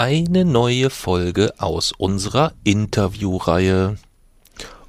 [0.00, 3.98] eine neue Folge aus unserer Interviewreihe.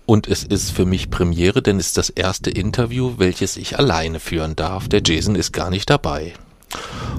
[0.05, 4.21] Und es ist für mich Premiere, denn es ist das erste Interview, welches ich alleine
[4.21, 4.87] führen darf.
[4.87, 6.31] Der Jason ist gar nicht dabei.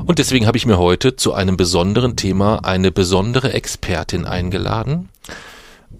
[0.07, 5.11] Und deswegen habe ich mir heute zu einem besonderen Thema eine besondere Expertin eingeladen.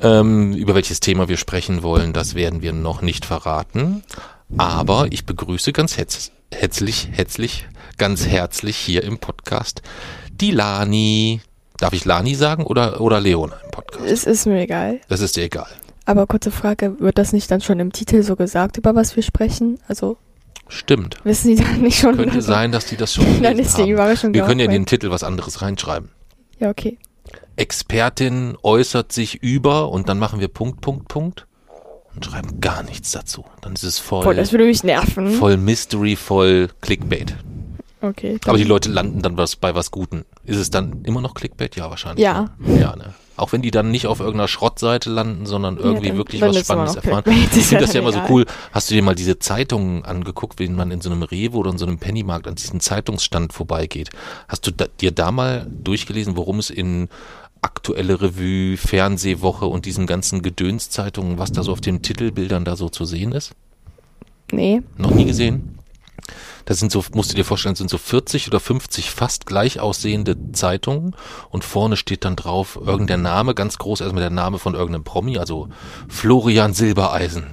[0.01, 4.03] Ähm, über welches Thema wir sprechen wollen, das werden wir noch nicht verraten.
[4.57, 7.69] Aber ich begrüße ganz hetz, hetzlich, hetzlich,
[7.99, 9.83] ganz herzlich hier im Podcast
[10.31, 11.43] die Lani.
[11.83, 14.05] Darf ich Lani sagen oder, oder Leona im Podcast?
[14.07, 15.01] Es ist mir egal.
[15.09, 15.67] Das ist dir egal.
[16.05, 19.25] Aber kurze Frage, wird das nicht dann schon im Titel so gesagt, über was wir
[19.25, 19.81] sprechen?
[19.89, 20.17] Also
[20.69, 21.17] Stimmt.
[21.25, 22.17] wissen die dann nicht schon?
[22.17, 23.91] Könnte sein, dass die das schon Dann ist die.
[23.91, 24.87] Überraschung Wir können ja in den.
[24.87, 26.11] Titel was anderes reinschreiben.
[26.61, 26.99] Ja, okay.
[27.57, 31.49] Expertin äußert sich über und dann machen wir Punkt, Punkt, Punkt
[32.15, 33.45] und schreiben gar nichts dazu.
[33.61, 35.33] Dann ist es voll, Voll, das würde mich nerven.
[35.33, 37.35] voll Mystery, voll Clickbait.
[38.03, 38.39] Okay.
[38.47, 40.25] Aber die Leute landen dann was bei was Guten.
[40.45, 41.77] Ist es dann immer noch Clickbait?
[41.77, 42.23] Ja, wahrscheinlich.
[42.25, 42.51] Ja.
[42.59, 42.81] Ne?
[42.81, 43.15] Ja, ne?
[43.37, 46.97] Auch wenn die dann nicht auf irgendeiner Schrottseite landen, sondern irgendwie dann- wirklich was Spannendes
[46.97, 47.23] erfahren.
[47.25, 48.45] Clickbait, Ich finde ja das ja immer so cool.
[48.73, 51.79] Hast du dir mal diese Zeitungen angeguckt, wenn man in so einem Rewe oder in
[51.79, 54.11] so einem Pennymarkt an diesem Zeitungsstand vorbeigeht?
[54.49, 57.09] Hast du da, dir da mal durchgelesen, worum es in
[57.63, 62.89] aktuelle Revue, Fernsehwoche und diesen ganzen Gedönszeitungen, was da so auf den Titelbildern da so
[62.89, 63.53] zu sehen ist?
[64.51, 64.83] Nee.
[64.99, 65.79] Noch nie gesehen?
[66.65, 70.37] Das sind so, musst du dir vorstellen, sind so 40 oder 50 fast gleich aussehende
[70.53, 71.15] Zeitungen
[71.51, 75.39] und vorne steht dann drauf irgendein Name, ganz groß erstmal der Name von irgendeinem Promi,
[75.39, 75.69] also
[76.09, 77.47] Florian Silbereisen.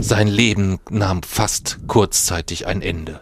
[0.00, 3.20] Sein Leben nahm fast kurzzeitig ein Ende.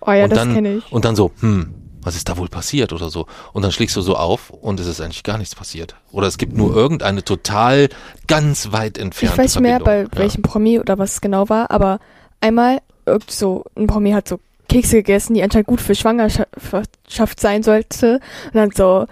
[0.00, 0.92] Oh ja, und das dann, kenne ich.
[0.92, 3.26] Und dann so, hm, was ist da wohl passiert oder so?
[3.52, 5.96] Und dann schlägst du so auf und es ist eigentlich gar nichts passiert.
[6.10, 7.88] Oder es gibt nur irgendeine total
[8.26, 10.02] ganz weit entfernte Ich weiß nicht mehr, bei.
[10.02, 10.08] Ja.
[10.12, 12.00] welchem Promi oder was es genau war, aber
[12.40, 12.80] einmal
[13.26, 18.20] so ein Promi hat so Kekse gegessen, die anscheinend gut für Schwangerschaft sein sollte.
[18.46, 19.06] Und dann so,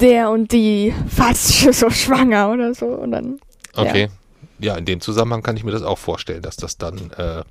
[0.00, 2.86] der und die fast so schwanger oder so.
[2.86, 3.38] Und dann,
[3.74, 4.08] Okay.
[4.58, 4.76] Ja.
[4.76, 7.42] in dem Zusammenhang kann ich mir das auch vorstellen, dass das dann äh,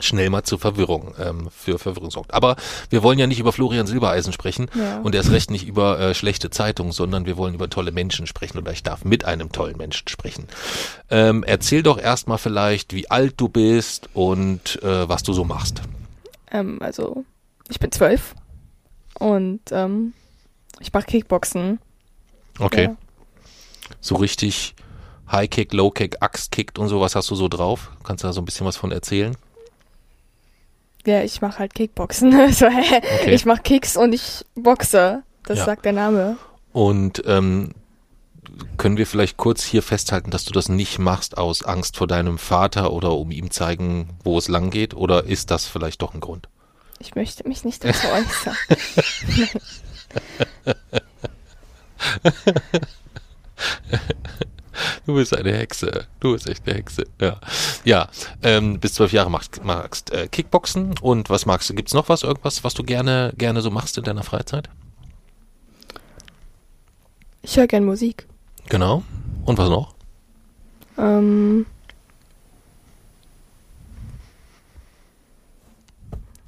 [0.00, 2.32] schnell mal zur Verwirrung, ähm, für Verwirrung sorgt.
[2.32, 2.56] Aber
[2.88, 4.98] wir wollen ja nicht über Florian Silbereisen sprechen Ja.
[5.00, 8.58] und erst recht nicht über äh, schlechte Zeitungen, sondern wir wollen über tolle Menschen sprechen
[8.58, 10.46] oder ich darf mit einem tollen Menschen sprechen.
[11.10, 15.82] Ähm, erzähl doch erstmal vielleicht, wie alt du bist und äh, was du so machst.
[16.50, 17.24] Ähm, also,
[17.68, 18.34] ich bin zwölf
[19.18, 20.12] und ähm,
[20.80, 21.78] ich mache Kickboxen.
[22.58, 22.84] Okay.
[22.84, 22.96] Ja.
[24.00, 24.74] So richtig
[25.30, 27.90] High Kick, Low Kick, Axt kickt und so, was hast du so drauf?
[28.04, 29.36] Kannst du da so ein bisschen was von erzählen?
[31.06, 32.34] Ja, ich mache halt Kickboxen.
[32.38, 32.66] Also?
[32.66, 33.34] Okay.
[33.34, 35.22] Ich mache Kicks und ich boxe.
[35.44, 35.64] Das Ja.
[35.64, 36.36] sagt der Name.
[36.72, 37.70] Und ähm,
[38.76, 42.38] können wir vielleicht kurz hier festhalten, dass du das nicht machst aus Angst vor deinem
[42.38, 44.94] Vater oder um ihm zeigen, wo es lang geht?
[44.94, 46.48] Oder ist das vielleicht doch ein Grund?
[46.98, 48.56] Ich möchte mich nicht dazu äußern.
[55.06, 56.06] Du bist eine Hexe.
[56.20, 57.06] Du bist echt eine Hexe.
[57.20, 57.40] Ja.
[57.84, 58.08] Ja.
[58.42, 60.94] Ähm, bis zwölf Jahre magst, magst äh, Kickboxen.
[61.00, 61.74] Und was magst du?
[61.74, 64.68] Gibt's noch was, irgendwas, was du gerne, gerne so machst in deiner Freizeit?
[67.42, 68.26] Ich höre gern Musik.
[68.68, 69.02] Genau.
[69.44, 69.94] Und was noch?
[70.98, 71.66] Ähm,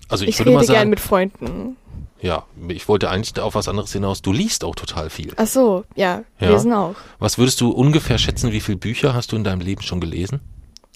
[0.08, 1.76] Also ich, ich, würde rede mal gern sagen, mit Freunden.
[2.20, 4.22] ja, ich wollte eigentlich auf was anderes hinaus.
[4.22, 5.32] Du liest auch total viel.
[5.36, 6.50] Ach so, ja, Ja.
[6.50, 6.96] lesen auch.
[7.20, 10.40] Was würdest du ungefähr schätzen, wie viele Bücher hast du in deinem Leben schon gelesen?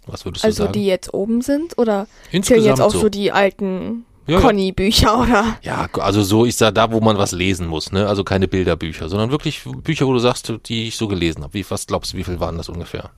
[0.07, 0.73] Was würdest du Also sagen?
[0.73, 3.01] die jetzt oben sind oder zählen Insgesamt jetzt auch so.
[3.03, 4.41] so, die alten Ja.
[4.41, 5.59] Conny-Bücher oder?
[5.63, 8.07] Ja, also so, ich sag da, wo man was lesen muss, ne?
[8.09, 11.53] Also keine Bilderbücher, sondern wirklich Bücher, wo du sagst, die ich so gelesen habe.
[11.53, 13.11] Wie, was glaubst du, wie viel waren das ungefähr?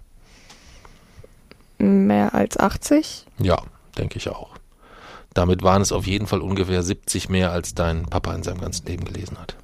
[1.79, 3.27] Mehr als 80?
[3.39, 3.63] Ja,
[3.97, 4.51] denke ich auch.
[5.35, 8.87] Damit waren es auf jeden Fall ungefähr 70 mehr, als dein Papa in seinem ganzen
[8.87, 9.55] Leben gelesen hat.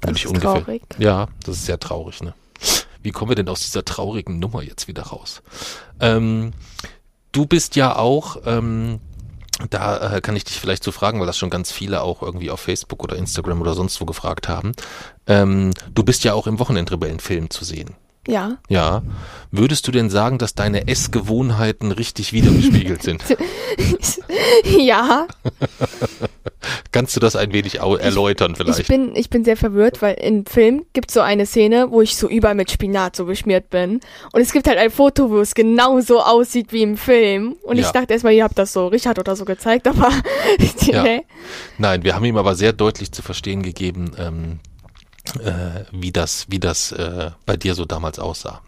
[0.00, 0.62] Das ist ungefähr.
[0.62, 0.82] traurig.
[0.98, 2.34] Ja, das ist sehr traurig, ne?
[3.02, 5.42] Wie kommen wir denn aus dieser traurigen Nummer jetzt wieder raus?
[6.00, 6.52] Ähm,
[7.32, 9.00] du bist ja auch, ähm,
[9.70, 12.50] da äh, kann ich dich vielleicht so fragen, weil das schon ganz viele auch irgendwie
[12.50, 14.72] auf Facebook oder Instagram oder sonst wo gefragt haben.
[15.26, 17.94] Ähm, du bist ja auch im Wochenendrebellenfilm zu sehen.
[18.26, 18.58] Ja.
[18.68, 19.02] Ja.
[19.50, 23.24] Würdest du denn sagen, dass deine Essgewohnheiten richtig wiedergespiegelt sind?
[24.78, 25.26] ja,
[26.90, 28.80] Kannst du das ein wenig erläutern vielleicht?
[28.80, 32.16] ich bin, ich bin sehr verwirrt, weil im Film gibt so eine Szene, wo ich
[32.16, 34.00] so überall mit Spinat so beschmiert bin.
[34.32, 37.56] Und es gibt halt ein Foto, wo es genau so aussieht wie im Film.
[37.62, 37.84] Und Ja.
[37.84, 40.10] ich dachte erstmal, ihr habt das so Richard oder so gezeigt, aber
[40.86, 41.02] Ja.
[41.02, 41.24] nee.
[41.76, 44.60] Nein, wir haben ihm aber sehr deutlich zu verstehen gegeben, ähm,
[45.44, 48.62] äh, wie das, wie das äh, bei dir so damals aussah.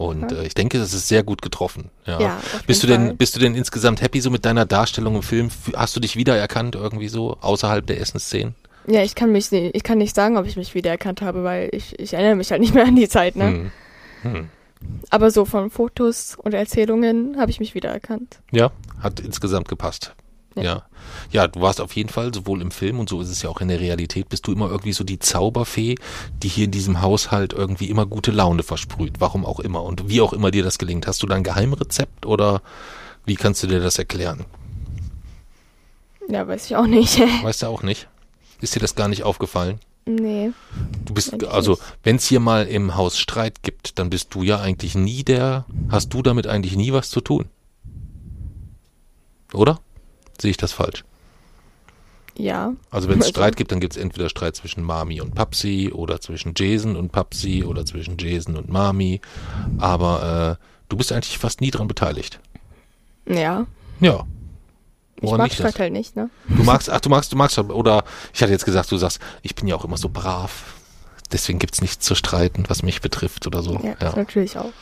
[0.00, 1.90] Und äh, ich denke, das ist sehr gut getroffen.
[2.06, 2.18] Ja.
[2.18, 3.14] Ja, bist du denn, Fall.
[3.16, 5.50] bist du denn insgesamt happy so mit deiner Darstellung im Film?
[5.76, 8.54] Hast du dich wiedererkannt irgendwie so außerhalb der Essensszenen?
[8.86, 11.68] Ja, ich kann mich nicht, ich kann nicht sagen, ob ich mich wiedererkannt habe, weil
[11.72, 13.44] ich, ich erinnere mich halt nicht mehr an die Zeit, ne?
[13.44, 13.72] Hm.
[14.22, 14.48] Hm.
[15.10, 18.40] Aber so von Fotos und Erzählungen habe ich mich wiedererkannt.
[18.52, 20.14] Ja, hat insgesamt gepasst.
[20.56, 20.62] Ja.
[20.62, 20.82] Ja.
[21.30, 21.46] Ja.
[21.48, 23.68] Du warst auf jeden Fall sowohl im Film und so ist es ja auch in
[23.68, 25.96] der Realität, bist du immer irgendwie so die Zauberfee,
[26.42, 30.20] die hier in diesem Haushalt irgendwie immer gute Laune versprüht, warum auch immer und wie
[30.20, 31.06] auch immer dir das gelingt.
[31.06, 32.62] Hast du da ein Geheimrezept oder
[33.24, 34.44] wie kannst du dir das erklären?
[36.28, 37.20] Ja, weiß ich auch nicht.
[37.42, 38.08] Weißt du auch nicht?
[38.60, 39.80] Ist dir das gar nicht aufgefallen?
[40.06, 40.52] nee.
[41.04, 44.60] Du bist, also, wenn es hier mal im Haus Streit gibt, dann bist du ja
[44.60, 47.46] eigentlich nie der, hast du damit eigentlich nie was zu tun.
[49.52, 49.80] Oder?
[50.40, 51.04] Sehe ich das falsch?
[52.36, 52.72] Ja.
[52.90, 55.90] Also wenn es Also- Streit gibt, dann gibt es entweder Streit zwischen Mami und Papsi
[55.94, 59.20] oder zwischen Jason und Papsi oder zwischen Jason und Mami.
[59.78, 62.40] Aber äh, du bist eigentlich fast nie dran beteiligt.
[63.26, 63.66] Ja.
[64.00, 64.24] Ja.
[65.22, 65.52] Ich mag?
[65.52, 66.30] Streit halt nicht, ne?
[66.48, 69.54] Du magst, ach, du magst, du magst, oder ich hatte jetzt gesagt, du sagst, ich
[69.54, 70.74] bin ja auch immer so brav.
[71.32, 73.80] Deswegen gibt's nichts zu streiten, was mich betrifft oder so.
[73.82, 74.72] Ja, das natürlich auch.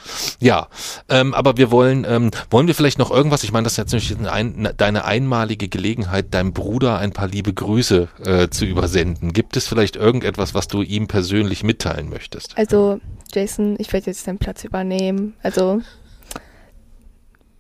[0.41, 0.69] Ja,
[1.09, 3.93] ähm, aber wir wollen, ähm, wollen wir vielleicht noch irgendwas, ich meine, das ist jetzt
[3.93, 9.33] natürlich eine ein, deine einmalige Gelegenheit, deinem Bruder ein paar liebe Grüße äh, zu übersenden.
[9.33, 12.57] Gibt es vielleicht irgendetwas, was du ihm persönlich mitteilen möchtest?
[12.57, 13.01] Also,
[13.33, 15.35] Jason, ich werde jetzt deinen Platz übernehmen.
[15.43, 15.83] Also,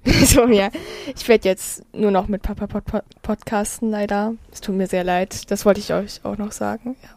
[0.24, 0.70] so, ja.
[1.14, 4.34] Ich werde jetzt nur noch mit Papa pod podcasten, leider.
[4.52, 5.50] Es tut mir sehr leid.
[5.50, 6.96] Das wollte ich euch auch noch sagen.
[7.02, 7.10] Ja,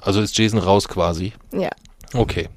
[0.00, 1.32] also ist Jason raus quasi.
[1.52, 1.70] Ja.
[2.12, 2.48] Okay.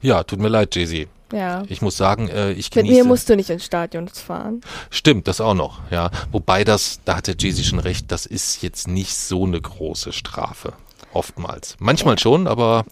[0.00, 1.08] Ja, tut mir leid, Jay-Z.
[1.32, 1.62] Ja.
[1.68, 3.02] Ich muss sagen, äh, ich Mit genieße...
[3.02, 4.60] mir musst du nicht ins Stadion fahren.
[4.90, 6.10] Stimmt, das auch noch, ja.
[6.30, 10.12] Wobei das, da hat der Jay-Z schon recht, das ist jetzt nicht so eine große
[10.12, 10.74] Strafe.
[11.12, 11.76] Oftmals.
[11.78, 12.84] Manchmal schon, aber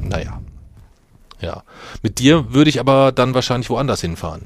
[0.00, 0.40] naja.
[1.40, 1.62] Ja.
[2.02, 4.42] Mit dir würde ich aber dann wahrscheinlich woanders hinfahren.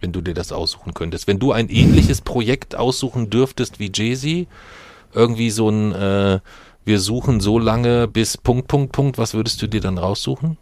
[0.00, 1.26] Wenn du dir das aussuchen könntest.
[1.26, 4.46] Wenn du ein ähnliches Projekt aussuchen dürftest wie Jay-Z,
[5.12, 6.40] irgendwie so ein, äh,
[6.86, 10.56] wir suchen so lange bis Punkt, Punkt, Punkt, was würdest du dir dann raussuchen?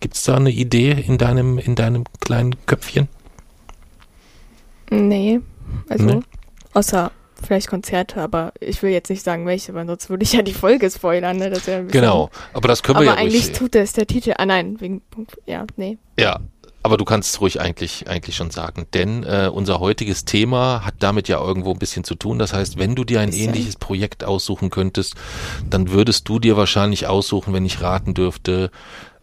[0.00, 3.08] Gibt's da eine Idee in deinem, in deinem kleinen Köpfchen?
[4.90, 5.40] Nee.
[5.88, 6.20] Also, Nee.
[6.74, 7.10] außer
[7.42, 10.54] vielleicht Konzerte, aber ich will jetzt nicht sagen, welche, weil sonst würde ich ja die
[10.54, 11.50] Folge spoilern, ne?
[11.50, 13.58] Das wäre ein bisschen- Genau, aber das können Aber wir ja eigentlich ruhig.
[13.58, 14.34] tut das der Titel.
[14.38, 15.36] Ah nein, wegen Punkt.
[15.46, 15.98] Ja, nee.
[16.18, 16.40] Ja,
[16.86, 20.94] aber du kannst es ruhig eigentlich eigentlich schon sagen, denn äh, unser heutiges Thema hat
[21.00, 22.38] damit ja irgendwo ein bisschen zu tun.
[22.38, 25.16] Das heißt, wenn du dir ein ähnliches Projekt aussuchen könntest,
[25.68, 28.70] dann würdest du dir wahrscheinlich aussuchen, wenn ich raten dürfte,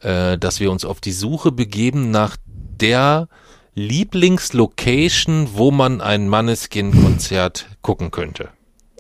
[0.01, 3.30] äh, dass wir uns auf die Suche begeben nach der
[3.75, 8.50] Lieblingslocation, wo man ein Manneskin-Konzert gucken könnte.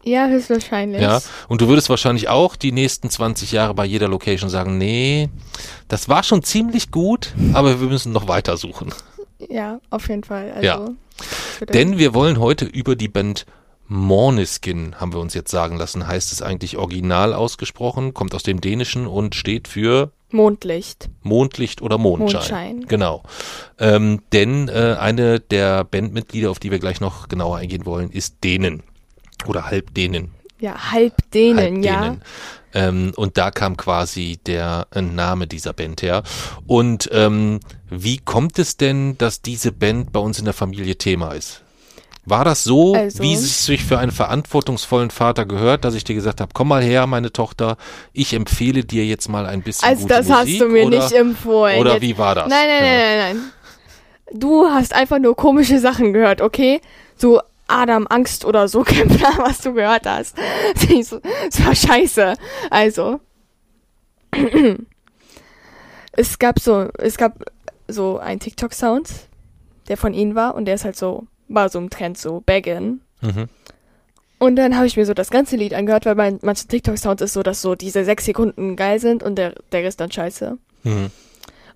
[0.03, 1.01] Ja, höchstwahrscheinlich.
[1.01, 5.29] Ja, und du würdest wahrscheinlich auch die nächsten 20 Jahre bei jeder Location sagen, nee,
[5.87, 8.93] das war schon ziemlich gut, aber wir müssen noch weiter suchen.
[9.49, 10.51] Ja, auf jeden Fall.
[10.51, 10.89] Also, Ja.
[11.73, 13.45] Denn wir wollen heute über die Band
[13.87, 18.59] Måneskin, haben wir uns jetzt sagen lassen, heißt es eigentlich original ausgesprochen, kommt aus dem
[18.61, 21.09] Dänischen und steht für Mondlicht.
[21.21, 22.39] Mondlicht oder Mondschein.
[22.39, 22.85] Mondschein.
[22.87, 23.21] Genau.
[23.77, 28.43] Ähm, denn äh, eine der Bandmitglieder, auf die wir gleich noch genauer eingehen wollen, ist
[28.43, 28.81] Dänen.
[29.47, 30.31] Oder halb Dänen.
[30.59, 32.01] Ja, halb denen, halb ja.
[32.03, 32.21] denen.
[32.75, 36.23] Ähm, und da kam quasi der äh, Name dieser Band her.
[36.65, 37.59] Und ähm,
[37.89, 41.61] wie kommt es denn, dass diese Band bei uns in der Familie Thema ist?
[42.25, 46.15] War das so, Also- wie es sich für einen verantwortungsvollen Vater gehört, dass ich dir
[46.15, 47.75] gesagt habe, komm mal her, meine Tochter,
[48.13, 51.11] ich empfehle dir jetzt mal ein bisschen Also das Musik, hast du mir oder, nicht
[51.11, 51.79] empfohlen.
[51.79, 52.47] Oder Jetzt- wie war das?
[52.47, 52.89] Nein, nein, Ja.
[52.91, 54.39] nein, nein, nein.
[54.39, 56.79] Du hast einfach nur komische Sachen gehört, okay?
[57.17, 57.41] So
[57.73, 60.37] Adam Angst oder so Kämpfer, was du gehört hast.
[60.77, 62.35] Das war scheiße.
[62.69, 63.19] Also.
[66.15, 67.43] Es gab so, es gab
[67.87, 69.09] so einen TikTok-Sound,
[69.87, 73.01] der von ihnen war und der ist halt so, war so im Trend, so Baggin.
[73.21, 73.49] Mhm.
[74.37, 77.33] Und dann habe ich mir so das ganze Lied angehört, weil bei manchen TikTok-Sounds ist
[77.33, 80.59] so, dass so diese sechs Sekunden geil sind und der, der Rest dann scheiße.
[80.83, 81.09] Mhm.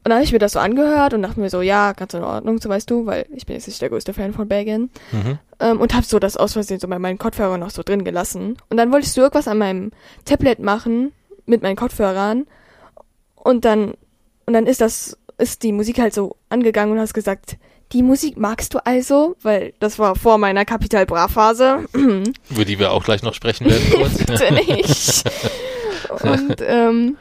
[0.07, 2.23] Und dann habe ich mir das so angehört und dachte mir so, ja, ganz in
[2.23, 4.89] Ordnung, so weißt du, weil ich bin jetzt nicht der größte Fan von Baggin.
[5.11, 5.37] Mhm.
[5.59, 8.57] Ähm, und habe so das aus Versehen so bei meinen Kopfhörern noch so drin gelassen.
[8.69, 9.91] Und dann wollte ich so irgendwas an meinem
[10.23, 11.11] Tablet machen
[11.45, 12.47] mit meinen Kopfhörern.
[13.35, 13.95] Und dann,
[14.45, 17.57] und dann ist das, ist die Musik halt so angegangen und hast gesagt,
[17.91, 19.35] die Musik magst du also?
[19.41, 21.83] Weil das war vor meiner Capital Bra Phase.
[21.91, 24.19] Über die wir auch gleich noch sprechen werden kurz.
[24.19, 25.23] Bitte nicht.
[26.23, 27.17] Und ähm,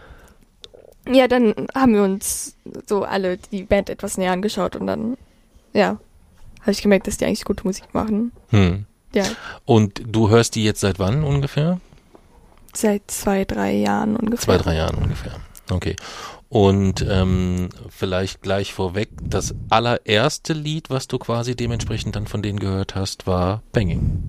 [1.10, 5.16] ja, dann haben wir uns so alle die Band etwas näher angeschaut und dann,
[5.72, 5.98] ja,
[6.60, 8.32] habe ich gemerkt, dass die eigentlich gute Musik machen.
[8.50, 8.86] Hm.
[9.14, 9.24] Ja,
[9.64, 11.80] Und du hörst die jetzt seit wann ungefähr?
[12.76, 14.44] seit zwei, drei Jahren ungefähr.
[14.44, 15.32] Zwei, drei Jahren ungefähr.
[15.70, 15.96] Okay.
[16.48, 22.60] Und ähm, vielleicht gleich vorweg, das allererste Lied, was du quasi dementsprechend dann von denen
[22.60, 24.28] gehört hast, war Banging.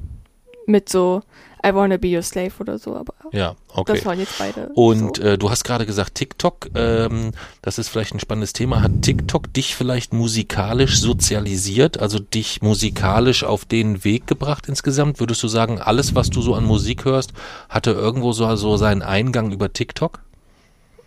[0.65, 1.21] Mit so
[1.65, 3.93] I Wanna Be Your Slave oder so, aber Ja, okay.
[3.95, 4.69] das waren jetzt beide.
[4.75, 5.23] Und so.
[5.23, 8.81] äh, du hast gerade gesagt, TikTok, ähm, das ist vielleicht ein spannendes Thema.
[8.81, 15.19] Hat TikTok dich vielleicht musikalisch sozialisiert, also dich musikalisch auf den Weg gebracht insgesamt?
[15.19, 17.33] Würdest du sagen, alles, was du so an Musik hörst,
[17.69, 20.19] hatte irgendwo so, so seinen Eingang über TikTok?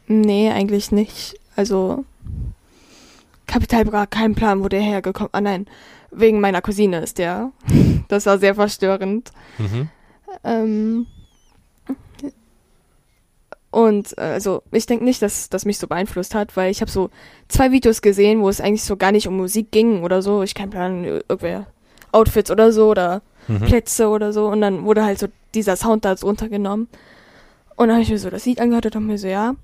[0.07, 1.37] Nee, eigentlich nicht.
[1.57, 2.05] Also
[3.47, 5.31] Kapital Bra, kein Plan, wo der hergekommen.
[5.33, 5.67] Ah nein,
[6.11, 7.53] wegen meiner Cousine ist der.
[8.09, 9.31] Das war sehr verstörend.
[9.59, 9.89] Mhm.
[10.45, 11.07] Ähm,
[13.71, 16.91] und äh, also ich denke nicht, dass das mich so beeinflusst hat, weil ich habe
[16.91, 17.11] so
[17.49, 20.43] zwei Videos gesehen, wo es eigentlich so gar nicht um Musik ging oder so.
[20.43, 21.67] Ich kein Plan, irgendwer
[22.13, 23.61] Outfits oder so oder Mhm.
[23.63, 24.47] Plätze oder so.
[24.49, 26.89] Und dann wurde halt so dieser Sound da so untergenommen.
[27.75, 29.55] Und dann habe ich mir so das Lied angehört und dachte mir so, ja,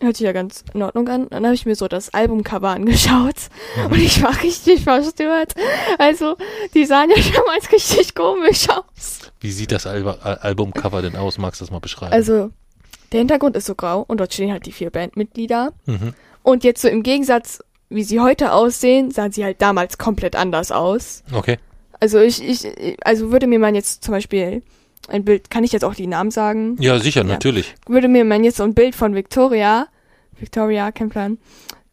[0.00, 1.28] hört sich ja ganz in Ordnung an.
[1.30, 3.36] Dann habe ich mir so das Albumcover angeschaut
[3.76, 3.92] Mhm.
[3.92, 5.54] und ich war richtig verstört.
[5.98, 6.36] Also,
[6.74, 9.25] die sahen ja damals richtig komisch aus.
[9.46, 11.38] Wie sieht das Al Al Albumcover denn aus?
[11.38, 12.12] Magst du das mal beschreiben?
[12.12, 12.50] Also,
[13.12, 15.72] der Hintergrund ist so grau und dort stehen halt die vier Bandmitglieder.
[15.86, 16.14] mhm.
[16.42, 20.72] Und jetzt so im Gegensatz, wie sie heute aussehen, sahen sie halt damals komplett anders
[20.72, 21.22] aus.
[21.32, 21.58] Okay.
[22.00, 24.62] Also ich, ich, also würde mir man jetzt zum Beispiel
[25.06, 26.76] ein Bild, kann ich jetzt auch die Namen sagen?
[26.80, 27.74] Ja, sicher, natürlich.
[27.86, 29.86] Würde mir man jetzt so ein Bild von Victoria,
[30.40, 31.38] Victoria, kein Plan,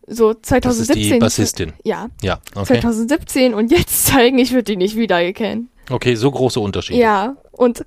[0.08, 1.14] so Das ist 2017.
[1.14, 1.74] die Bassistin.
[1.84, 2.80] Ja, Ja, okay.
[2.80, 5.70] 2017 und jetzt zeigen, ich würde die nicht wiedererkennen.
[5.90, 7.00] Okay, so große Unterschiede.
[7.00, 7.86] Ja, und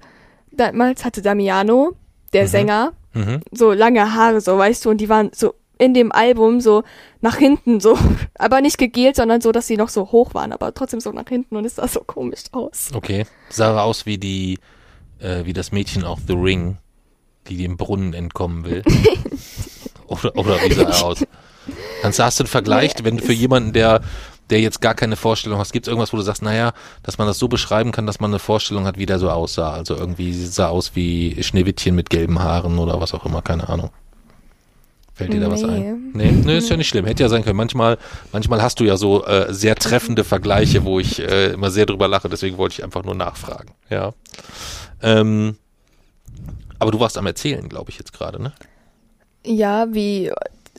[0.51, 1.93] damals hatte Damiano,
[2.33, 2.49] der Mhm.
[2.49, 3.41] Sänger, Mhm.
[3.53, 6.85] so lange Haare, so weißt du, und die waren so in dem Album so
[7.21, 7.99] nach hinten so,
[8.37, 11.29] aber nicht gegelt, sondern so, dass sie noch so hoch waren, aber trotzdem so nach
[11.29, 12.91] hinten und es sah so komisch aus.
[12.95, 13.27] Okay.
[13.51, 14.59] Sah aus wie die,
[15.19, 16.79] äh, wie das Mädchen auf The Ring,
[17.49, 18.83] die dem Brunnen entkommen will.
[20.07, 21.25] oder, oder wie sah er aus?
[22.03, 24.01] Dann hast du einen Vergleich, Nee, wenn für jemanden, der,
[24.51, 26.73] der jetzt gar keine Vorstellung hat, gibt es irgendwas, wo du sagst, naja,
[27.03, 29.73] dass man das so beschreiben kann, dass man eine Vorstellung hat, wie der so aussah.
[29.73, 33.91] Also irgendwie sah aus wie Schneewittchen mit gelben Haaren oder was auch immer, keine Ahnung.
[35.15, 35.69] Fällt dir da was Nee.
[35.69, 36.11] ein?
[36.13, 37.07] Nee, nee, ist ja nicht schlimm.
[37.07, 37.57] Hätte ja sein können.
[37.57, 37.97] Manchmal,
[38.33, 42.07] manchmal hast du ja so äh, sehr treffende Vergleiche, wo ich äh, immer sehr drüber
[42.07, 43.71] lache, deswegen wollte ich einfach nur nachfragen.
[43.89, 44.13] Ja.
[45.03, 45.57] Ähm,
[46.79, 48.53] aber du warst am Erzählen, glaube ich, jetzt gerade, ne?
[49.45, 50.31] Ja, wie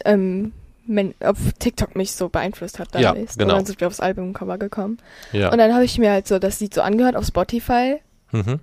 [0.06, 0.52] ähm,
[0.88, 3.38] men, auf TikTok mich so beeinflusst hat Ja, damals.
[3.38, 3.54] genau.
[3.54, 4.98] Und dann sind wir aufs Albumcover gekommen.
[5.32, 5.52] Ja.
[5.52, 7.98] Und dann habe ich mir halt so das Lied so angehört auf Spotify
[8.32, 8.60] mhm.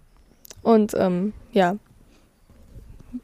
[0.62, 1.76] und ähm, ja,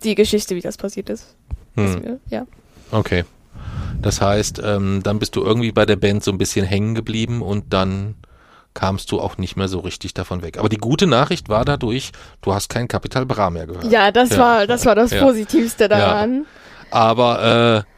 [0.04, 1.34] die Geschichte, wie das passiert ist.
[1.76, 2.00] ist Hm.
[2.02, 2.46] mir, ja.
[2.92, 3.24] Okay.
[4.00, 7.42] Das heißt, ähm, dann bist du irgendwie bei der Band so ein bisschen hängen geblieben
[7.42, 8.14] und dann
[8.72, 10.56] kamst du auch nicht mehr so richtig davon weg.
[10.58, 13.90] Aber die gute Nachricht war dadurch, du hast kein Capital Bra mehr gehört.
[13.90, 14.38] ja, das Ja.
[14.38, 15.22] war das war das Ja.
[15.22, 16.46] Positivste daran.
[16.92, 17.90] Aber äh,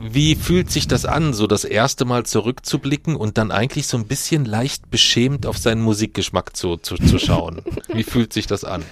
[0.00, 4.06] wie fühlt sich das an, so das erste Mal zurückzublicken und dann eigentlich so ein
[4.06, 7.62] bisschen leicht beschämt auf seinen Musikgeschmack zu, zu, zu schauen?
[7.92, 8.82] wie fühlt sich das an?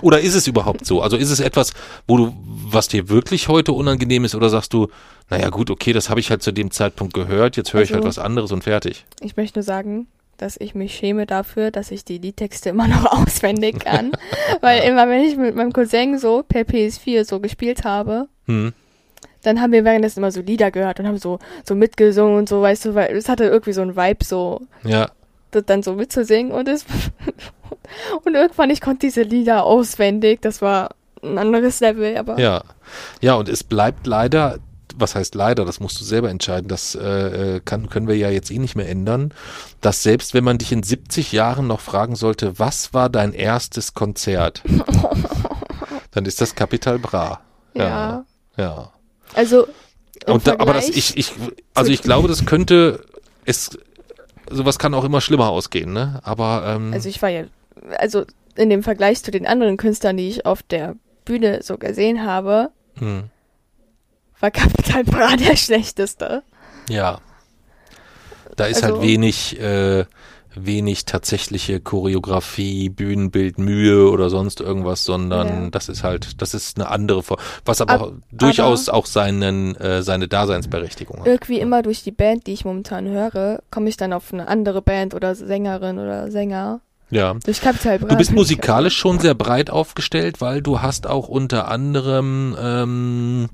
[0.00, 1.02] Oder ist es überhaupt so?
[1.02, 1.72] Also ist es etwas,
[2.06, 4.88] wo du, was dir wirklich heute unangenehm ist, oder sagst du,
[5.28, 8.04] naja gut, okay, das habe ich halt zu dem Zeitpunkt gehört, jetzt höre ich halt
[8.04, 9.04] Also- was anderes und fertig.
[9.20, 10.06] Ich möchte nur sagen,
[10.38, 14.12] dass ich mich schäme dafür, dass ich die Liedtexte immer noch auswendig kann.
[14.60, 18.72] Weil immer, wenn ich mit meinem Cousin so per PS4 so gespielt habe, Hm.
[19.42, 22.62] Dann haben wir währenddessen immer so Lieder gehört und haben so, so mitgesungen und so,
[22.62, 25.10] weißt du, weil es hatte irgendwie so einen Vibe, so Ja,
[25.50, 26.84] das dann so mitzusingen und es
[28.24, 32.62] und irgendwann ich konnte diese Lieder auswendig, das war ein anderes Level, aber Ja,
[33.20, 34.58] ja, und es bleibt leider,
[34.96, 38.30] was heißt leider, das musst du selber entscheiden, das äh, äh, kann, können wir ja
[38.30, 39.32] jetzt eh nicht mehr ändern,
[39.80, 43.94] dass selbst wenn man dich in 70 Jahren noch fragen sollte, was war dein erstes
[43.94, 44.62] Konzert,
[46.10, 47.40] dann ist das Capital Bra.
[47.74, 48.24] ja.
[48.56, 48.92] Ja.
[49.34, 49.66] Also
[50.26, 51.32] Und da, aber das, ich, ich,
[51.74, 53.04] also ich glaube, das könnte,
[53.44, 53.70] es,
[54.50, 56.20] sowas kann auch immer schlimmer ausgehen, ne?
[56.24, 57.44] Aber, ähm, Also ich war ja,
[57.98, 58.24] also
[58.56, 62.70] in dem Vergleich zu den anderen Künstlern, die ich auf der Bühne so gesehen habe,
[62.98, 63.24] hm,
[64.40, 66.42] war Capital Bra der schlechteste.
[66.88, 67.20] ja.
[68.56, 70.04] Da ist Also- halt wenig, äh,
[70.54, 75.70] wenig tatsächliche Choreografie, Bühnenbild, Mühe oder sonst irgendwas, sondern Ja.
[75.70, 80.02] das ist halt, das ist eine andere Form, was aber Ab- durchaus auch seinen, äh,
[80.02, 81.26] seine Daseinsberechtigung hat.
[81.26, 84.82] Irgendwie immer durch die Band, die ich momentan höre, komme ich dann auf eine andere
[84.82, 86.80] Band oder Sängerin oder Sänger.
[87.10, 87.34] Ja.
[87.44, 88.08] Durch Capital Bra.
[88.08, 93.48] Du bist musikalisch schon sehr breit aufgestellt, weil du hast auch unter anderem ähm,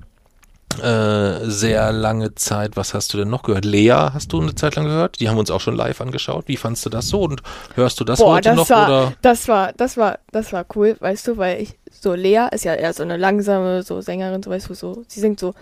[0.81, 3.65] äh, sehr lange Zeit, was hast du denn noch gehört?
[3.65, 5.19] Lea hast du eine Zeit lang gehört?
[5.19, 6.47] Die haben wir uns auch schon live angeschaut.
[6.47, 7.21] Wie fandst du das so?
[7.23, 7.41] Und
[7.75, 8.69] hörst du das Boah, heute das noch?
[8.69, 9.13] war, oder?
[9.21, 12.75] das war, das war, das war cool, weißt du, weil ich, so Lea ist ja
[12.75, 15.53] eher so eine langsame, so Sängerin, so weißt du, so, sie singt so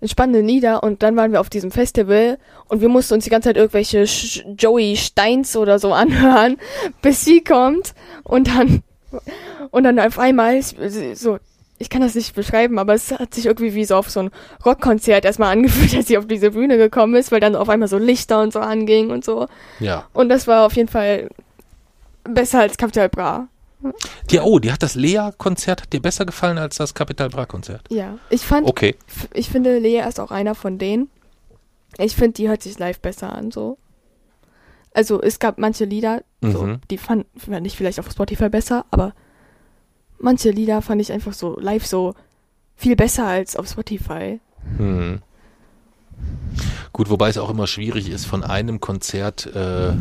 [0.00, 3.48] entspannende Lieder und dann waren wir auf diesem Festival und wir mussten uns die ganze
[3.48, 6.58] Zeit irgendwelche Sch Joey Steins oder so anhören,
[7.02, 8.82] bis sie kommt und dann
[9.70, 11.38] Und dann auf einmal, so,
[11.78, 14.30] ich kann das nicht beschreiben, aber es hat sich irgendwie wie so auf so ein
[14.64, 17.98] Rockkonzert erstmal angefühlt, als sie auf diese Bühne gekommen ist, weil dann auf einmal so
[17.98, 19.48] Lichter und so anging und so.
[19.80, 20.06] Ja.
[20.12, 21.28] Und das war auf jeden Fall
[22.24, 23.48] besser als Capital Bra.
[24.30, 27.82] Die, oh, die hat das Lea-Konzert hat dir besser gefallen als das Capital Bra-Konzert.
[27.90, 28.94] Ja, ich fand, Okay.
[29.34, 31.10] ich finde, Lea ist auch einer von denen.
[31.98, 33.76] Ich finde, die hört sich live besser an, so.
[34.94, 36.80] Also, es gab manche Lieder, so, Mhm.
[36.90, 39.12] die fand, fand ich vielleicht auf Spotify besser, aber
[40.24, 42.14] manche Lieder fand ich einfach so live so
[42.74, 44.40] viel besser als auf Spotify.
[44.78, 45.20] Hm.
[46.92, 49.92] Gut, wobei es auch immer schwierig ist, von einem Konzert äh,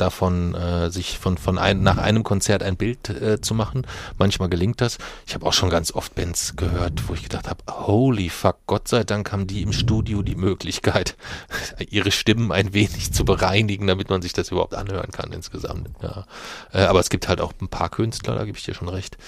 [0.00, 3.86] davon äh, sich von von ein, nach einem Konzert ein Bild äh, zu machen.
[4.18, 4.98] Manchmal gelingt das.
[5.26, 8.88] Ich habe auch schon ganz oft Bands gehört, wo ich gedacht habe, holy fuck, Gott
[8.88, 11.16] sei Dank haben die im Studio die Möglichkeit,
[11.90, 15.90] ihre Stimmen ein wenig zu bereinigen, damit man sich das überhaupt anhören kann insgesamt.
[16.02, 16.24] Ja.
[16.72, 19.18] Äh, aber es gibt halt auch ein paar Künstler, da gebe ich dir schon recht,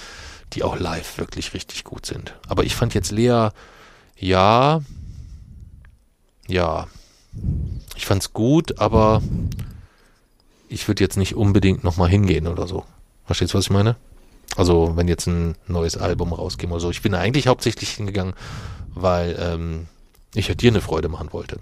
[0.53, 2.33] die auch live wirklich richtig gut sind.
[2.47, 3.49] Aber ich fand jetzt Lea,
[4.17, 4.81] ja,
[6.47, 6.87] ja,
[7.95, 9.21] ich fand's gut, aber
[10.71, 12.83] ich würde jetzt nicht unbedingt nochmal hingehen oder so.
[13.25, 13.95] Verstehst du, was ich meine?
[14.55, 16.89] Also, wenn jetzt ein neues Album rauskäme oder so.
[16.89, 18.33] Ich bin da eigentlich hauptsächlich hingegangen,
[18.93, 19.87] weil ähm,
[20.33, 21.59] ich ja dir eine Freude machen wollte.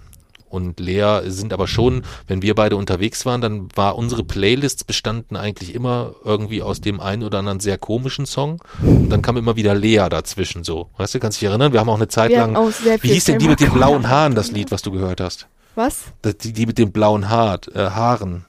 [0.48, 5.36] Und Lea sind aber schon, wenn wir beide unterwegs waren, dann war unsere Playlists bestanden
[5.36, 8.60] eigentlich immer irgendwie aus dem einen oder anderen sehr komischen Song.
[8.82, 10.90] Und dann kam immer wieder Lea dazwischen so.
[10.96, 11.72] Weißt du, kannst dich erinnern?
[11.72, 12.56] Wir haben auch eine Zeit Wir lang.
[12.56, 14.08] haben auch sehr Wie hieß denn die mit den blauen.
[14.08, 15.46] Haaren, das Lied, was du gehört hast?
[15.76, 16.06] Was?
[16.22, 18.44] Das, die, die mit den blauen Haar, äh, Haaren.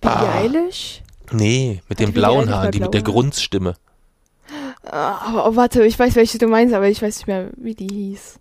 [0.00, 0.38] Billie Ah.
[0.38, 1.02] Eilish?
[1.32, 3.12] Nee, mit den Billie blauen Haaren, die mit der blaue?
[3.14, 3.74] Grundstimme.
[4.82, 7.86] Ah, oh, warte, ich weiß, welche du meinst, aber ich weiß nicht mehr, wie die
[7.86, 8.38] hieß.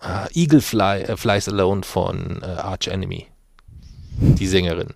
[0.00, 3.26] Ah, Eagle Fly, äh, Flies Alone von äh, Arch Enemy.
[4.20, 4.88] Die Sängerin.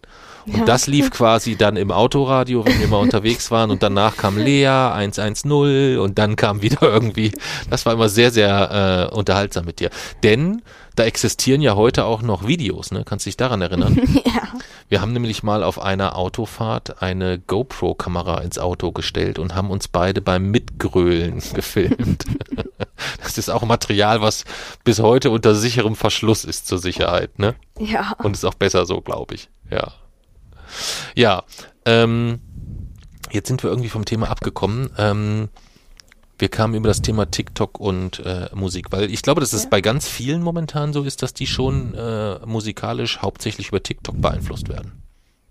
[0.46, 0.64] Und Ja.
[0.64, 3.70] das lief quasi dann im Autoradio, wenn wir mal unterwegs waren.
[3.70, 7.32] Und danach kam Lea 110 und dann kam wieder irgendwie.
[7.68, 9.90] Das war immer sehr, sehr äh, unterhaltsam mit dir.
[10.22, 10.62] Denn
[10.96, 13.02] da existieren ja heute auch noch Videos, ne?
[13.04, 13.98] Kannst du dich daran erinnern?
[14.24, 14.42] ja.
[14.88, 19.88] Wir haben nämlich mal auf einer Autofahrt eine GoPro-Kamera ins Auto gestellt und haben uns
[19.88, 22.24] beide beim Mitgrölen gefilmt.
[23.22, 24.44] Das ist auch Material, was
[24.84, 27.54] bis heute unter sicherem Verschluss ist zur Sicherheit, ne?
[27.78, 28.14] Ja.
[28.22, 29.48] Und ist auch besser so, glaube ich.
[29.70, 29.92] Ja.
[31.14, 31.42] Ja,
[31.84, 32.40] ähm,
[33.30, 34.90] jetzt sind wir irgendwie vom Thema abgekommen.
[34.96, 35.48] Ähm,
[36.38, 39.68] wir kamen über das Thema TikTok und äh, Musik, weil ich glaube, dass es Ja.
[39.70, 44.68] bei ganz vielen momentan so ist, dass die schon äh, musikalisch hauptsächlich über TikTok beeinflusst
[44.68, 45.02] werden.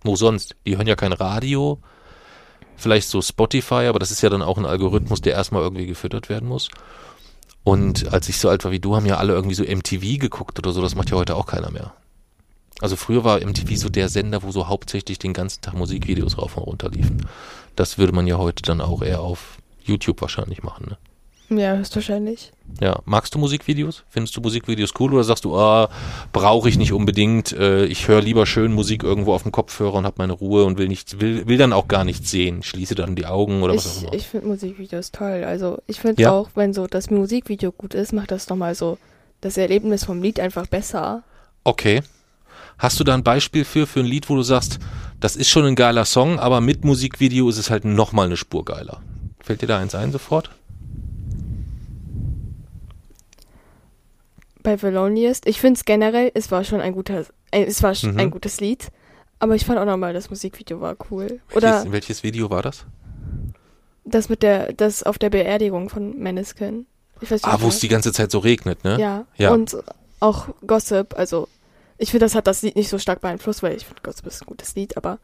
[0.04, 0.56] Wo sonst?
[0.66, 1.80] Die hören ja kein Radio,
[2.76, 6.28] vielleicht so Spotify, aber das ist ja dann auch ein Algorithmus, der erstmal irgendwie gefüttert
[6.28, 6.70] werden muss.
[7.64, 10.60] Und als ich so alt war wie du, haben ja alle irgendwie so MTV geguckt
[10.60, 11.94] oder so, das macht ja heute auch keiner mehr.
[12.82, 16.58] Also früher war MTV so der Sender, wo so hauptsächlich den ganzen Tag Musikvideos rauf
[16.58, 17.26] und runter liefen.
[17.78, 20.88] Das würde man ja heute dann auch eher auf YouTube wahrscheinlich machen.
[20.90, 20.98] Ne?
[21.50, 22.52] Ja, höchstwahrscheinlich.
[22.82, 24.04] Ja, magst du Musikvideos?
[24.10, 25.90] Findest du Musikvideos cool oder sagst du, ah,
[26.32, 27.52] brauche ich nicht unbedingt?
[27.52, 30.78] Äh, ich höre lieber schön Musik irgendwo auf dem Kopfhörer und habe meine Ruhe und
[30.78, 32.64] will nicht, will, will dann auch gar nichts sehen.
[32.64, 34.14] Schließe dann die Augen oder was auch Ich, immer.
[34.14, 35.44] ich finde Musikvideos toll.
[35.46, 36.32] Also ich finde Ja?
[36.32, 38.98] auch, wenn so das Musikvideo gut ist, macht das nochmal so
[39.42, 41.24] das Erlebnis vom Lied einfach besser.
[41.66, 42.02] Okay.
[42.80, 44.80] Hast du da ein Beispiel für, für ein Lied, wo du sagst,
[45.20, 48.66] das ist schon ein geiler Song, aber mit Musikvideo ist es halt nochmal eine Spur
[48.66, 49.02] geiler?
[49.44, 50.50] Fällt dir da eins ein sofort?
[54.64, 57.94] Bei The Loneliest, ich finde es generell, es war schon ein guter, äh, es war
[58.04, 58.18] Mhm.
[58.18, 58.88] ein gutes Lied.
[59.40, 61.42] Aber ich fand auch nochmal, das Musikvideo war cool.
[61.54, 62.86] Oder welches, welches Video war das?
[64.06, 66.86] das mit der, das auf der Beerdigung von Maneskin.
[67.20, 68.98] Ich weiß nicht, Ah, wo es die ganze Zeit so regnet, ne?
[69.00, 69.26] Ja.
[69.36, 69.52] Ja.
[69.52, 69.78] Und
[70.22, 71.48] auch Gossip, also
[71.98, 74.42] ich finde, das hat das Lied nicht so stark beeinflusst, weil ich finde, Gossip ist
[74.42, 75.20] ein gutes Lied, aber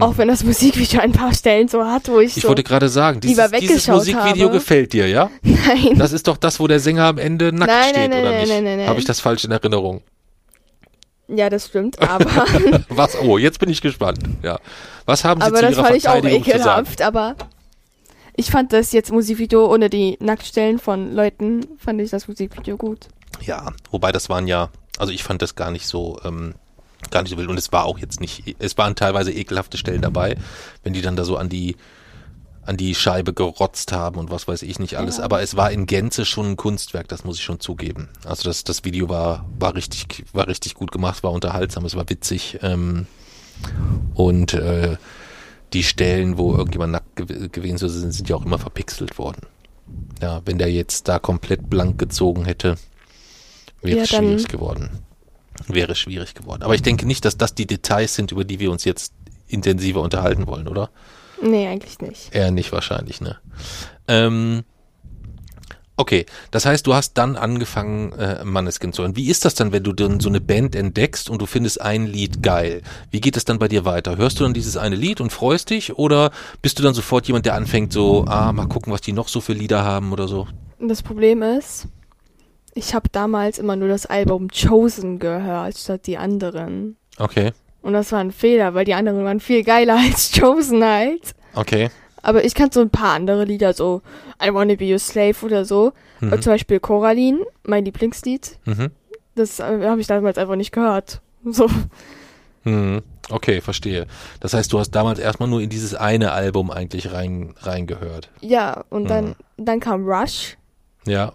[0.00, 0.18] auch Mhm.
[0.18, 3.20] wenn das Musikvideo ein paar Stellen so hat, wo ich, Ich so, wollte gerade sagen,
[3.20, 4.58] dieses, dieses Musikvideo habe.
[4.58, 5.30] gefällt dir, ja?
[5.42, 8.20] nein, Das ist doch das, wo der Sänger am Ende nackt Nein, steht, nein, nein,
[8.20, 8.48] oder nein, nicht?
[8.50, 8.88] nein, nein, nein.
[8.88, 10.02] Habe ich das falsch in Erinnerung?
[11.28, 12.24] ja, das stimmt, aber,
[12.88, 13.16] Was?
[13.20, 14.20] Oh, jetzt bin ich gespannt.
[14.42, 14.58] Ja.
[15.06, 16.60] Was haben Sie aber zu das Ihrer fand ich auch Verteidigung zu sagen?
[16.86, 17.34] ekelhaft, aber
[18.36, 23.08] ich fand das jetzt Musikvideo ohne die Nacktstellen von Leuten, fand ich das Musikvideo gut.
[23.40, 26.54] Ja, wobei das waren ja, also ich fand das gar nicht so, ähm,
[27.10, 30.02] gar nicht so wild und es war auch jetzt nicht, es waren teilweise ekelhafte Stellen
[30.02, 30.36] dabei,
[30.82, 31.76] wenn die dann da so an die
[32.62, 35.22] an die Scheibe gerotzt haben und was weiß ich nicht alles, Ja.
[35.24, 38.08] aber es war in Gänze schon ein Kunstwerk, das muss ich schon zugeben.
[38.24, 42.08] Also das das Video war war richtig war richtig gut gemacht, war unterhaltsam, es war
[42.10, 43.06] witzig ähm,
[44.14, 44.96] und äh,
[45.72, 49.42] die Stellen, wo irgendjemand nackt gew gewesen ist, sind, sind ja auch immer verpixelt worden.
[50.20, 52.76] Ja, wenn der jetzt da komplett blank gezogen hätte,
[53.82, 54.90] wäre Ja, es dann- schwierig geworden.
[55.68, 56.62] Wäre schwierig geworden.
[56.62, 59.12] Aber ich denke nicht, dass das die Details sind, über die wir uns jetzt
[59.48, 60.90] intensiver unterhalten wollen, oder?
[61.42, 62.34] Nee, eigentlich nicht.
[62.34, 63.36] Eher nicht wahrscheinlich, ne?
[64.08, 64.64] Ähm,
[65.96, 69.16] okay, das heißt, du hast dann angefangen, äh, Manneskin zu hören.
[69.16, 72.06] Wie ist das dann, wenn du dann so eine Band entdeckst und du findest ein
[72.06, 72.82] Lied geil?
[73.10, 74.16] Wie geht es dann bei dir weiter?
[74.16, 76.30] Hörst du dann dieses eine Lied und freust dich oder
[76.62, 79.40] bist du dann sofort jemand, der anfängt so, ah, mal gucken, was die noch so
[79.40, 80.48] für Lieder haben oder so?
[80.78, 81.88] Das Problem ist,
[82.76, 86.96] ich habe damals immer nur das Album Chosen gehört, statt die anderen.
[87.18, 91.34] Okay, Und das war ein Fehler, weil die anderen waren viel geiler als Chosen halt.
[91.54, 91.90] okay.
[92.22, 94.02] Aber ich kann so ein paar andere Lieder, so
[94.44, 95.92] I Wanna Be Your Slave oder so.
[96.20, 96.28] Mhm.
[96.32, 98.58] Oder zum Beispiel Coraline, mein Lieblingslied.
[98.64, 98.90] Mhm.
[99.36, 101.20] Das äh, habe ich damals einfach nicht gehört.
[101.44, 101.68] So.
[102.64, 103.02] Mhm.
[103.30, 104.06] Okay, verstehe.
[104.40, 108.30] Das heißt, du hast damals erstmal nur in dieses eine Album eigentlich rein reingehört.
[108.40, 109.08] Ja, und Mhm.
[109.08, 110.56] dann, dann kam Rush.
[111.06, 111.32] Ja.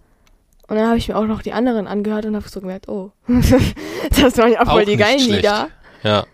[0.71, 3.11] Und dann habe ich mir auch noch die anderen angehört und habe so gemerkt, oh,
[3.27, 5.41] das waren ja voll Auch die nicht geilen schlecht.
[5.41, 5.69] Lieder.
[6.01, 6.25] Ja.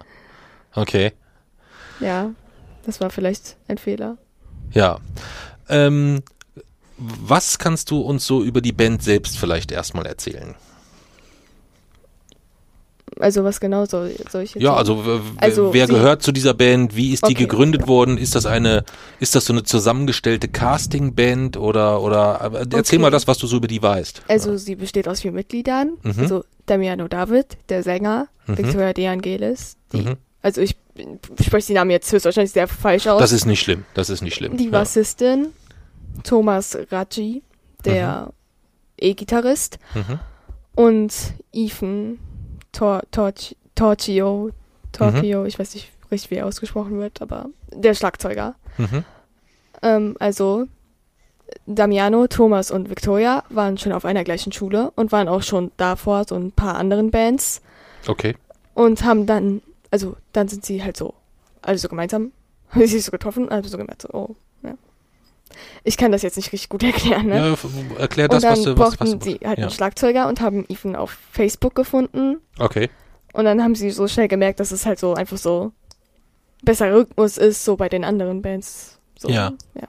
[0.76, 1.14] Okay.
[2.00, 2.30] Ja,
[2.86, 4.20] das war vielleicht ein Fehler.
[4.74, 5.00] Ja.
[5.70, 6.22] Ähm,
[7.00, 10.54] was kannst du uns so über die Band selbst vielleicht erstmal erzählen?
[13.20, 14.20] Also was genau soll, ich
[14.54, 15.04] jetzt Ja, also,
[15.38, 16.96] Also, wer gehört zu dieser Band?
[16.96, 17.46] Wie ist die Okay.
[17.46, 18.18] gegründet worden?
[18.18, 18.84] Ist das eine,
[19.20, 22.98] ist das so eine zusammengestellte Casting-Band oder oder aber erzähl Okay.
[23.00, 24.24] mal das, was du so über die weißt.
[24.28, 25.94] Also sie besteht aus vier Mitgliedern.
[26.04, 26.14] Mhm.
[26.20, 28.58] Also Damiano David, der Sänger, Mhm.
[28.58, 29.78] Victoria De Angelis.
[29.94, 30.18] Die, Mhm.
[30.42, 30.76] Also ich
[31.42, 33.20] spreche die Namen jetzt höchstwahrscheinlich sehr falsch aus.
[33.20, 33.86] Das ist nicht schlimm.
[33.94, 34.58] Das ist nicht schlimm.
[34.58, 34.72] die ja.
[34.72, 35.48] Bassistin,
[36.24, 37.42] Thomas Raji,
[37.86, 38.32] der
[39.00, 40.20] E-Gitarrist Mhm.
[40.76, 41.14] und
[41.54, 42.20] Ethan
[42.72, 44.52] Tor Torch Torchio,
[44.92, 48.56] Torchio, ich weiß nicht richtig, wie er ausgesprochen wird, aber der Schlagzeuger.
[48.78, 49.04] Mhm.
[49.84, 50.68] Ähm, also
[51.66, 56.26] Damiano, Thomas und Victoria waren schon auf einer gleichen Schule und waren auch schon davor
[56.28, 57.62] so ein paar anderen Bands
[58.08, 58.36] Okay.
[58.74, 61.14] und haben dann, also dann sind sie halt so,
[61.62, 62.32] alle so gemeinsam,
[62.70, 64.36] haben sie sich so getroffen, also so gemerkt, so, oh.
[65.84, 67.36] Ich kann das jetzt nicht richtig gut erklären, ne?
[67.58, 69.66] Ja, erklär und das, dann was du was, brauchten was, sie halt ja.
[69.66, 72.90] einen Schlagzeuger und haben Ethan auf Facebook gefunden Okay.
[73.34, 75.72] und dann haben sie so schnell gemerkt, dass es halt so einfach so
[76.64, 79.00] besser Rhythmus ist, so bei den anderen Bands.
[79.18, 79.54] So, Ja.
[79.76, 79.88] ja.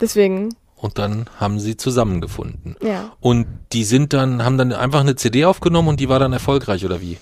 [0.00, 2.76] Deswegen, Und dann haben sie zusammengefunden.
[2.82, 3.12] ja.
[3.20, 6.84] Und die sind dann, haben dann einfach eine CD aufgenommen und die war dann erfolgreich,
[6.84, 7.18] oder wie?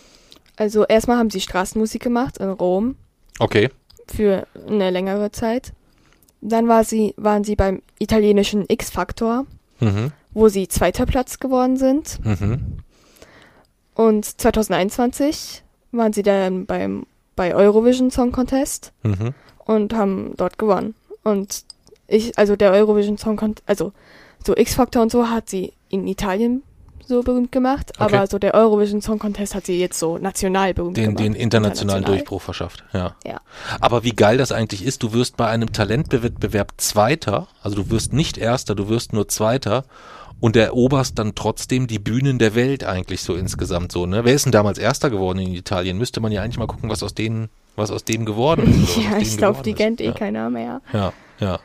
[0.56, 2.96] Also erstmal haben sie Straßenmusik gemacht in Rom
[3.38, 3.70] Okay.
[4.08, 5.72] für eine längere Zeit.
[6.40, 9.46] Dann war sie, waren sie beim italienischen X-Factor,
[9.81, 10.12] Mhm.
[10.33, 12.18] wo sie zweiter Platz geworden sind.
[12.24, 12.79] Mhm.
[13.94, 17.05] Und 2021 waren sie dann beim,
[17.37, 19.35] bei Eurovision Song Contest Mhm.
[19.64, 20.94] und haben dort gewonnen.
[21.24, 21.64] Und
[22.07, 23.92] ich, also der Eurovision Song Contest, also
[24.46, 26.62] so X-Factor und so hat sie in Italien
[27.06, 28.14] so berühmt gemacht, Okay.
[28.16, 31.24] aber so der Eurovision Song Contest hat sie jetzt so national berühmt Den, gemacht.
[31.24, 32.18] den internationalen International.
[32.18, 33.14] Durchbruch verschafft, ja.
[33.26, 33.40] Ja.
[33.80, 38.12] Aber wie geil das eigentlich ist, du wirst bei einem Talentwettbewerb Zweiter, also du wirst
[38.12, 39.84] nicht Erster, du wirst nur Zweiter
[40.40, 44.24] und eroberst dann trotzdem die Bühnen der Welt eigentlich so insgesamt so, ne?
[44.24, 45.98] Wer ist denn damals Erster geworden in Italien?
[45.98, 48.96] Müsste man ja eigentlich mal gucken, was aus denen, was aus dem geworden ist.
[49.10, 50.12] Ja, ich glaube, die kennt eh ja.
[50.12, 50.80] keiner mehr.
[50.92, 51.58] Ja, ja.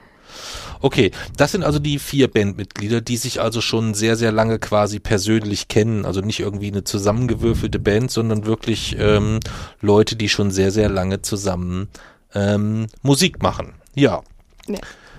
[0.86, 5.00] Okay, das sind also die vier Bandmitglieder, die sich also schon sehr, sehr lange quasi
[5.00, 6.06] persönlich kennen.
[6.06, 9.40] Also nicht irgendwie eine zusammengewürfelte Band, sondern wirklich ähm,
[9.82, 11.88] Leute, die schon sehr, sehr lange zusammen
[12.36, 13.74] ähm, Musik machen.
[13.96, 14.22] Ja.
[14.68, 14.78] Ja.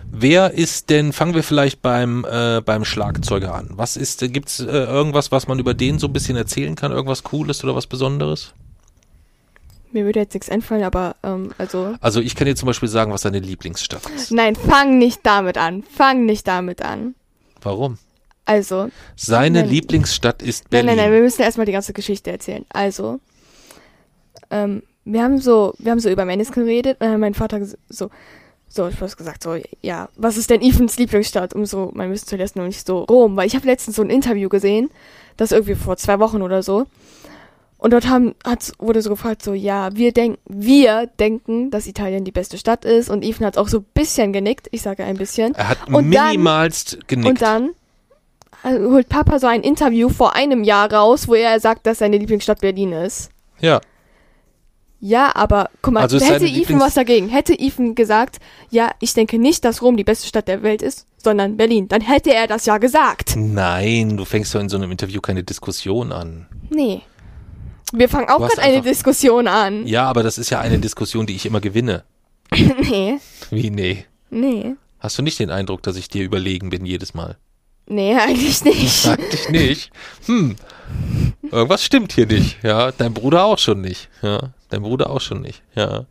[0.08, 3.70] Wer ist denn, fangen wir vielleicht beim, äh, beim Schlagzeuger an.
[3.72, 6.92] Was ist, äh, gibt's äh, irgendwas, was man über den so ein bisschen erzählen kann?
[6.92, 8.54] Irgendwas Cooles oder was Besonderes?
[9.92, 11.94] Mir würde jetzt nichts einfallen, aber ähm, also.
[12.00, 14.30] Also ich kann dir zum Beispiel sagen, was seine Lieblingsstadt ist.
[14.32, 15.82] Nein, fang nicht damit an.
[15.84, 17.14] Fang nicht damit an.
[17.62, 17.98] Warum?
[18.44, 19.70] Also, Seine Nein.
[19.70, 20.86] Lieblingsstadt ist nein, Berlin.
[20.86, 22.64] nein, nein, wir müssen erstmal die ganze Geschichte erzählen.
[22.68, 23.18] Also,
[24.50, 27.60] ähm, wir haben so, wir haben so über Mennesken geredet und dann hat mein Vater
[27.88, 28.10] so,
[28.68, 32.26] so, ich hab's gesagt, so, ja, was ist denn Ethans Lieblingsstadt, um so mein Wissen
[32.28, 34.90] zu lassen und nicht so Rom, weil ich habe letztens so ein Interview gesehen,
[35.36, 36.86] das irgendwie vor zwei Wochen oder so.
[37.86, 42.24] Und dort haben, hat, wurde so gefragt, so, ja, wir denken, wir denken, dass Italien
[42.24, 43.08] die beste Stadt ist.
[43.08, 44.66] Und Ethan hat auch so ein bisschen genickt.
[44.72, 45.54] Ich sage ein bisschen.
[45.54, 47.28] Er hat Und dann- minimalst genickt.
[47.28, 47.70] Und dann
[48.64, 52.18] äh, holt Papa so ein Interview vor einem Jahr raus, wo er sagt, dass seine
[52.18, 53.30] Lieblingsstadt Berlin ist.
[53.60, 53.80] ja,
[54.98, 57.28] Ja, aber guck mal, Also hätte Ethan was dagegen?
[57.28, 61.06] Hätte Ethan gesagt, ja, ich denke nicht, dass Rom die beste Stadt der Welt ist,
[61.18, 63.34] sondern Berlin, dann hätte er das ja gesagt.
[63.36, 66.46] nein, du fängst doch in so einem Interview keine Diskussion an.
[66.70, 67.02] Nee.
[67.92, 69.86] Wir fangen auch gerade eine Diskussion an.
[69.86, 72.04] Ja, aber das ist ja eine Diskussion, die ich immer gewinne.
[72.56, 73.18] Nee,
[73.50, 74.06] Wie, nee.
[74.30, 74.74] nee.
[75.00, 77.36] Hast du nicht den Eindruck, dass ich dir überlegen bin jedes Mal?
[77.88, 79.06] Nee, eigentlich nicht.
[79.08, 79.90] Eigentlich nicht.
[80.26, 80.56] Hm.
[81.50, 82.62] Irgendwas stimmt hier nicht.
[82.62, 84.08] Ja, dein Bruder auch schon nicht.
[84.22, 85.62] Ja, dein Bruder auch schon nicht.
[85.74, 86.06] Ja.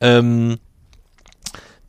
[0.00, 0.58] Ähm,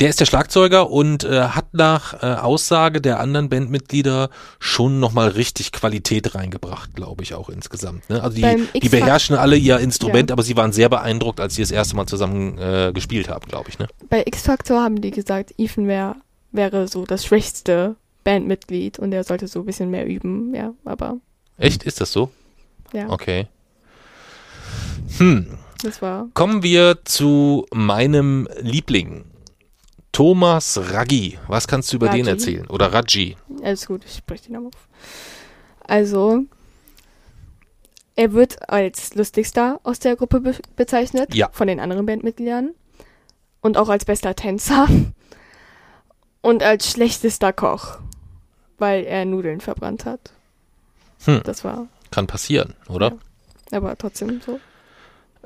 [0.02, 4.30] Der ist der Schlagzeuger und äh, hat nach äh, Aussage der anderen Bandmitglieder
[4.60, 8.10] schon nochmal richtig Qualität reingebracht, glaube ich, auch insgesamt.
[8.10, 8.22] Ne?
[8.22, 10.34] Also die, die beherrschen alle ihr Instrument, Ja.
[10.34, 13.70] aber sie waren sehr beeindruckt, als sie das erste Mal zusammen äh, gespielt haben, glaube
[13.70, 13.80] ich.
[13.80, 13.88] Ne?
[14.10, 16.18] Bei X-Factor haben die gesagt, Ethan wär,
[16.52, 21.18] wäre so das schwächste Bandmitglied und er sollte so ein bisschen mehr üben, ja, aber
[21.58, 21.84] Echt?
[21.84, 22.32] Ist das so?
[22.92, 23.48] ja, Okay.
[25.20, 25.58] Hm.
[25.84, 29.24] das war Kommen wir zu meinem Liebling.
[30.16, 31.38] Thomas Raggi.
[31.48, 32.30] Was kannst du über den Raji.
[32.32, 32.68] erzählen?
[32.68, 33.36] Oder Raji.
[33.64, 34.88] alles gut, ich spreche den Namen auf.
[35.82, 36.44] Also,
[38.16, 41.50] er wird als lustigster aus der Gruppe be bezeichnet, Ja.
[41.52, 42.70] von den anderen Bandmitgliedern
[43.62, 44.88] und auch als bester Tänzer
[46.42, 48.00] und als schlechtester Koch,
[48.78, 50.32] weil er Nudeln verbrannt hat.
[51.26, 51.42] Hm.
[51.44, 53.18] Das war Kann passieren, oder?
[53.72, 53.78] Ja.
[53.80, 54.60] aber trotzdem so.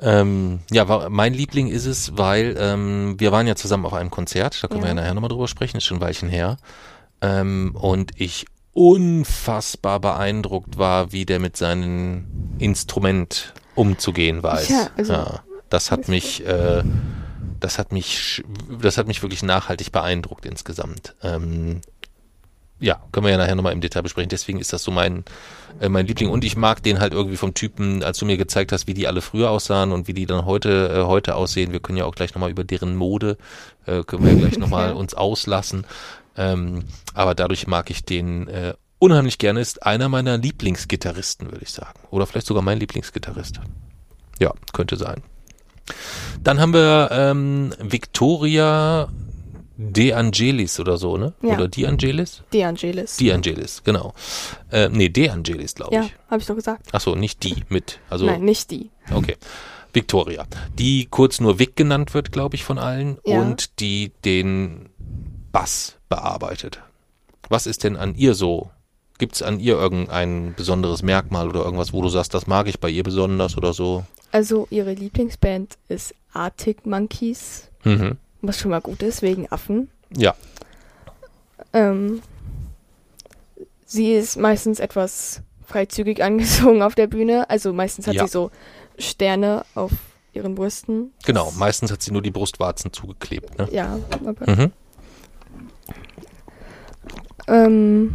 [0.02, 4.62] Ähm, ja, mein Liebling ist es, weil ähm, wir waren ja zusammen auf einem Konzert,
[4.62, 5.00] da können wir ja Ja.
[5.02, 6.56] nachher nochmal drüber sprechen, ist schon ein Weilchen her.
[7.20, 12.24] Ähm, und ich unfassbar beeindruckt war, wie der mit seinem
[12.58, 14.68] Instrument umzugehen weiß.
[14.68, 16.82] Ja, also- das hat mich, äh,
[17.60, 18.42] das hat mich,
[18.80, 21.14] das hat mich wirklich nachhaltig beeindruckt insgesamt.
[21.22, 21.82] Ähm,
[22.80, 24.30] ja, können wir ja nachher nochmal im Detail besprechen.
[24.30, 25.24] Deswegen ist das so mein,
[25.80, 26.30] äh, mein Liebling.
[26.30, 29.06] Und ich mag den halt irgendwie vom Typen, als du mir gezeigt hast, wie die
[29.06, 31.72] alle früher aussahen und wie die dann heute, äh, heute aussehen.
[31.72, 33.36] Wir können ja auch gleich nochmal über deren Mode,
[33.86, 35.86] äh, können wir ja gleich nochmal uns auslassen.
[36.36, 39.60] Ähm, aber dadurch mag ich den äh, unheimlich gerne.
[39.60, 42.00] Ist einer meiner Lieblingsgitarristen, würde ich sagen.
[42.10, 43.60] Oder vielleicht sogar mein Lieblingsgitarrist.
[44.38, 45.22] Ja, könnte sein.
[46.42, 49.08] Dann haben wir ähm, Victoria
[49.82, 51.32] De Angelis oder so, ne?
[51.42, 51.54] Ja.
[51.54, 52.42] Oder Di Angelis?
[52.52, 53.16] De Angelis.
[53.16, 54.12] Di Angelis, genau.
[54.70, 56.14] Äh, nee, De Angelis, glaube ja, ich.
[56.30, 56.88] habe ich doch gesagt.
[56.92, 57.98] Ach so, nicht die mit.
[58.10, 58.90] Also, Nein, nicht die.
[59.14, 59.36] okay.
[59.94, 60.44] Victoria,
[60.78, 63.40] die kurz nur Vic genannt wird, glaube ich, von allen Ja.
[63.40, 64.90] und die den
[65.50, 66.80] Bass bearbeitet.
[67.48, 68.70] Was ist denn an ihr so?
[69.18, 72.78] Gibt es an ihr irgendein besonderes Merkmal oder irgendwas, wo du sagst, das mag ich
[72.80, 74.04] bei ihr besonders oder so?
[74.30, 78.18] Also ihre Lieblingsband ist Arctic Monkeys, Mhm.
[78.42, 79.88] Was schon mal gut ist, wegen Affen.
[80.16, 80.34] Ja,
[81.72, 82.22] Ähm,
[83.86, 87.48] sie ist meistens etwas freizügig angezogen auf der Bühne.
[87.50, 88.26] Also meistens hat Ja.
[88.26, 88.50] sie so
[88.98, 89.92] Sterne auf
[90.32, 91.12] ihren Brüsten.
[91.24, 91.50] genau.
[91.52, 93.58] Meistens hat sie nur die Brustwarzen zugeklebt.
[93.58, 93.68] Ne?
[93.72, 94.72] Ja, aber, Mhm.
[97.48, 98.12] ähm,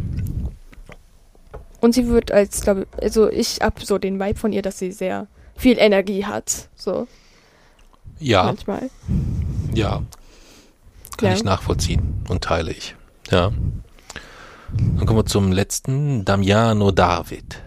[1.80, 4.92] und sie wird als, glaube also ich hab so den Vibe von ihr, dass sie
[4.92, 7.06] sehr viel Energie hat, so
[8.18, 8.90] Ja, manchmal.
[9.76, 10.02] Ja.
[11.16, 11.34] Kann Ja.
[11.34, 12.94] ich nachvollziehen und teile ich.
[13.30, 13.50] Ja.
[14.76, 17.62] Dann kommen wir zum letzten, Damiano David.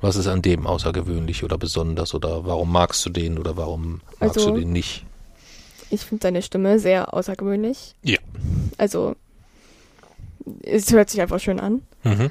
[0.00, 4.36] Was ist an dem außergewöhnlich oder besonders oder warum magst du den oder warum magst
[4.38, 5.04] Also- du den nicht?
[5.90, 7.94] Ich finde seine Stimme sehr außergewöhnlich.
[8.02, 8.18] Ja.
[8.78, 9.14] Also
[10.62, 11.82] es hört sich einfach schön an.
[12.02, 12.30] Mhm.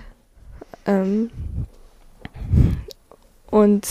[0.86, 1.30] Ähm,
[3.50, 3.88] und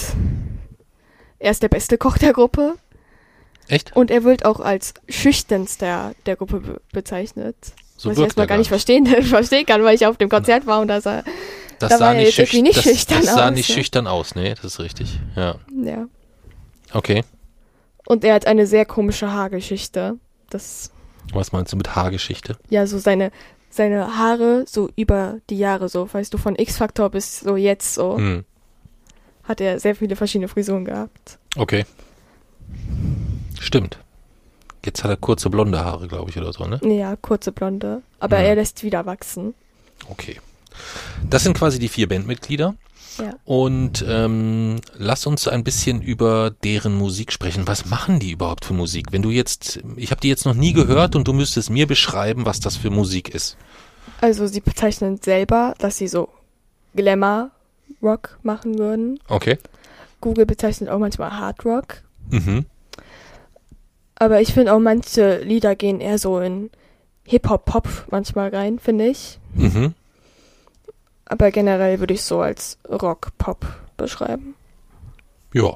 [1.38, 2.74] er ist der beste Koch der Gruppe
[3.70, 3.94] Echt?
[3.96, 7.56] und er wird auch als schüchternster der Gruppe be bezeichnet.
[7.96, 10.66] So was ich erstmal er gar nicht verstehen, verstehen kann, weil ich auf dem Konzert
[10.66, 11.22] war und da sah,
[11.78, 13.74] Das da sah er nicht, schüch nicht das, schüchtern das sah aus, nicht ja.
[13.74, 15.18] schüchtern aus, nee, das ist richtig.
[15.36, 15.56] Ja.
[15.84, 16.06] ja.
[16.92, 17.24] Okay.
[18.06, 20.16] Und er hat eine sehr komische Haargeschichte.
[20.48, 20.90] Das,
[21.32, 22.56] Was meinst du mit Haargeschichte?
[22.70, 23.30] ja, so seine,
[23.68, 28.16] seine Haare so über die Jahre so, weißt du, von X-Factor bis so jetzt so,
[28.16, 28.44] Hm.
[29.44, 31.38] hat er sehr viele verschiedene Frisuren gehabt.
[31.56, 31.84] Okay.
[33.60, 33.98] Stimmt.
[34.84, 36.80] Jetzt hat er kurze blonde Haare, glaube ich, oder so, ne?
[36.82, 38.00] Ja, kurze Blonde.
[38.18, 38.44] Aber Mhm.
[38.44, 39.54] er lässt wieder wachsen.
[40.08, 40.40] Okay.
[41.28, 42.74] Das sind quasi die vier Bandmitglieder.
[43.18, 43.34] Ja.
[43.44, 47.66] Und ähm, lass uns ein bisschen über deren Musik sprechen.
[47.68, 49.08] Was machen die überhaupt für Musik?
[49.10, 52.46] Wenn du jetzt, ich habe die jetzt noch nie gehört und du müsstest mir beschreiben,
[52.46, 53.58] was das für Musik ist.
[54.22, 56.30] Also sie bezeichnen selber, dass sie so
[56.96, 59.18] Glamour-Rock machen würden.
[59.28, 59.58] Okay.
[60.20, 62.02] Google bezeichnet auch manchmal Hard Rock.
[62.30, 62.64] Mhm.
[64.20, 66.70] Aber ich finde auch manche Lieder gehen eher so in
[67.24, 69.38] Hip-Hop-Pop manchmal rein, finde ich.
[69.54, 69.94] Mhm.
[71.24, 73.64] Aber generell würde ich so als Rock-Pop
[73.96, 74.54] beschreiben.
[75.54, 75.72] Ja.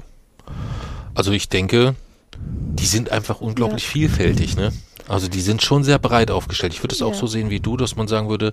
[1.14, 1.94] Also ich denke,
[2.36, 4.72] die sind einfach unglaublich vielfältig, ne?
[5.08, 6.74] Also die sind schon sehr breit aufgestellt.
[6.74, 7.18] Ich würde es auch Ja.
[7.18, 8.52] so sehen wie du, dass man sagen würde,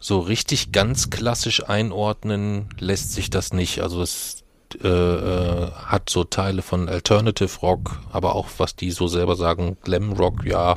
[0.00, 3.80] so richtig ganz klassisch einordnen lässt sich das nicht.
[3.80, 4.42] Also es
[4.82, 9.76] äh, äh, hat so Teile von Alternative Rock, aber auch, was die so selber sagen,
[9.82, 10.76] Glam Rock, ja,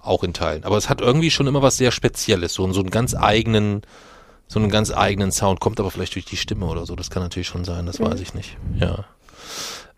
[0.00, 0.64] auch in Teilen.
[0.64, 3.82] Aber es hat irgendwie schon immer was sehr Spezielles, so, so einen ganz eigenen,
[4.48, 6.96] so einen ganz eigenen Sound, kommt aber vielleicht durch die Stimme oder so.
[6.96, 8.04] Das kann natürlich schon sein, das Mhm.
[8.04, 8.56] weiß ich nicht.
[8.78, 9.04] Ja.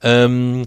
[0.03, 0.67] Ähm,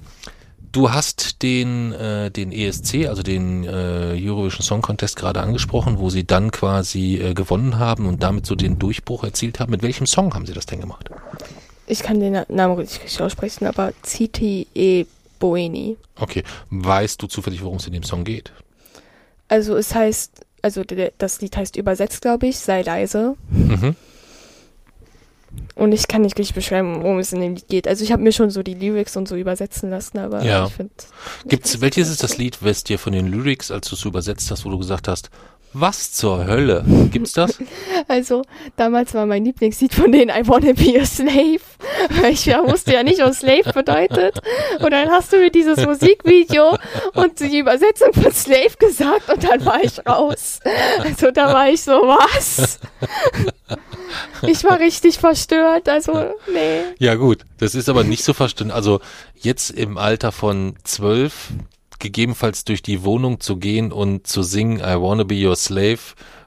[0.74, 6.10] Du hast den, äh, den ESC, also den äh, Eurovision Song Contest gerade angesprochen, wo
[6.10, 9.72] sie dann quasi äh, gewonnen haben und damit so den Durchbruch erzielt haben.
[9.72, 11.10] Mit welchem Song haben sie das denn gemacht?
[11.88, 15.06] Ich kann den Namen richtig aussprechen, aber CTE
[15.40, 15.98] Boeni.
[16.20, 16.44] Okay.
[16.70, 18.52] Weißt du zufällig, worum es in dem Song geht?
[19.48, 20.84] Also es heißt, also
[21.18, 23.36] das Lied heißt übersetzt, glaube ich, sei leise.
[23.50, 23.96] Mhm.
[25.76, 27.88] Und ich kann nicht richtig beschreiben, worum es in dem Lied geht.
[27.88, 30.66] Also ich habe mir schon so die Lyrics und so übersetzen lassen, aber Ja.
[30.66, 30.92] ich finde.
[31.48, 34.66] Gibt's, welches ist das Lied, was dir von den Lyrics, als du es übersetzt hast,
[34.66, 35.30] wo du gesagt hast,
[35.80, 36.84] was zur Hölle?
[37.12, 37.58] Gibt's das?
[38.10, 38.44] Also,
[38.78, 41.60] damals war mein Lieblingslied von denen I Wanna Be a Slave.
[42.32, 44.40] Ich ja wusste ja nicht, was Slave bedeutet.
[44.80, 46.78] Und dann hast du mir dieses Musikvideo
[47.16, 50.60] und die Übersetzung von Slave gesagt und dann war ich raus.
[51.04, 52.80] Also da war ich so, was?
[54.44, 55.90] Ich war richtig verstört.
[55.90, 56.82] Also, nee.
[57.00, 58.76] Ja gut, das ist aber nicht so verständlich.
[58.76, 59.02] Also
[59.36, 61.50] jetzt im Alter von zwölf,
[62.00, 66.00] gegebenenfalls durch die Wohnung zu gehen und zu singen I wanna be your slave,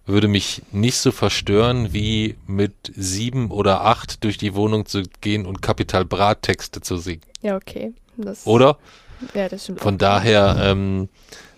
[0.06, 5.46] würde mich nicht so verstören, wie mit sieben oder acht durch die Wohnung zu gehen
[5.46, 7.22] und Kapital Bra Texte zu singen.
[7.42, 7.92] Ja, okay.
[8.16, 8.78] Das, Oder?
[9.34, 9.80] Ja, das stimmt.
[9.80, 11.08] Von daher ähm,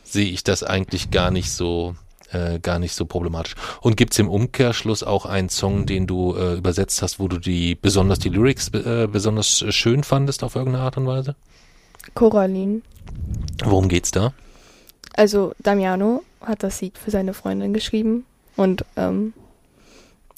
[0.05, 1.95] sehe ich das eigentlich gar nicht so
[2.33, 3.55] äh, gar nicht so problematisch.
[3.81, 7.75] Und gibt's im Umkehrschluss auch einen Song, den du äh, übersetzt hast, wo du die
[7.75, 11.37] besonders die Lyrics äh, besonders äh, schön fandest auf irgendeine Art und Weise?
[12.15, 12.83] Coraline.
[13.65, 14.33] Worum geht's da?
[15.15, 18.25] Also Damiano hat das Lied für seine Freundin geschrieben
[18.57, 19.33] und ähm,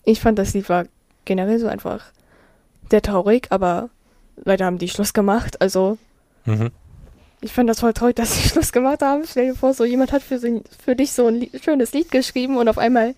[0.04, 0.84] ich fand das Lied war
[1.24, 2.04] generell so einfach
[2.90, 3.88] sehr traurig, aber
[4.36, 5.60] leider haben die Schluss gemacht.
[5.60, 5.96] Also
[6.46, 6.70] Mhm.
[7.40, 9.22] ich fand das voll traurig, dass sie Schluss gemacht haben.
[9.26, 10.38] Stell dir vor, so jemand hat für,
[10.84, 13.14] für dich so ein Lied, schönes Lied geschrieben und auf einmal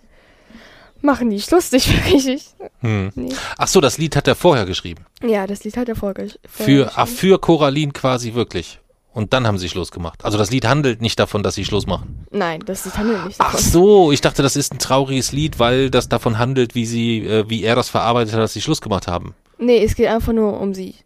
[1.01, 2.45] machen die Schluss nicht richtig.
[2.81, 3.11] Hm.
[3.17, 3.35] Nee.
[3.59, 5.05] Ach so, das Lied hat er vorher geschrieben.
[5.23, 7.07] Ja, das Lied hat er vorge vorher Für, geschrieben.
[7.17, 8.79] für Coraline quasi wirklich.
[9.17, 10.27] Und dann haben sie Schluss gemacht.
[10.27, 12.27] Also das Lied handelt nicht davon, dass sie Schluss machen.
[12.33, 13.71] Nein, das Lied handelt nicht Ach davon.
[13.71, 17.49] so, ich dachte, das ist ein trauriges Lied, weil das davon handelt, wie sie, äh,
[17.49, 19.35] wie er das verarbeitet hat, dass sie Schluss gemacht haben.
[19.57, 20.97] Nee, es geht einfach nur um sie.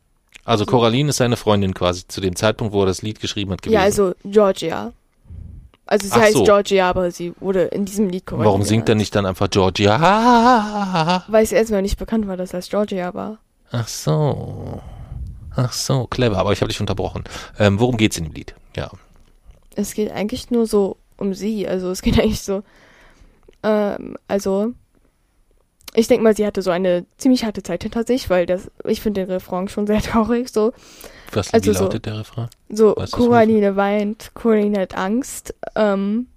[0.44, 3.62] Also Coraline ist seine Freundin quasi zu dem Zeitpunkt, wo er das Lied geschrieben hat
[3.62, 3.74] gewesen.
[3.74, 4.92] Ja, also Georgia.
[5.86, 6.42] Also sie Ach heißt so.
[6.42, 11.22] Georgia, aber sie wurde in diesem Lied Coraline Warum singt er nicht dann einfach Georgia?
[11.28, 13.38] Weil es erstmal nicht bekannt war, dass das Georgia war.
[13.70, 14.80] Ach so.
[15.56, 17.24] Ach so, clever, aber ich habe dich unterbrochen.
[17.58, 18.54] Ähm, worum geht's in dem Lied?
[18.76, 18.90] Ja.
[19.74, 21.66] Es geht eigentlich nur so um sie.
[21.68, 22.62] Also es geht eigentlich so.
[23.62, 24.72] Ähm, also.
[25.94, 29.00] Ich denke mal, sie hatte so eine ziemlich harte Zeit hinter sich, weil das, ich
[29.00, 30.48] finde den Refrain schon sehr traurig.
[30.48, 30.72] So,
[31.32, 32.48] Was Also wie so- lautet der Refrain?
[32.68, 35.52] so Weißt Coraline weint, Coraline hat Angst.
[35.74, 36.28] Ähm,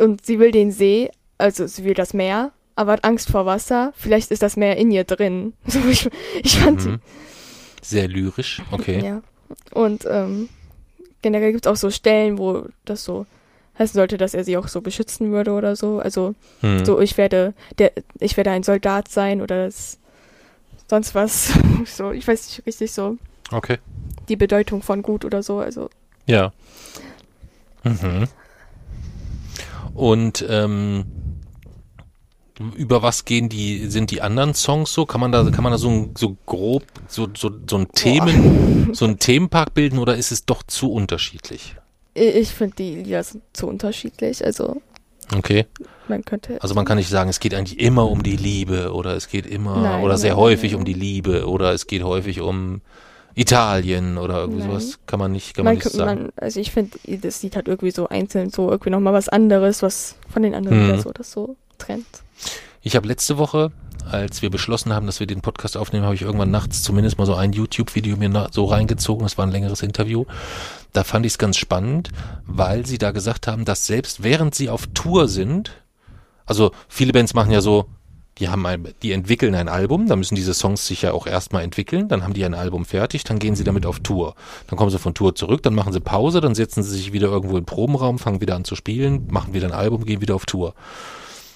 [0.00, 3.92] und sie will den See, also sie will das Meer, aber hat Angst vor Wasser.
[3.96, 5.52] Vielleicht ist das Meer in ihr drin.
[5.68, 6.08] So, ich,
[6.42, 7.00] ich fand Mhm.
[7.90, 9.04] Sehr lyrisch, okay.
[9.04, 9.22] Ja.
[9.72, 10.48] Und ähm,
[11.22, 13.26] generell gibt es auch so Stellen, wo das so
[13.80, 15.98] heißen sollte, dass er sie auch so beschützen würde oder so.
[15.98, 16.84] Also Hm.
[16.84, 19.98] so, ich werde der, ich werde ein Soldat sein oder das,
[20.88, 21.52] sonst was.
[21.86, 23.16] so, ich weiß nicht richtig so
[23.50, 23.78] Okay.
[24.28, 25.58] die Bedeutung von gut oder so.
[25.58, 25.90] Also
[26.26, 26.52] Ja.
[27.82, 28.28] Mhm.
[29.94, 31.06] Und ähm,
[32.76, 35.06] über was gehen die, sind die anderen Songs so?
[35.06, 39.04] Kann man da, kann man da so, so grob, so, so, so ein Themen, so
[39.06, 41.74] ein Themenpark bilden oder ist es doch zu unterschiedlich?
[42.14, 44.44] ich finde die Lieder sind zu unterschiedlich.
[44.44, 44.82] Also
[45.32, 45.66] Okay.
[46.08, 46.60] man könnte.
[46.60, 49.46] Also man kann nicht sagen, es geht eigentlich immer um die Liebe oder es geht
[49.46, 50.80] immer Nein, oder sehr nein, häufig nein.
[50.80, 52.80] um die Liebe oder es geht häufig um
[53.36, 54.98] Italien oder irgendwie sowas.
[55.06, 56.22] Kann man nicht, kann man, man, nicht sagen.
[56.22, 59.82] man, also ich finde, das Lied hat irgendwie so einzeln so irgendwie nochmal was anderes,
[59.82, 60.88] was von den anderen Mhm.
[60.88, 62.06] wieder so das so trennt.
[62.82, 63.72] Ich habe letzte Woche,
[64.10, 67.26] als wir beschlossen haben, dass wir den Podcast aufnehmen, habe ich irgendwann nachts zumindest mal
[67.26, 69.24] so ein YouTube-Video mir so reingezogen.
[69.24, 70.24] Das war ein längeres Interview.
[70.92, 72.10] Da fand ich es ganz spannend,
[72.46, 75.72] weil sie da gesagt haben, dass selbst während sie auf Tour sind,
[76.46, 77.86] also viele Bands machen ja so,
[78.38, 81.62] die haben ein, die entwickeln ein Album, da müssen diese Songs sich ja auch erstmal
[81.62, 84.34] entwickeln, dann haben die ein Album fertig, dann gehen sie damit auf Tour.
[84.66, 87.28] Dann kommen sie von Tour zurück, dann machen sie Pause, dann setzen sie sich wieder
[87.28, 90.46] irgendwo im Probenraum, fangen wieder an zu spielen, machen wieder ein Album, gehen wieder auf
[90.46, 90.74] Tour.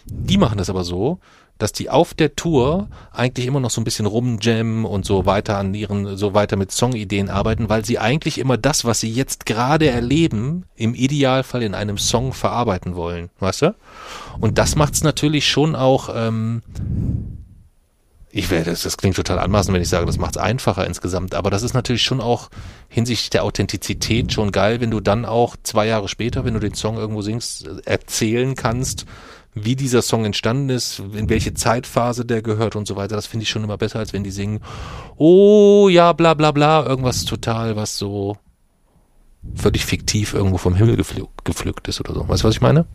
[0.07, 1.19] Die machen das aber so,
[1.59, 5.57] dass die auf der Tour eigentlich immer noch so ein bisschen rumjammen und so weiter
[5.57, 9.47] an ihren, so weiter mit Songideen arbeiten, weil sie eigentlich immer das, was sie jetzt
[9.47, 13.75] gerade erleben, im Idealfall in einem Song verarbeiten wollen, weißt du?
[14.41, 16.63] Und das macht's natürlich schon auch, ähm,
[18.31, 21.51] ich werde, das, das klingt total anmaßend, wenn ich sage, das macht's einfacher insgesamt, aber
[21.51, 22.51] das ist natürlich schon auch
[22.89, 26.75] hinsichtlich der Authentizität schon geil, wenn du dann auch zwei Jahre später, wenn du den
[26.75, 29.07] Song irgendwo singst, erzählen kannst,
[29.55, 33.15] wie dieser Song entstanden ist, in welche Zeitphase der gehört und so weiter.
[33.15, 34.61] Das finde ich schon immer besser, als wenn die singen,
[35.17, 38.37] oh ja, bla bla bla, irgendwas total, was so
[39.55, 42.29] völlig fiktiv irgendwo vom Himmel gepflückt ist oder so.
[42.29, 42.87] Weißt du, was ich meine?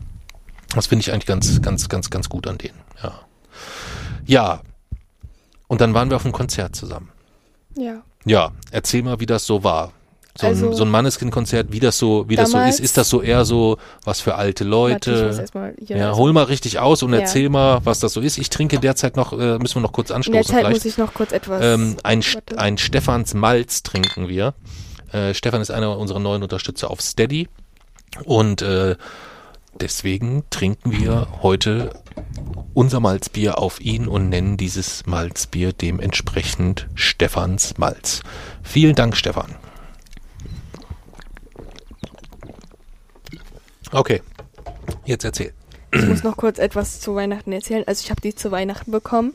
[0.74, 2.78] Das finde ich eigentlich ganz, ganz, ganz, ganz gut an denen.
[3.02, 3.20] Ja.
[4.26, 4.60] Ja.
[5.66, 7.10] Und dann waren wir auf einem Konzert zusammen.
[7.76, 8.02] Ja.
[8.24, 9.92] Ja, erzähl mal, wie das so war.
[10.38, 12.84] So Also- ein, so ein Manneskin-Konzert, wie das so, wie das so Damals- ist.
[12.84, 15.46] Ist das so eher so was für alte Leute?
[15.84, 17.20] hier Ja, hol mal richtig aus und Ja.
[17.20, 18.38] erzähl mal, was das so ist.
[18.38, 20.76] Ich trinke derzeit noch, äh, müssen wir noch kurz In der anstoßen Zeit vielleicht.
[20.76, 21.62] muss ich noch kurz etwas.
[21.64, 22.58] Ähm, ein, warte.
[22.58, 24.54] ein Stefans Malz trinken wir.
[25.12, 27.48] Äh, Stefan ist einer unserer neuen Unterstützer auf Steady.
[28.24, 28.94] Und äh,
[29.80, 31.90] deswegen trinken wir heute
[32.74, 38.20] unser Malzbier auf ihn und nennen dieses Malzbier dementsprechend Stefans Malz.
[38.62, 39.56] Vielen Dank, Stefan.
[43.92, 44.22] Okay,
[45.04, 45.52] jetzt erzähl.
[45.92, 47.82] Ich muss noch kurz etwas zu Weihnachten erzählen.
[47.86, 49.30] Also ich habe die zu Weihnachten bekommen.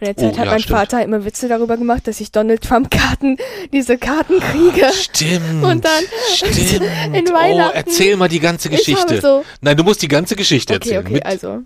[0.00, 0.78] Und in der Zeit Oh, hat ja, mein stimmt.
[0.78, 3.36] Vater immer Witze darüber gemacht, dass ich Donald Trump Karten,
[3.72, 4.86] diese Karten kriege.
[4.92, 5.62] Stimmt.
[5.62, 6.56] Und dann stimmt.
[7.14, 9.20] in oh, Weihnachten- erzähl mal die ganze Ich Geschichte.
[9.20, 11.02] so, Nein, du musst die ganze Geschichte okay, erzählen.
[11.04, 11.58] okay, Mit, also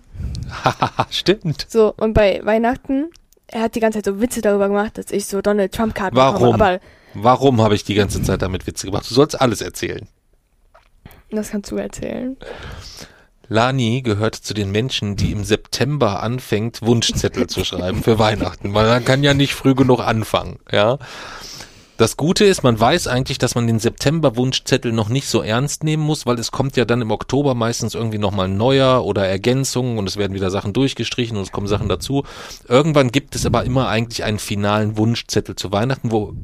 [1.09, 1.65] stimmt.
[1.69, 3.09] so und bei Weihnachten,
[3.47, 6.15] er hat die ganze Zeit so Witze darüber gemacht, dass ich so Donald Trump Karten
[6.15, 6.33] Warum?
[6.51, 6.53] bekomme.
[6.63, 6.79] Aber
[7.13, 9.09] Warum habe ich die ganze Zeit damit Witze gemacht?
[9.09, 10.07] Du sollst alles erzählen.
[11.31, 12.37] Das kannst du erzählen.
[13.49, 18.87] Lani gehört zu den Menschen, die im September anfängt, Wunschzettel zu schreiben für Weihnachten, weil
[18.87, 20.97] man kann ja nicht früh genug anfangen, ja.
[21.97, 26.03] Das Gute ist, man weiß eigentlich, dass man den September-Wunschzettel noch nicht so ernst nehmen
[26.03, 30.07] muss, weil es kommt ja dann im Oktober meistens irgendwie nochmal neuer oder Ergänzungen und
[30.07, 32.23] es werden wieder Sachen durchgestrichen und es kommen Sachen dazu.
[32.67, 36.35] Irgendwann gibt es aber immer eigentlich einen finalen Wunschzettel zu Weihnachten, wo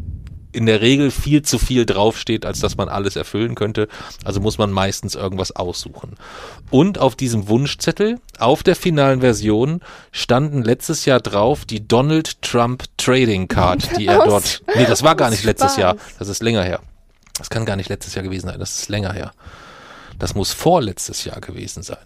[0.54, 3.88] in der Regel viel zu viel draufsteht, als dass man alles erfüllen könnte.
[4.24, 6.16] Also muss man meistens irgendwas aussuchen.
[6.70, 9.82] Und auf diesem Wunschzettel, auf der finalen Version,
[10.12, 14.62] standen letztes Jahr drauf die Donald Trump Trading Card, die er dort.
[14.76, 15.64] Nee, das war gar nicht letztes.
[15.78, 15.96] Jahr.
[16.20, 16.82] Das ist länger her.
[17.38, 18.60] Das kann gar nicht letztes Jahr gewesen sein.
[18.60, 19.32] Das ist länger her.
[20.20, 21.98] Das muss vorletztes Jahr gewesen sein.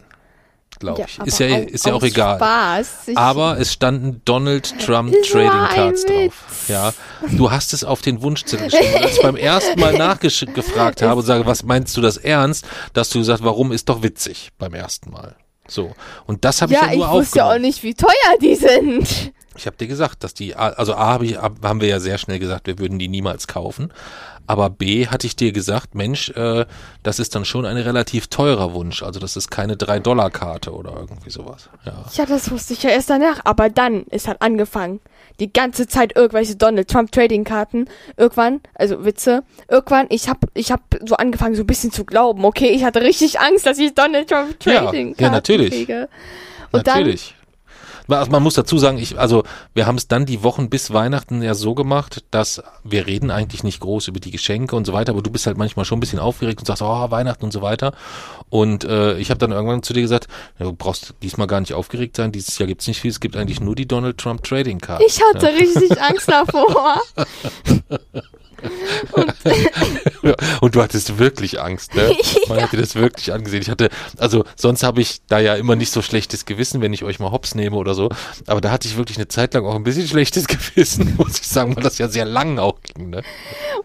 [0.80, 1.20] Glaube ich.
[1.20, 2.38] ist ja, ist ja auch egal.
[2.38, 3.08] Spaß.
[3.08, 6.34] Ich, Aber es standen Donald Trump Trading Cards drauf.
[6.68, 6.94] Ja,
[7.32, 9.04] du hast es auf den Wunschzettel geschrieben.
[9.04, 13.10] Als ich beim ersten Mal nachgefragt habe und sage, was meinst du das ernst, dass
[13.10, 15.36] du gesagt, warum ist doch witzig beim ersten Mal.
[15.68, 15.94] So.
[16.26, 17.66] Und das habe ja, ich ja ich nur wusste ja auch aufgenommen.
[17.68, 19.34] nicht, wie teuer die sind.
[19.58, 22.18] Ich habe dir gesagt, dass die, also A hab ich, ab- haben wir ja sehr
[22.18, 23.92] schnell gesagt, wir würden die niemals kaufen.
[24.50, 26.66] Aber B hatte ich dir gesagt, Mensch, äh,
[27.04, 29.04] das ist dann schon ein relativ teurer Wunsch.
[29.04, 31.70] Also das ist keine 3-Dollar-Karte oder irgendwie sowas.
[31.86, 32.06] Ja.
[32.14, 33.42] Ja, das wusste ich ja erst danach.
[33.44, 35.02] Aber dann ist halt angefangen.
[35.42, 37.90] Die ganze Zeit irgendwelche Donald Trump Trading Karten.
[38.16, 39.44] Irgendwann, also Witze.
[39.70, 42.46] Irgendwann, ich hab, ich hab so angefangen, so ein bisschen zu glauben.
[42.46, 45.72] Okay, ich hatte richtig Angst, dass ich Donald Trump Ja, Trading Karten ja, natürlich.
[45.74, 46.08] kriege.
[46.72, 47.34] Und dann, Natürlich.
[48.08, 49.44] Also man muss dazu sagen, ich, also
[49.74, 53.64] wir haben es dann die Wochen bis Weihnachten ja so gemacht, dass wir reden eigentlich
[53.64, 56.02] nicht groß über die Geschenke und so weiter, aber du bist halt manchmal schon ein
[56.02, 57.94] bisschen aufgeregt und sagst, oh, Weihnachten und so weiter.
[58.50, 60.28] Und äh, ich habe dann irgendwann zu dir gesagt,
[60.58, 63.36] ja, du brauchst diesmal gar nicht aufgeregt sein, dieses Jahr gibt's nicht viel, es gibt
[63.36, 65.04] eigentlich nur die Donald Trump Trading Card.
[65.06, 67.02] ich hatte richtig Angst davor.
[70.24, 72.16] Ja, und du hattest wirklich Angst, ne?
[72.50, 73.62] Man hat dir das wirklich angesehen.
[73.62, 77.04] Ich hatte, also sonst habe ich da ja immer nicht so schlechtes Gewissen, wenn ich
[77.04, 78.10] euch mal hops nehme oder so.
[78.48, 81.48] Aber da hatte ich wirklich eine Zeit lang auch ein bisschen schlechtes Gewissen, muss ich
[81.48, 83.22] sagen, weil das ja sehr lang auch ging, ne?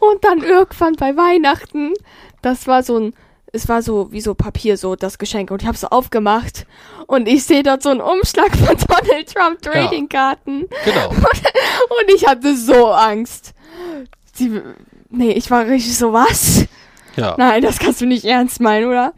[0.00, 1.92] Und dann irgendwann bei Weihnachten,
[2.40, 3.14] das war so ein,
[3.52, 5.50] es war so wie so Papier, so das Geschenk.
[5.50, 6.66] Und ich habe so aufgemacht
[7.06, 10.66] und ich sehe dort so einen Umschlag von Donald Trump Trading Karten.
[10.84, 11.10] Genau.
[11.10, 13.52] Und ich hatte so Angst.
[14.42, 14.60] Sie,
[15.10, 16.66] nee, ich war richtig so, was?
[17.16, 17.34] Ja.
[17.38, 19.12] Nein, das kannst du nicht ernst meinen, oder?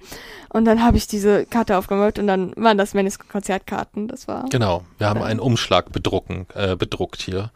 [0.54, 4.06] Und dann habe ich diese Karte aufgemacht und dann waren das meine Konzertkarten.
[4.06, 4.48] Das war.
[4.50, 4.84] Genau.
[4.98, 7.50] Wir haben einen Umschlag bedrucken, äh, bedruckt hier.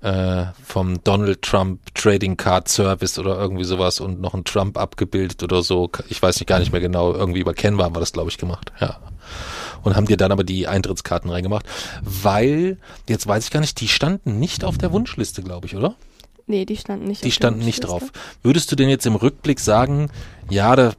[0.00, 5.44] Äh, vom Donald Trump Trading Card Service oder irgendwie sowas und noch ein Trump abgebildet
[5.44, 5.88] oder so.
[6.08, 7.12] Ich weiß nicht gar nicht mehr genau.
[7.12, 8.72] Irgendwie über Canva haben wir das, glaube ich, gemacht.
[8.80, 8.98] Ja.
[9.84, 11.66] Und haben dir dann aber die Eintrittskarten reingemacht.
[12.02, 15.94] Weil, jetzt weiß ich gar nicht, die standen nicht auf der Wunschliste, glaube ich, oder?
[16.46, 17.24] Nee, die standen nicht.
[17.24, 18.10] Die standen nicht drauf.
[18.42, 20.10] Würdest du denn jetzt im Rückblick sagen,
[20.50, 20.92] ja, da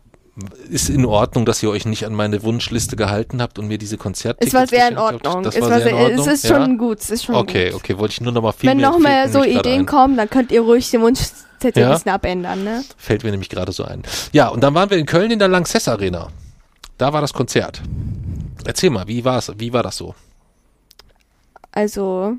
[0.69, 3.97] ist in Ordnung, dass ihr euch nicht an meine Wunschliste gehalten habt und mir diese
[3.97, 4.97] Konzerttickets Es war sehr in?
[4.97, 5.43] Ordnung.
[5.43, 6.27] Das es war war sehr in Ordnung?
[6.27, 6.55] Es ist ja?
[6.55, 6.99] schon gut.
[6.99, 7.75] Es ist schon Okay, gut.
[7.81, 9.85] okay, wollte ich nur noch mal viel Wenn mehr noch mehr so Ideen ein.
[9.85, 11.89] kommen, dann könnt ihr ruhig den Wunschzettel Ja?
[11.89, 12.83] ein bisschen abändern, ne?
[12.97, 14.01] Fällt mir nämlich gerade so ein.
[14.31, 16.29] Ja, und dann waren wir in Köln in der Lanxess Arena.
[16.97, 17.81] Da war das Konzert.
[18.65, 19.51] Erzähl mal, wie war's?
[19.57, 20.15] Wie war das so?
[21.71, 22.37] Also,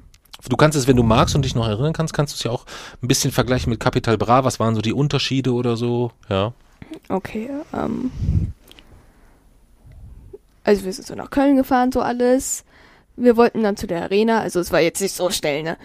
[0.49, 2.51] Du kannst es, wenn du magst und dich noch erinnern kannst, kannst du es ja
[2.51, 2.67] auch
[3.03, 4.45] ein bisschen vergleichen mit Capital Bra.
[4.45, 6.13] Was waren so die Unterschiede oder so?
[6.29, 6.53] Ja.
[7.09, 8.11] okay, ähm.
[10.65, 12.65] Also wir sind so nach Köln gefahren, so alles.
[13.17, 15.77] Wir wollten dann zu der Arena, also es war jetzt nicht so schnell, ne?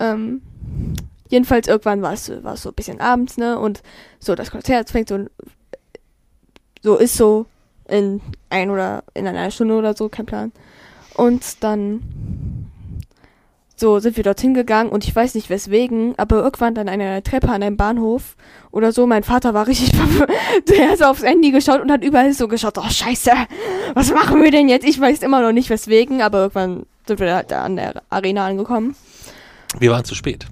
[0.00, 0.42] Ähm,
[1.28, 3.58] jedenfalls irgendwann war es so ein bisschen abends, ne?
[3.58, 3.82] Und
[4.18, 5.26] so das Konzert fängt so
[6.82, 7.46] so ist so
[7.88, 10.52] in ein oder in einer Stunde oder so, kein Plan.
[11.14, 12.61] Und dann
[13.82, 17.48] so sind wir dorthin gegangen und ich weiß nicht weswegen, aber irgendwann an einer Treppe
[17.48, 18.36] an einem Bahnhof
[18.70, 19.90] oder so, mein Vater war richtig
[20.68, 23.32] der hat so aufs Handy geschaut und hat überall so geschaut, oh scheiße,
[23.94, 24.86] was machen wir denn jetzt?
[24.86, 28.46] Ich weiß immer noch nicht weswegen, aber irgendwann sind wir da, da an der Arena
[28.46, 28.94] angekommen.
[29.80, 30.46] Wir waren zu spät.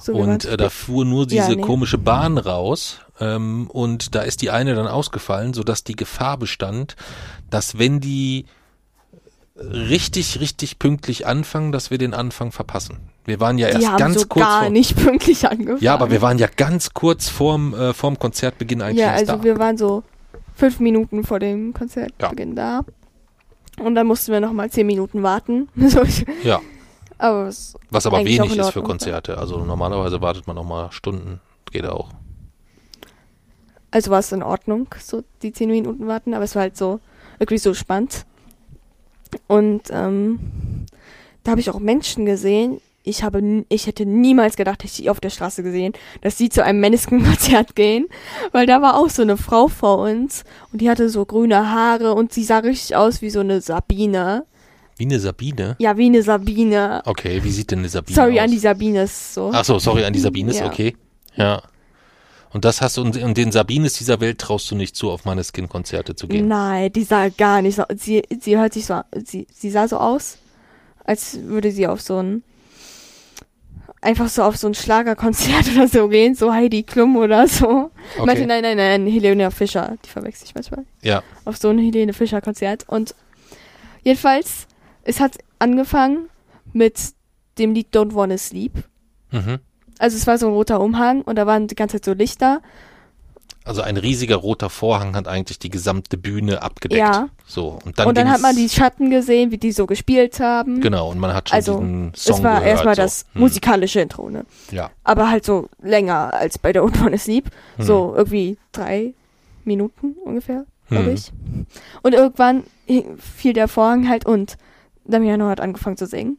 [0.00, 1.62] So, und äh, da fuhr nur diese Ja, nee.
[1.62, 6.94] komische Bahn raus ähm, und da ist die eine dann ausgefallen, sodass die Gefahr bestand,
[7.50, 8.44] dass wenn die
[9.56, 12.98] richtig, richtig pünktlich anfangen, dass wir den Anfang verpassen.
[13.24, 15.82] Wir waren ja die erst haben ganz so kurz gar vor, nicht pünktlich angefangen.
[15.82, 19.44] Ja, aber wir waren ja ganz kurz vorm, äh, vorm Konzertbeginn eigentlich Ja, also da.
[19.44, 20.02] wir waren so
[20.54, 22.84] fünf Minuten vor dem Konzertbeginn da.
[23.80, 25.68] Und dann mussten wir noch mal zehn Minuten warten.
[26.44, 26.60] Ja,
[27.18, 29.38] aber es, was aber wenig ist für Ordnung, Konzerte.
[29.38, 31.40] Also normalerweise wartet man noch mal Stunden.
[31.70, 32.10] Geht auch.
[33.90, 37.00] also war es in Ordnung, so die zehn Minuten warten, aber es war halt so
[37.38, 38.26] irgendwie so spannend.
[39.46, 40.38] Und ähm,
[41.42, 42.80] da habe ich auch Menschen gesehen.
[43.06, 46.48] Ich habe, ich hätte niemals gedacht, hätte ich die auf der Straße gesehen, dass sie
[46.48, 48.06] zu einem Mennesken-Konzert gehen,
[48.52, 52.14] weil da war auch so eine Frau vor uns und die hatte so grüne Haare
[52.14, 54.46] und sie sah richtig aus wie so eine Sabine.
[54.96, 55.76] Wie eine Sabine?
[55.80, 57.02] Ja, wie eine Sabine.
[57.04, 58.44] Okay, wie sieht denn eine Sabine Sorry aus?
[58.44, 59.50] an die Sabines so.
[59.52, 60.66] Ach so, sorry an die Sabines, Ja.
[60.66, 60.96] okay.
[61.36, 61.60] Ja.
[62.54, 65.42] Und das hast du, und, den Sabines dieser Welt traust du nicht zu, auf meine
[65.42, 66.46] Skin-Konzerte zu gehen.
[66.46, 67.82] Nein, die sah gar nicht so.
[67.96, 70.38] Sie, sie hört sich so, sie, sie sah so aus,
[71.04, 72.44] als würde sie auf so ein,
[74.00, 77.90] einfach so auf so ein Schlagerkonzert oder so gehen, so Heidi Klum oder so.
[78.16, 78.24] Okay.
[78.24, 80.84] Meinte, nein, nein, nein, Helene Fischer, die verwechsel ich manchmal.
[81.02, 81.24] Ja.
[81.44, 82.84] Auf so ein Helene Fischer Konzert.
[82.86, 83.16] Und
[84.04, 84.68] jedenfalls,
[85.02, 86.28] es hat angefangen
[86.72, 87.00] mit
[87.58, 88.84] dem Lied Don't Wanna Sleep.
[89.32, 89.58] Mhm.
[89.98, 92.60] Also es war so ein roter Umhang und da waren die ganze Zeit so Lichter.
[93.66, 96.98] Also ein riesiger roter Vorhang hat eigentlich die gesamte Bühne abgedeckt.
[97.00, 97.28] Ja.
[97.46, 97.78] So.
[97.86, 100.82] Und dann, und dann hat man die Schatten gesehen, wie die so gespielt haben.
[100.82, 102.66] Genau, und man hat schon Also, diesen Song es war gehört.
[102.66, 103.02] erstmal so.
[103.02, 103.40] das Hm.
[103.40, 104.44] musikalische Intro, ne?
[104.70, 104.90] Ja.
[105.02, 107.46] Aber halt so länger als bei der Don't Wanna Sleep.
[107.76, 107.84] Hm.
[107.86, 109.14] So irgendwie drei
[109.64, 111.14] Minuten ungefähr, glaube Hm.
[111.14, 111.32] ich.
[112.02, 112.64] Und irgendwann
[113.18, 114.58] fiel der Vorhang halt und
[115.06, 116.38] Damiano hat angefangen zu singen.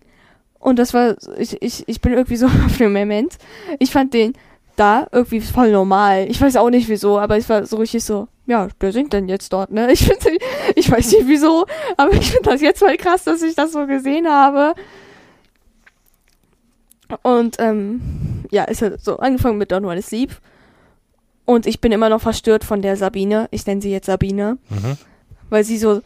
[0.66, 3.38] Und das war, ich, ich, ich bin irgendwie so auf dem Moment.
[3.78, 4.34] Ich fand den
[4.76, 6.26] da irgendwie voll normal.
[6.28, 9.30] Ich weiß auch nicht wieso, aber es war so richtig so, ja, der singt dann
[9.30, 9.88] jetzt dort, ne?
[9.92, 10.42] Ich, find,
[10.76, 13.86] ich weiß nicht wieso, aber ich finde das jetzt voll krass, dass ich das so
[13.86, 14.74] gesehen habe.
[17.22, 18.02] Und ähm,
[18.50, 20.32] ja, es hat so angefangen mit Don't Wanna Sleep.
[21.46, 23.50] Und ich bin immer noch verstört von der Sabine.
[23.52, 24.58] Ich nenne sie jetzt Sabine.
[24.70, 24.98] Mhm.
[25.56, 26.02] Weil sie so,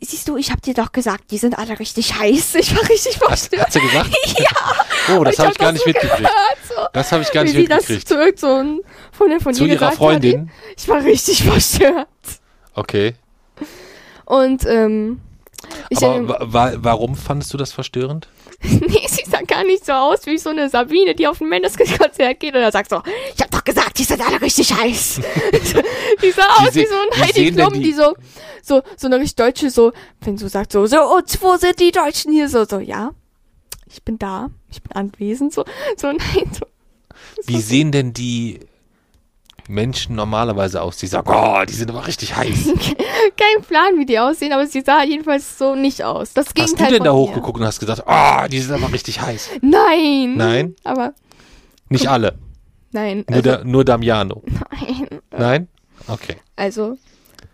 [0.00, 2.54] siehst du, ich hab dir doch gesagt, die sind alle richtig heiß.
[2.54, 3.60] Ich war richtig Hat, verstört.
[3.66, 4.08] hat sie gesagt?
[4.38, 6.16] ja, Oh, das Ich habe hab ich gar das nicht mitgekriegt.
[6.16, 6.74] gehört, so.
[6.94, 8.08] Das habe ich gar Wie nicht das mitgekriegt.
[8.08, 8.80] zu irgend so ein
[9.12, 10.40] Freundin von Zu ihr ihrer Freundin?
[10.48, 10.74] Hat.
[10.78, 12.08] Ich war richtig verstört.
[12.72, 13.14] Okay.
[14.24, 15.20] Und ähm,
[15.90, 18.26] ich Aber wa wa warum fandest du das verstörend?
[18.80, 22.40] nee, sie sah gar nicht so aus wie so eine Sabine, die auf ein Männerkonzert
[22.40, 23.02] geht und da sagt so,
[23.36, 25.20] ich hab doch gesagt, die sind alle richtig heiß.
[26.22, 28.14] die sah aus se- wie so ein Heidi Klum, die- die so,
[28.62, 29.92] so, so eine richtig deutsche, so,
[30.22, 32.48] wenn du sagst so, so, und wo sind die Deutschen hier?
[32.48, 33.10] So, so, ja,
[33.90, 35.64] ich bin da, ich bin anwesend, so,
[35.96, 36.66] so, nein, so.
[37.44, 38.60] Wie sehen denn die
[39.68, 42.64] Menschen normalerweise aus, die sagen, oh, die sind aber richtig heiß?
[43.36, 46.32] Kein Plan, wie die aussehen, aber sie sah jedenfalls so nicht aus.
[46.34, 47.16] Das Hast du Gegenteil denn von da ihr.
[47.16, 49.50] hochgeguckt und hast gesagt, oh, die sind aber richtig heiß?
[49.62, 50.34] Nein.
[50.36, 50.76] Nein?
[50.84, 51.14] Aber,
[51.88, 52.38] Nicht alle,
[52.92, 53.24] nein.
[53.28, 54.42] nur, Also, da, nur Damiano.
[54.90, 55.08] nein.
[55.30, 55.68] Nein?
[56.08, 56.36] Okay.
[56.56, 56.98] Also,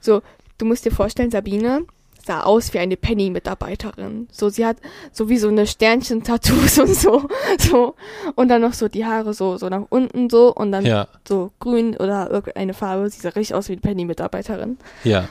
[0.00, 0.22] so,
[0.58, 1.84] du musst dir vorstellen, Sabine
[2.24, 4.28] sah aus wie eine Penny-Mitarbeiterin.
[4.30, 4.76] So, sie hat
[5.12, 7.94] so wie so eine Sternchen-Tattoos und so, so.
[8.34, 11.50] Und dann noch so die Haare so, so nach unten so und dann Ja, so
[11.60, 13.08] grün oder irgendeine Farbe.
[13.10, 14.78] Sie sah richtig aus wie eine Penny-Mitarbeiterin.
[15.04, 15.28] ja.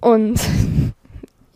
[0.00, 0.38] Und,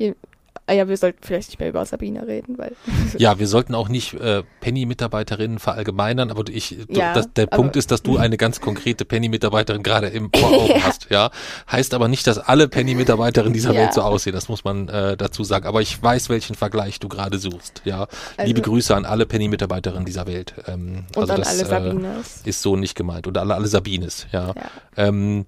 [0.70, 2.72] ah ja, wir sollten vielleicht nicht mehr über Sabine reden, weil,
[3.18, 7.74] Ja, wir sollten auch nicht äh, Penny-Mitarbeiterinnen verallgemeinern, aber ich, du, Ja, das, der Punkt
[7.76, 10.82] ist, dass du eine ganz konkrete Penny-Mitarbeiterin gerade im vor Augen Ja.
[10.84, 11.30] hast, ja.
[11.70, 13.80] Heißt aber nicht, dass alle Penny-Mitarbeiterinnen dieser Ja.
[13.80, 15.66] Welt so aussehen, das muss man äh, dazu sagen.
[15.66, 18.06] Aber ich weiß, welchen Vergleich du gerade suchst, ja.
[18.36, 20.54] Also- Liebe Grüße an alle Penny-Mitarbeiterinnen dieser Welt.
[20.68, 22.42] Ähm, und also dann das alle äh, Sabines.
[22.44, 23.26] ist so nicht gemeint.
[23.26, 24.48] Und alle, alle Sabines, ja.
[24.48, 24.54] Ja.
[24.96, 25.44] Ähm,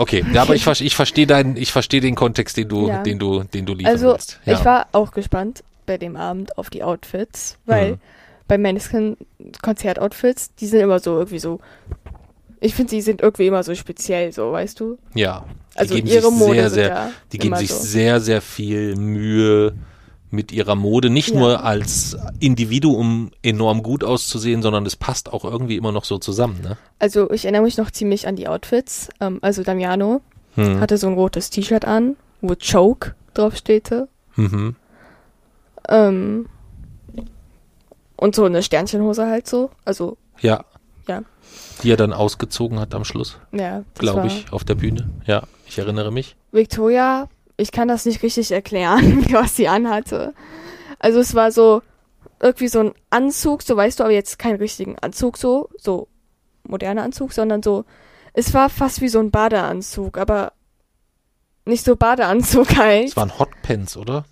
[0.00, 3.02] okay, ja, aber ich, ich verstehe deinen, ich verstehe den Kontext, den du, Ja.
[3.02, 4.40] den du, den du liefern Also, willst.
[4.44, 4.54] Ja.
[4.54, 7.98] ich war auch gespannt bei dem Abend auf die Outfits, weil Mhm.
[8.48, 9.16] bei Maneskin
[9.62, 11.60] Konzertoutfits, die sind immer so irgendwie so.
[12.60, 14.98] Ich finde, die sind irgendwie immer so speziell, so, weißt du?
[15.14, 15.44] ja.
[15.74, 17.78] Die Also geben ihre sich Mode sehr, sehr, Die geben sich so.
[17.82, 19.72] sehr, sehr viel Mühe
[20.30, 21.38] mit ihrer Mode nicht Ja.
[21.38, 26.60] nur als Individuum enorm gut auszusehen, sondern es passt auch irgendwie immer noch so zusammen,
[26.62, 26.76] ne?
[26.98, 29.08] Also ich erinnere mich noch ziemlich an die Outfits.
[29.20, 30.20] Ähm, also Damiano
[30.56, 30.80] Hm.
[30.80, 34.08] hatte so ein rotes T-Shirt an, wo Choke drauf stehte.
[34.36, 34.74] Mhm.
[35.88, 36.46] Ähm,
[38.16, 39.70] und so eine Sternchenhose halt so.
[39.84, 40.64] Also, Ja.
[41.08, 41.22] Ja.
[41.82, 43.82] Die er dann ausgezogen hat am Schluss, ja.
[43.94, 45.08] glaube ich, auf der Bühne.
[45.26, 46.36] Ja, ich erinnere mich.
[46.52, 47.28] Victoria,
[47.60, 50.34] ich kann das nicht richtig erklären, was sie anhatte.
[50.98, 51.82] Also es war so
[52.40, 56.08] irgendwie so ein Anzug, so weißt du, aber jetzt keinen richtigen Anzug so, so
[56.66, 57.84] moderner Anzug, sondern so,
[58.32, 60.52] es war fast wie so ein Badeanzug, aber
[61.64, 63.08] nicht so Badeanzug halt.
[63.08, 64.24] Es waren Hotpants, oder?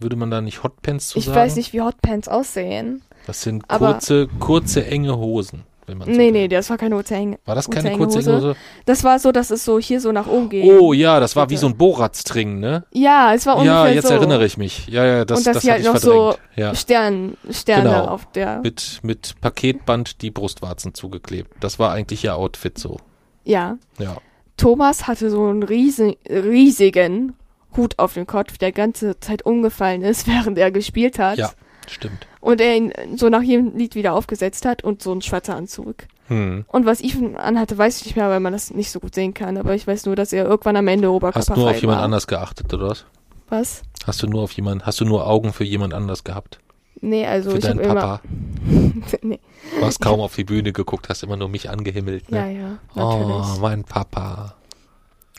[0.00, 1.36] Würde man da nicht Hotpants zu ich sagen?
[1.36, 3.02] weiß nicht, wie Hotpants aussehen.
[3.26, 6.32] Das sind aber- kurze, kurze, enge Hosen, wenn man so Nee, will.
[6.32, 7.38] nee, das war keine kurze Hänge.
[7.44, 8.56] War das keine kurze, Hose?
[8.86, 10.64] Das war so, dass es so hier so nach oben geht.
[10.64, 12.84] Oh ja, das war wie so ein Boratstring, ne?
[12.92, 14.14] Ja, es war ungefähr Ja, jetzt so.
[14.14, 14.86] erinnere ich mich.
[14.88, 16.38] Ja, ja, das, Und dass das sie halt noch so verdrängt.
[16.56, 16.74] ja.
[16.74, 18.04] Stern, Sterne Genau.
[18.06, 18.60] auf der.
[18.62, 21.50] Mit, mit Paketband die Brustwarzen zugeklebt.
[21.60, 22.98] Das war eigentlich ihr Outfit so.
[23.44, 23.78] Ja.
[23.98, 24.18] Ja.
[24.56, 27.34] Thomas hatte so einen riesen, riesigen
[27.76, 31.38] Hut auf dem Kopf, der ganze Zeit umgefallen ist, während er gespielt hat.
[31.38, 31.50] Ja,
[31.90, 32.26] stimmt.
[32.40, 35.96] Und er ihn so nach jedem Lied wieder aufgesetzt hat und so ein schwarzer Anzug.
[36.28, 36.64] Hm.
[36.68, 39.34] Und was Ethan anhatte, weiß ich nicht mehr, weil man das nicht so gut sehen
[39.34, 39.56] kann.
[39.56, 42.04] Aber ich weiß nur, dass er irgendwann am Ende Hast oberkörperfrei nur auf jemand war.
[42.04, 43.04] anders geachtet, oder was?
[43.48, 43.82] Was?
[44.06, 46.58] Hast du nur auf jemand, hast du nur Augen für jemand anders gehabt?
[47.00, 47.94] Nee, also für ich deinen habe immer...
[48.00, 48.20] Papa?
[49.22, 49.40] nee.
[49.78, 52.58] Du hast kaum auf die Bühne geguckt, hast immer nur mich angehimmelt, Ja, ne?
[52.58, 53.36] ja, natürlich.
[53.56, 54.54] oh, mein Papa.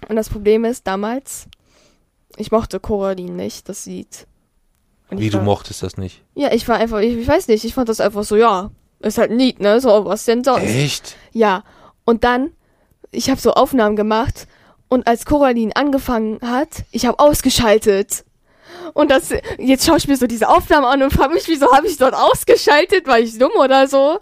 [0.07, 1.47] Und das Problem ist, damals,
[2.37, 4.25] ich mochte Coraline nicht, das Lied.
[5.09, 6.23] Und Wie ich du war, mochtest das nicht.
[6.35, 9.17] Ja, ich war einfach, ich, ich weiß nicht, ich fand das einfach so, ja, ist
[9.17, 9.79] halt ein Lied, ne?
[9.81, 10.63] So, was denn sonst?
[10.63, 11.15] Echt?
[11.31, 11.63] Ja.
[12.05, 12.51] Und dann,
[13.11, 14.47] ich habe so Aufnahmen gemacht
[14.87, 18.25] und als Coraline angefangen hat, ich habe ausgeschaltet.
[18.93, 21.87] Und das, jetzt schaue ich mir so diese Aufnahmen an und frage mich, wieso habe
[21.87, 23.07] ich dort ausgeschaltet?
[23.07, 24.19] War ich dumm oder so?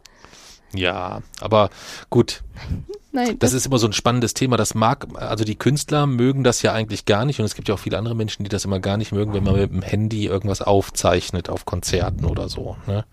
[0.74, 1.70] Ja, aber
[2.10, 2.42] gut,
[3.18, 3.40] Nein.
[3.40, 4.58] das ist immer so ein spannendes Thema.
[4.58, 7.74] Das mag, also die Künstler mögen das ja eigentlich gar nicht und es gibt ja
[7.74, 10.28] auch viele andere Menschen, die das immer gar nicht mögen, wenn man mit dem Handy
[10.28, 12.78] irgendwas aufzeichnet auf Konzerten oder so.
[12.86, 13.06] Ne?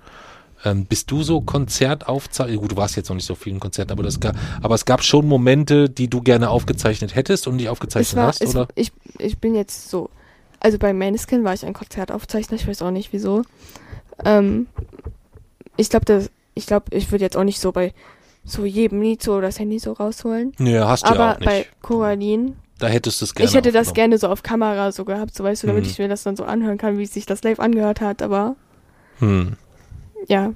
[0.63, 2.59] Ähm, bist du so Konzertaufzeichner?
[2.59, 5.03] Gut, du warst jetzt noch nicht so vielen Konzerten, aber das gab, aber es gab
[5.03, 8.69] schon Momente, die du gerne aufgezeichnet hättest und nicht aufgezeichnet war, hast, es, oder?
[8.75, 10.11] ich, ich bin jetzt so,
[10.61, 13.43] also bei Maneskin war ich ein Konzertaufzeichner, ich weiß auch nicht wieso.
[14.23, 14.67] Ähm,
[15.79, 17.95] ich glaube, das, ich glaube, ich würde jetzt auch nicht so bei
[18.45, 20.53] so jedem Lied so das Handy so rausholen.
[20.59, 21.47] Nee, hast du ja Aber auch nicht.
[21.49, 25.05] bei Coraline, da hättest du es gerne ich hätte das gerne so auf Kamera so
[25.05, 25.91] gehabt, so weißt du, damit Mhm.
[25.91, 28.57] ich mir das dann so anhören kann, wie sich das live angehört hat, aber
[29.21, 29.55] Hm,
[30.29, 30.53] ja.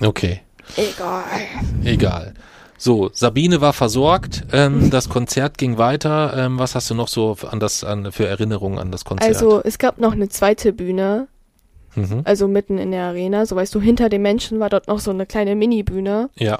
[0.00, 0.40] okay.
[0.76, 1.24] Egal.
[1.84, 2.34] Egal.
[2.78, 6.34] So, Sabine war versorgt, ähm, das Konzert ging weiter.
[6.36, 9.28] Ähm, was hast du noch so an das, an, für Erinnerungen an das Konzert?
[9.34, 11.28] Also es gab noch eine zweite Bühne,
[11.94, 12.22] mhm.
[12.24, 15.10] also mitten in der Arena, so weißt du, hinter den Menschen war dort noch so
[15.10, 16.30] eine kleine Mini-Bühne.
[16.36, 16.58] ja,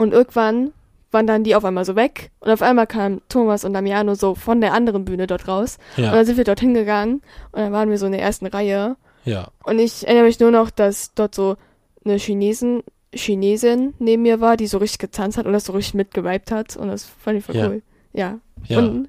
[0.00, 0.72] Und irgendwann
[1.10, 4.34] waren dann die auf einmal so weg und auf einmal kamen Thomas und Damiano so
[4.34, 5.76] von der anderen Bühne dort raus.
[5.96, 7.16] Und ja, dann sind wir dort hingegangen
[7.52, 8.96] und dann waren wir so in der ersten Reihe.
[9.24, 11.56] ja, Und ich erinnere mich nur noch, dass dort so
[12.04, 12.82] eine Chinesen,
[13.12, 16.76] Chinesin neben mir war, die so richtig getanzt hat und das so richtig mitgeweibt hat.
[16.76, 17.68] Und das fand ich voll Ja.
[17.68, 17.82] cool.
[18.12, 18.38] Ja.
[18.68, 18.78] ja.
[18.78, 19.08] Und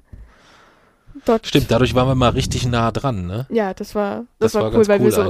[1.24, 1.46] dort.
[1.46, 3.46] Stimmt, dadurch waren wir mal richtig nah dran, ne?
[3.50, 5.24] Ja, das war, das, Das war, war cool, weil cool wir so,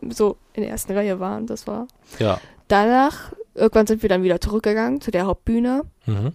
[0.00, 1.46] mit, so in der ersten Reihe waren.
[1.46, 1.88] Das war.
[2.18, 2.40] Ja.
[2.68, 5.82] Danach, irgendwann sind wir dann wieder zurückgegangen zu der Hauptbühne.
[6.06, 6.32] Mhm.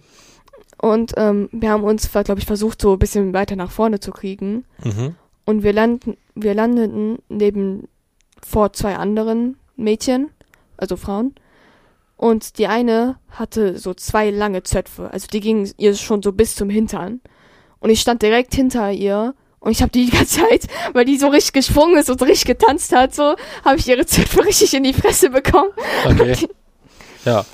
[0.80, 4.10] Und ähm, wir haben uns, glaube ich, versucht, so ein bisschen weiter nach vorne zu
[4.10, 4.64] kriegen.
[4.82, 5.14] Mhm.
[5.44, 7.88] Und wir landen, wir landeten neben
[8.42, 10.30] vor zwei anderen Mädchen,
[10.76, 11.34] also Frauen.
[12.16, 16.54] Und die eine hatte so zwei lange Zöpfe, also die gingen ihr schon so bis
[16.54, 17.20] zum Hintern.
[17.80, 21.18] Und ich stand direkt hinter ihr und ich habe die die ganze Zeit, weil die
[21.18, 24.74] so richtig gesprungen ist und so richtig getanzt hat, so habe ich ihre Zöpfe richtig
[24.74, 25.70] in die Fresse bekommen.
[26.04, 26.48] Okay.
[27.24, 27.44] Ja.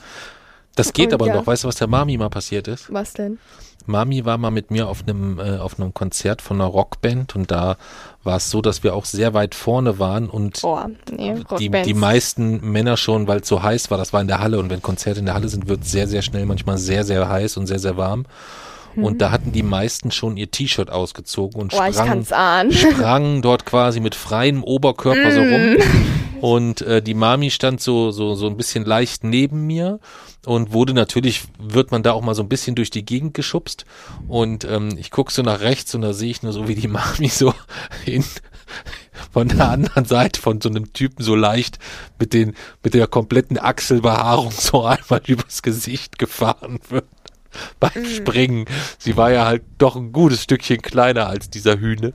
[0.77, 1.35] Das geht Und aber ja.
[1.35, 1.47] noch.
[1.47, 2.93] Weißt du, was der Mami mal passiert ist?
[2.93, 3.39] Was denn?
[3.87, 7.51] Mami war mal mit mir auf einem äh, auf einem Konzert von einer Rockband und
[7.51, 7.77] da
[8.23, 10.79] war es so, dass wir auch sehr weit vorne waren und Oh,
[11.11, 14.41] nee, die, die meisten Männer schon, weil es so heiß war, das war in der
[14.41, 17.05] Halle und wenn Konzerte in der Halle sind, wird es sehr, sehr schnell manchmal sehr,
[17.05, 18.27] sehr heiß und sehr, sehr warm.
[18.97, 22.27] Und da hatten die meisten schon ihr T-Shirt ausgezogen und Oh, sprangen,
[22.73, 25.77] sprangen dort quasi mit freiem Oberkörper so rum.
[26.41, 30.01] Und äh, die Mami stand so, so, so ein bisschen leicht neben mir
[30.47, 33.85] und wurde natürlich, wird man da auch mal so ein bisschen durch die Gegend geschubst.
[34.27, 36.89] Und ähm, ich guck so nach rechts und da sehe ich nur so, wie die
[36.89, 37.53] Mami so
[38.07, 38.25] in,
[39.33, 41.79] von der anderen Seite von so einem Typen so leicht
[42.19, 47.05] mit den, mit der kompletten Achselbehaarung so einmal übers Gesicht gefahren wird.
[47.81, 48.67] beim Springen.
[48.99, 52.13] Sie war ja halt doch ein gutes Stückchen kleiner als dieser Hühne.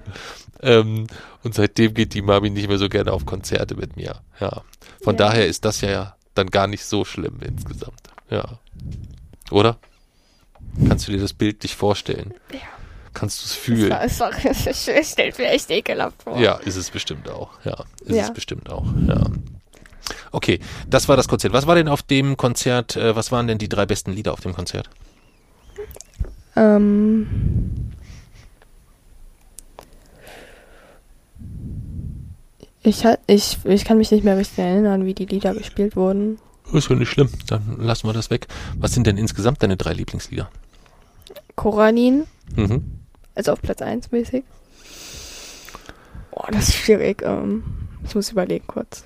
[0.62, 1.08] Ähm,
[1.44, 4.22] und seitdem geht die Mami nicht mehr so gerne auf Konzerte mit mir.
[4.40, 4.62] Ja.
[5.04, 5.28] Von Ja.
[5.28, 8.02] daher ist das ja dann gar nicht so schlimm insgesamt.
[8.30, 8.60] Ja.
[9.52, 9.78] Oder?
[10.88, 12.34] Kannst du dir das Bild nicht vorstellen?
[12.52, 12.60] Ja.
[13.14, 13.90] Kannst du es Es fühlen?
[13.92, 16.38] war, es war, es stellt mir echt ekelhaft vor.
[16.38, 17.50] Ja, ist es bestimmt auch.
[17.64, 18.24] Ja, ist Ja.
[18.24, 18.86] es bestimmt auch.
[19.08, 19.24] Ja.
[20.32, 20.60] Okay,
[20.90, 21.54] das war das Konzert.
[21.54, 24.42] Was war denn auf dem Konzert, äh, was waren denn die drei besten Lieder auf
[24.42, 24.90] dem Konzert?
[26.56, 27.28] Ähm,
[32.84, 36.38] ich, ich, ich kann mich nicht mehr richtig erinnern, wie die Lieder gespielt wurden.
[36.74, 38.48] Ist ja nicht schlimm, dann lassen wir das weg.
[38.78, 40.50] Was sind denn insgesamt deine drei Lieblingslieder?
[41.56, 42.26] Koranin,
[42.56, 42.84] Mhm.
[43.34, 44.44] also auf Platz 1 mäßig.
[46.32, 47.22] Oh, das ist schwierig.
[47.24, 47.64] Ähm,
[48.04, 49.06] ich muss überlegen kurz.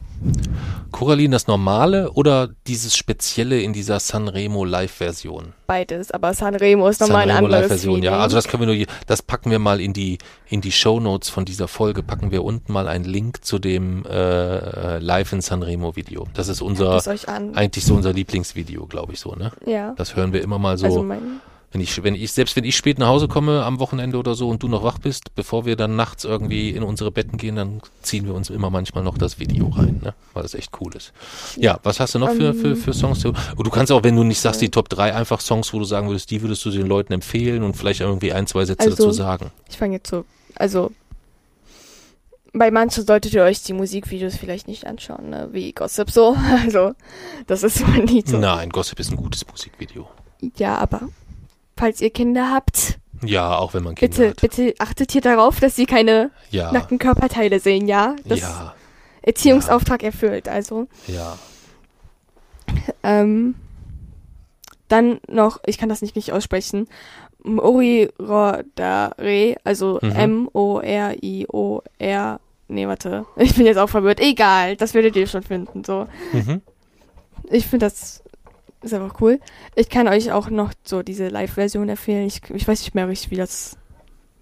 [0.92, 5.54] Coraline das normale oder dieses spezielle in dieser Sanremo Live-Version?
[5.68, 8.12] Beides, aber Sanremo ist nochmal ein Sanremo anderes Live-Version, Feeling.
[8.12, 8.20] ja.
[8.20, 10.18] Also das können wir nur, das packen wir mal in die
[10.48, 12.04] in die Show Notes von dieser Folge.
[12.04, 16.28] Packen wir unten mal einen Link zu dem äh, Live in Sanremo Video.
[16.34, 17.56] Das ist unser an.
[17.56, 19.52] eigentlich so unser Lieblingsvideo, glaube ich so, ne?
[19.66, 19.94] ja.
[19.96, 21.42] Das hören wir immer mal so, also mein,
[21.72, 24.50] wenn ich, wenn ich, selbst wenn ich spät nach Hause komme am Wochenende oder so
[24.50, 27.82] und du noch wach bist, bevor wir dann nachts irgendwie in unsere Betten gehen, dann
[28.02, 30.16] ziehen wir uns immer manchmal noch das Video rein, ne?
[30.34, 31.14] Weil das echt cool ist.
[31.58, 33.24] Ja, was hast du noch für, für, Ähm, für Songs?
[33.24, 35.86] Und du kannst auch, wenn du nicht sagst, die Top 3, einfach Songs, wo du
[35.86, 38.96] sagen würdest, die würdest du den Leuten empfehlen und vielleicht irgendwie ein, zwei Sätze Also-
[39.04, 39.52] dazu sagen.
[39.70, 40.92] ich fange jetzt so, also
[42.52, 45.50] bei manchen solltet ihr euch die Musikvideos vielleicht nicht anschauen, ne?
[45.52, 46.36] wie Gossip so.
[46.64, 46.94] Also,
[47.46, 48.38] das ist mein Lied so.
[48.38, 50.08] Nein, Gossip ist ein gutes Musikvideo.
[50.58, 51.02] Ja, aber
[51.80, 54.42] falls ihr Kinder habt, Ja, auch wenn man Kinder bitte, hat.
[54.42, 58.16] bitte achtet hier darauf, dass sie keine Ja, nackten Körperteile sehen, ja?
[58.26, 58.74] Das ja,
[59.22, 60.88] Erziehungsauftrag erfüllt, also.
[61.08, 61.38] ja.
[63.04, 63.56] Ähm,
[64.90, 66.88] dann noch, ich kann das nicht, nicht aussprechen,
[67.44, 68.66] Morirodare,
[69.64, 70.48] also Mhm.
[71.22, 76.08] M-O-R-I-O-R, nee, warte, ich bin jetzt auch verwirrt, egal, das werdet ihr schon finden, so.
[76.34, 76.62] Mhm.
[77.50, 78.24] Ich finde das
[78.82, 79.40] ist einfach cool.
[79.76, 83.32] Ich kann euch auch noch so diese Live-Version empfehlen, ich, ich weiß nicht mehr richtig,
[83.32, 83.78] wie das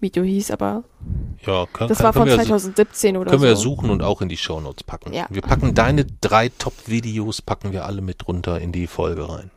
[0.00, 0.84] Video hieß, aber
[1.44, 3.46] Ja, kann, das kann, war von können wir ja 2017 oder Können so.
[3.48, 5.12] wir suchen und auch in die Shownotes packen.
[5.12, 5.26] Ja.
[5.28, 9.50] Wir packen deine drei Top-Videos, packen wir alle mit runter in die Folge rein.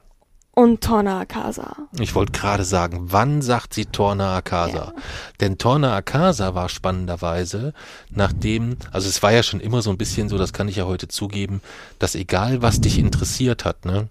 [0.54, 1.76] Und Torna Akasa.
[1.98, 4.94] Ich wollte gerade sagen, wann sagt sie Torna Akasa?
[5.40, 7.74] Denn Torna Akasa war spannenderweise,
[8.10, 10.86] nachdem, also es war ja schon immer so ein bisschen so, das kann ich ja
[10.86, 11.62] heute zugeben,
[12.00, 14.08] dass egal was dich interessiert hat, ne?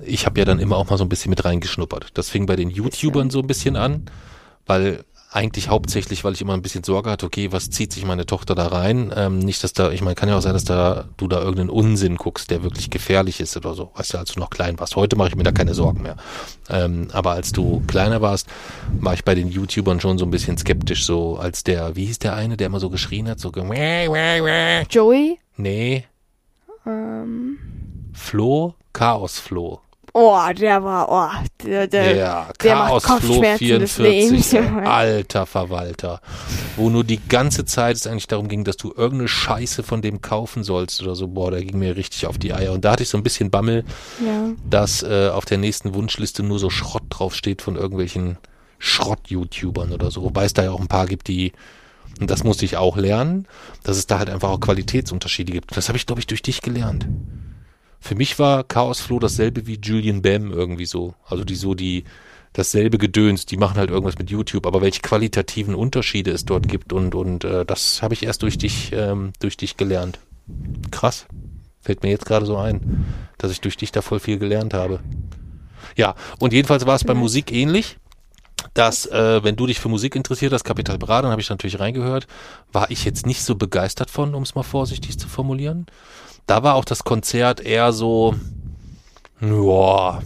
[0.00, 2.10] Ich habe ja dann immer auch mal so ein bisschen mit reingeschnuppert.
[2.14, 4.06] Das fing bei den YouTubern so ein bisschen an,
[4.66, 8.24] weil eigentlich hauptsächlich, weil ich immer ein bisschen Sorge hatte, okay, was zieht sich meine
[8.24, 9.12] Tochter da rein?
[9.14, 11.68] Ähm, nicht, dass da, ich meine, kann ja auch sein, dass da du da irgendeinen
[11.68, 13.90] Unsinn guckst, der wirklich gefährlich ist oder so.
[13.94, 14.96] Weißt du, als du noch klein warst.
[14.96, 16.16] Heute mache ich mir da keine Sorgen mehr.
[16.70, 18.46] Ähm, aber als du kleiner warst,
[19.00, 22.20] war ich bei den YouTubern schon so ein bisschen skeptisch, so als der, wie hieß
[22.20, 25.38] der eine, der immer so geschrien hat, so ge "Wäh, wäh, wäh." Joey?
[25.58, 26.04] Nee,
[26.86, 27.58] Ähm,
[28.14, 29.80] Flo, Chaos Flo.
[30.18, 34.52] Oh, der war, oh, der, der, Ja, der macht Chaos Flo Kopfschmerzen des 44, Lebens,
[34.52, 34.90] ey, Junge.
[34.90, 36.20] alter Verwalter.
[36.76, 40.20] Wo nur die ganze Zeit es eigentlich darum ging, dass du irgendeine Scheiße von dem
[40.20, 41.28] kaufen sollst oder so.
[41.28, 42.72] Boah, der ging mir richtig auf die Eier.
[42.72, 43.84] Und da hatte ich so ein bisschen Bammel,
[44.24, 44.50] ja.
[44.68, 48.38] dass äh, auf der nächsten Wunschliste nur so Schrott draufsteht von irgendwelchen
[48.78, 50.22] Schrott-YouTubern oder so.
[50.22, 51.52] Wobei es da ja auch ein paar gibt, die,
[52.20, 53.46] und das musste ich auch lernen,
[53.82, 55.76] dass es da halt einfach auch Qualitätsunterschiede gibt.
[55.76, 57.06] Das habe ich, glaube ich, durch dich gelernt.
[58.00, 61.14] Für mich war Chaos Flow dasselbe wie Julian Bam irgendwie so.
[61.24, 62.04] Also die so die
[62.52, 66.92] dasselbe Gedöns, die machen halt irgendwas mit YouTube, aber welche qualitativen Unterschiede es dort gibt
[66.92, 70.18] und und äh, das habe ich erst durch dich ähm, durch dich gelernt.
[70.90, 71.26] Krass.
[71.80, 73.06] Fällt mir jetzt gerade so ein,
[73.38, 75.00] dass ich durch dich da voll viel gelernt habe.
[75.96, 77.14] Ja, und jedenfalls war es bei.
[77.14, 77.96] Musik ähnlich.
[78.74, 81.78] Dass, äh, wenn du dich für Musik interessiert hast, Capital Bra, dann habe ich natürlich
[81.78, 82.26] reingehört,
[82.72, 85.86] war ich jetzt nicht so begeistert von, um es mal vorsichtig zu formulieren.
[86.48, 88.34] Da war auch das Konzert eher so,
[89.40, 90.22] ja,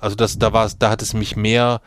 [0.00, 1.80] also das, da war es, da hat es mich mehr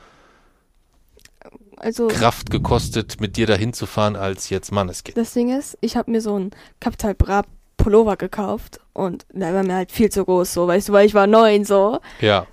[1.76, 5.14] Also, Kraft gekostet, mit dir dahin zu fahren, als jetzt Manneskin.
[5.16, 7.43] das Ding ist, ich habe mir so einen Capital Bra
[7.78, 11.14] Pullover gekauft und der war mir halt viel zu groß, so, weißt du, weil ich
[11.14, 11.99] war neun, so.
[12.22, 12.47] Ja.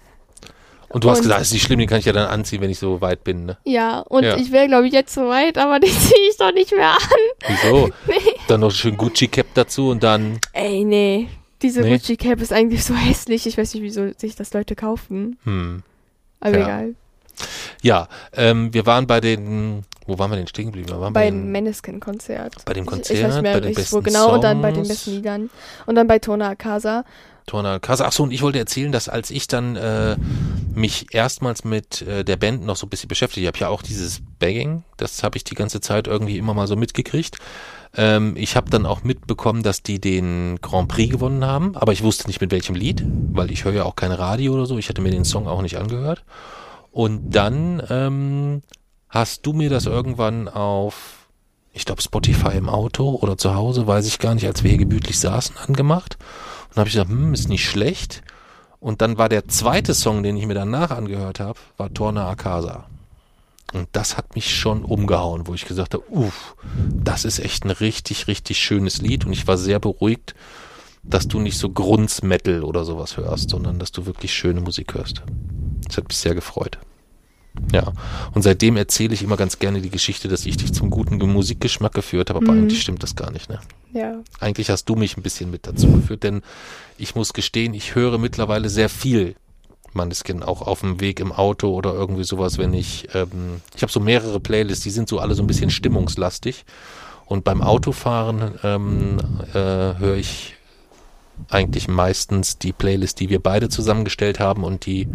[0.91, 2.71] Und du hast Und- gesagt, ist nicht schlimm, den kann ich ja dann anziehen, wenn
[2.71, 3.59] ich so weit bin, ne?
[3.65, 4.37] Ja, und Ja.
[4.37, 6.99] ich wäre, glaube ich, jetzt so weit, aber den ziehe ich doch nicht mehr an.
[7.47, 7.91] Wieso?
[8.49, 11.29] Dann noch schön Gucci-Cap dazu und dann, Ey, nee.
[11.61, 11.99] Diese Nee?
[11.99, 13.47] Gucci Cap ist eigentlich so hässlich.
[13.47, 15.39] Ich weiß nicht, wieso sich das Leute kaufen.
[15.45, 15.83] hm.
[16.41, 16.65] Aber Ja.
[16.65, 16.95] egal.
[17.83, 20.89] Ja, ähm, wir waren bei den, wo waren wir denn stehen geblieben?
[20.89, 22.65] Wir waren bei, Bei dem Maneskin-Konzert.
[22.65, 24.61] bei dem Ich- Konzert, ich weiß nicht mehr bei den besten wo genau, und dann
[24.63, 24.89] bei den Songs.
[24.89, 25.51] besten Liedern.
[25.87, 27.05] Und dann bei Tona Akasa.
[27.49, 28.05] Torna Casa.
[28.07, 30.17] Ach so, und ich wollte erzählen, dass als ich dann äh,
[30.75, 33.83] mich erstmals mit äh, der Band noch so ein bisschen beschäftigt, ich habe ja auch
[33.83, 37.39] dieses Bagging, das habe ich die ganze Zeit irgendwie immer mal so mitgekriegt.
[37.97, 42.03] Ähm, ich habe dann auch mitbekommen, dass die den Grand Prix gewonnen haben, aber ich
[42.03, 44.79] wusste nicht mit welchem Lied, weil ich höre ja auch kein Radio oder so.
[44.79, 46.23] Ich hatte mir den Song auch nicht angehört.
[46.93, 48.63] Und dann ähm,
[49.09, 51.29] hast du mir das irgendwann auf,
[51.73, 54.79] ich glaube Spotify im Auto oder zu Hause, weiß ich gar nicht, als wir hier
[54.79, 56.19] gemütlich saßen, angemacht.
[56.71, 58.23] Und habe ich gesagt, hm, ist nicht schlecht.
[58.81, 62.87] Und dann war der zweite Song, den ich mir danach angehört habe, war Torna Akasa.
[63.73, 66.57] Und das hat mich schon umgehauen, wo ich gesagt habe, uff,
[66.95, 69.27] das ist echt ein richtig, richtig schönes Lied.
[69.27, 70.35] Und ich war sehr beruhigt,
[71.03, 75.23] dass du nicht so Grunzmetal oder sowas hörst, sondern dass du wirklich schöne Musik hörst.
[75.87, 76.79] Das hat mich sehr gefreut.
[77.73, 77.93] Ja,
[78.35, 81.93] und seitdem erzähle ich immer ganz gerne die Geschichte, dass ich dich zum guten Musikgeschmack
[81.93, 82.63] geführt habe, aber Mhm.
[82.65, 83.59] eigentlich stimmt das gar nicht, ne?
[83.93, 84.21] Ja.
[84.41, 86.43] Eigentlich hast du mich ein bisschen mit dazu geführt, denn
[86.99, 89.35] ich muss gestehen, ich höre mittlerweile sehr viel
[89.95, 93.91] Maneskin, auch auf dem Weg im Auto oder irgendwie sowas, wenn ich, ähm, ich habe
[93.91, 96.65] so mehrere Playlists, die sind so alle so ein bisschen stimmungslastig
[97.25, 99.19] und beim Autofahren ähm,
[99.55, 99.55] äh,
[99.99, 100.55] höre ich
[101.51, 105.09] eigentlich meistens die Playlist, die wir beide zusammengestellt haben und die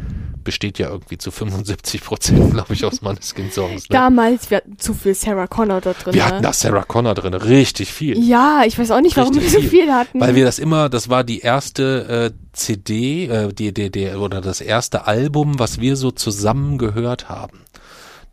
[0.44, 3.90] besteht ja irgendwie zu 75 Prozent, glaube ich, aus Maneskin-Songs.
[3.90, 3.94] Ne?
[3.96, 6.14] Damals, wir hatten zu viel Sarah Connor da drin.
[6.14, 6.28] Wir ne?
[6.28, 8.18] hatten da Sarah Connor drin, richtig viel.
[8.20, 9.70] Ja, ich weiß auch nicht, warum wir so viel.
[9.70, 10.20] viel hatten.
[10.20, 14.42] Weil wir das immer, das war die erste äh, CD, äh, die, die, die, oder
[14.42, 17.60] das erste Album, was wir so zusammen gehört haben.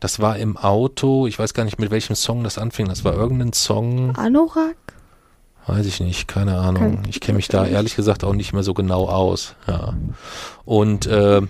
[0.01, 2.89] Das war im Auto, ich weiß gar nicht, mit welchem Song das anfing.
[2.89, 4.77] Das war irgendein Song, Anorak?
[5.71, 7.03] Weiß ich nicht, keine Ahnung.
[7.09, 9.55] Ich kenne mich da ehrlich gesagt auch nicht mehr so genau aus.
[9.67, 9.95] Ja.
[10.65, 11.43] Und äh,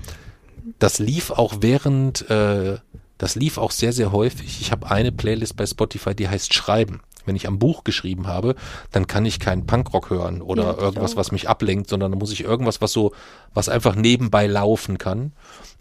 [0.79, 2.79] das lief auch während, äh,
[3.19, 4.61] das lief auch sehr, sehr häufig.
[4.61, 7.01] Ich habe eine Playlist bei Spotify, die heißt Schreiben.
[7.27, 8.55] Wenn ich am Buch geschrieben habe,
[8.93, 11.17] dann kann ich keinen Punkrock hören oder Ja, irgendwas, auch.
[11.17, 13.13] was mich ablenkt, sondern dann muss ich irgendwas, was so,
[13.53, 15.33] was einfach nebenbei laufen kann.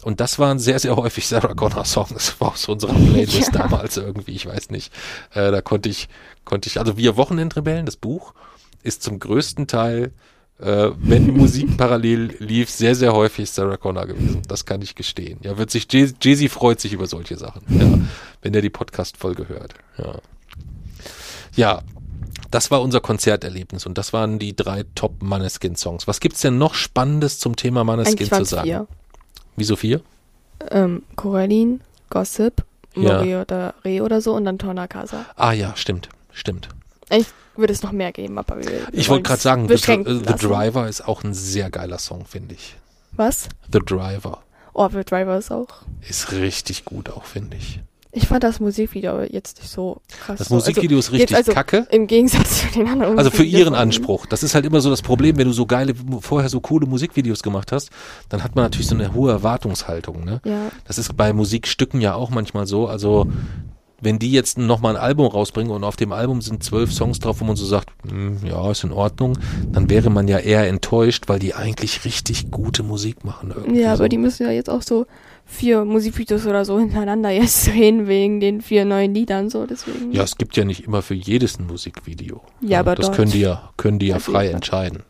[0.02, 3.62] Und das waren sehr, sehr häufig Sarah Connor Songs aus unserer Playlist Ja.
[3.68, 4.92] damals irgendwie, ich weiß nicht.
[5.34, 6.08] Äh, da konnte ich,
[6.44, 8.32] konnte ich, also wir Wochenendrebellen, das Buch,
[8.82, 10.12] ist zum größten Teil,
[10.58, 14.40] äh, wenn Musik parallel lief, sehr, sehr häufig Sarah Connor gewesen.
[14.48, 15.38] Das kann ich gestehen.
[15.42, 17.98] Ja, wird sich, Jay- Jay-Z freut sich über solche Sachen, ja,
[18.42, 19.74] wenn er die Podcast-Folge hört.
[19.98, 20.14] Ja.
[21.56, 21.82] ja,
[22.50, 26.06] das war unser Konzerterlebnis und das waren die drei Top-Maneskin-Songs.
[26.08, 28.64] Was gibt's denn noch Spannendes zum Thema Maneskin Eigentlich zu sagen?
[28.66, 28.86] vier.
[29.60, 30.00] Wieso vier?
[30.70, 32.64] Ähm, Coraline, Gossip,
[32.96, 33.18] Ja.
[33.18, 35.26] Mori oder Re oder so und dann Torna Casa.
[35.36, 36.70] Ah ja, stimmt, stimmt.
[37.10, 40.46] Ich würde es noch mehr geben, aber wir, Ich wollte gerade sagen, The, The.
[40.46, 42.76] Driver ist auch ein sehr geiler Song, finde ich.
[43.12, 43.50] Was?
[43.70, 44.42] The Driver
[44.72, 45.82] Oh, The Driver ist auch.
[46.08, 47.80] ist richtig gut auch, finde ich.
[48.12, 50.38] Ich fand das Musikvideo jetzt nicht so krass.
[50.38, 50.54] Das so.
[50.56, 51.86] Musikvideo ist jetzt richtig also kacke.
[51.90, 53.18] Im Gegensatz zu den anderen.
[53.18, 54.26] Also für ihren Anspruch.
[54.26, 57.42] Das ist halt immer so das Problem, wenn du so geile, vorher so coole Musikvideos
[57.42, 57.90] gemacht hast,
[58.28, 60.40] dann hat man natürlich so eine hohe Erwartungshaltung, ne?
[60.44, 62.88] Ja, Das ist bei Musikstücken ja auch manchmal so.
[62.88, 63.28] Also
[64.00, 67.40] wenn die jetzt nochmal ein Album rausbringen und auf dem Album sind zwölf Songs drauf,
[67.40, 69.38] wo man so sagt, hm, ja, ist in Ordnung,
[69.70, 73.52] dann wäre man ja eher enttäuscht, weil die eigentlich richtig gute Musik machen.
[73.54, 74.02] Irgendwie ja so.
[74.02, 75.06] aber die müssen ja jetzt auch so
[75.50, 80.12] vier Musikvideos oder so hintereinander jetzt drehen wegen den vier neuen Liedern so, deswegen.
[80.12, 82.40] Ja, es gibt ja nicht immer für jedes ein Musikvideo.
[82.60, 85.02] Ja, aber das dort- können die ja, können die ja frei entscheiden.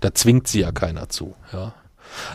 [0.00, 1.74] Da zwingt sie ja keiner zu, ja.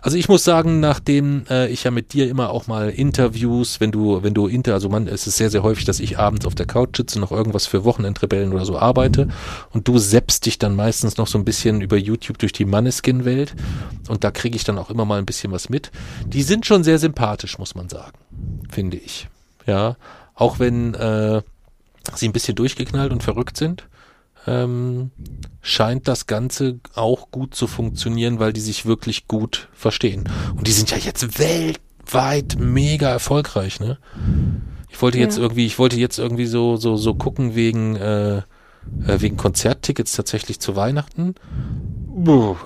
[0.01, 3.91] Also ich muss sagen, nachdem äh, ich ja mit dir immer auch mal Interviews, wenn
[3.91, 6.55] du, wenn du inter, also man, es ist sehr, sehr häufig, dass ich abends auf
[6.55, 9.29] der Couch sitze, noch irgendwas für Wochenendrebellen oder so arbeite
[9.71, 13.55] und du seppst dich dann meistens noch so ein bisschen über YouTube durch die Manneskin-Welt
[14.07, 15.91] und da kriege ich dann auch immer mal ein bisschen was mit.
[16.25, 18.17] Die sind schon sehr sympathisch, muss man sagen,
[18.69, 19.27] finde ich.
[19.65, 19.97] Ja,
[20.35, 21.41] auch wenn äh,
[22.15, 23.83] sie ein bisschen durchgeknallt und verrückt sind,
[24.47, 25.11] ähm,
[25.61, 30.29] scheint das Ganze auch gut zu funktionieren, weil die sich wirklich gut verstehen.
[30.55, 33.97] Und die sind ja jetzt weltweit mega erfolgreich, ne?
[34.89, 35.43] Ich wollte jetzt Ja.
[35.43, 38.43] irgendwie, ich wollte jetzt irgendwie so, so, so gucken wegen, äh, äh,
[39.19, 41.35] wegen Konzerttickets tatsächlich zu Weihnachten.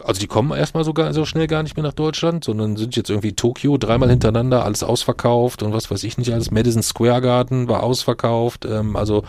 [0.04, 2.96] Also die kommen erstmal so, gar, so schnell gar nicht mehr nach Deutschland, sondern sind
[2.96, 6.52] jetzt irgendwie Tokio dreimal hintereinander, alles ausverkauft und was weiß ich nicht alles.
[6.52, 9.24] Madison Square Garden war ausverkauft, ähm, also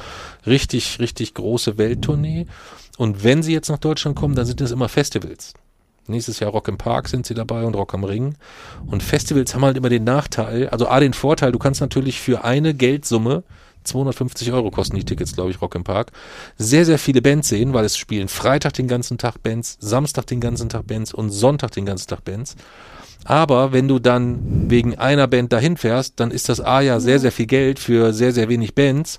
[0.46, 2.46] richtig, richtig große Welttournee.
[2.96, 5.54] Und wenn sie jetzt nach Deutschland kommen, dann sind es immer Festivals.
[6.06, 8.34] Nächstes Jahr Rock im Park sind sie dabei und Rock am Ring.
[8.86, 12.44] Und Festivals haben halt immer den Nachteil, also A, den Vorteil, du kannst natürlich für
[12.44, 13.42] eine Geldsumme
[13.84, 16.12] 250 Euro kosten die Tickets, glaube ich, Rock im Park.
[16.58, 20.40] Sehr, sehr viele Bands sehen, weil es spielen Freitag den ganzen Tag Bands, Samstag den
[20.40, 22.56] ganzen Tag Bands und Sonntag den ganzen Tag Bands.
[23.24, 27.18] Aber wenn du dann wegen einer Band dahin fährst, dann ist das A ja sehr,
[27.18, 29.18] sehr viel Geld für sehr, sehr wenig Bands.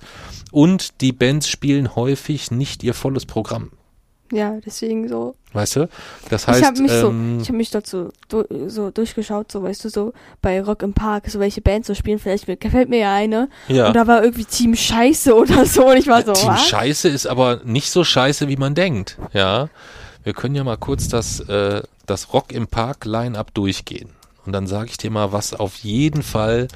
[0.52, 3.72] Und die Bands spielen häufig nicht ihr volles Programm.
[4.32, 5.36] Ja, deswegen so.
[5.54, 5.90] Weißt du?
[6.30, 9.62] Das heißt, ich habe mich ähm, so, ich habe mich dazu du, so durchgeschaut, so
[9.62, 13.00] weißt du, so bei Rock im Park, so welche Bands so spielen, vielleicht gefällt mir
[13.00, 13.50] ja eine.
[13.68, 13.88] ja.
[13.88, 16.68] Und da war irgendwie Team Scheiße oder so und ich war so, Team was?
[16.68, 19.18] Scheiße ist aber nicht so scheiße, wie man denkt.
[19.34, 19.70] Ja.
[20.24, 24.10] Wir können ja mal kurz das, äh, das Rock im Park Line-Up durchgehen.
[24.46, 26.68] Und dann sage ich dir mal, was auf jeden Fall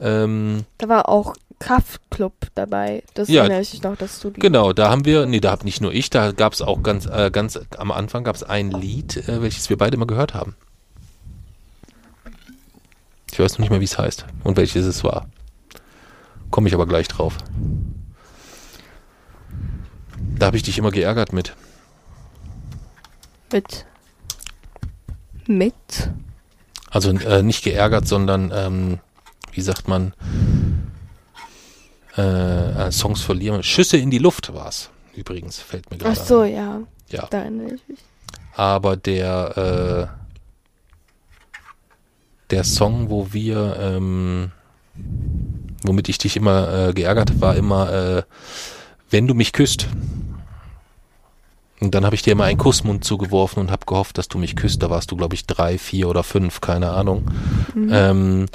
[0.00, 3.02] ähm, Da war auch Kraftclub dabei.
[3.14, 4.40] Das Ja, erinnere ich noch, dass du die.
[4.40, 7.06] Genau, da haben wir, nee, da hab nicht nur ich, da gab es auch ganz,
[7.06, 10.56] äh, ganz am Anfang gab es ein Lied, äh, welches wir beide mal gehört haben.
[13.30, 15.26] Ich weiß noch nicht mehr, wie es heißt und welches es war.
[16.50, 17.38] Komme ich aber gleich drauf.
[20.38, 21.54] Da habe ich dich immer geärgert mit.
[23.52, 23.86] Mit.
[25.46, 26.10] Mit.
[26.90, 28.98] Also äh, nicht geärgert, sondern ähm,
[29.52, 30.12] wie sagt man,
[32.16, 33.62] äh, äh, Songs verlieren.
[33.62, 34.90] Schüsse in die Luft war's.
[35.14, 36.54] Übrigens, fällt mir gerade Ach so, ein.
[36.54, 36.80] ja.
[37.10, 37.26] Ja.
[37.30, 37.98] Da erinnere ich mich.
[38.54, 40.22] aber der äh,
[42.50, 44.50] der Song, wo wir ähm,
[45.84, 48.22] womit ich dich immer äh, geärgert war immer äh,
[49.10, 49.88] wenn du mich küsst.
[51.80, 54.54] Und dann habe ich dir immer einen Kussmund zugeworfen und habe gehofft, dass du mich
[54.56, 54.82] küsst.
[54.82, 57.30] Da warst du, glaube ich, drei, vier oder fünf, keine Ahnung.
[57.90, 58.46] Ähm,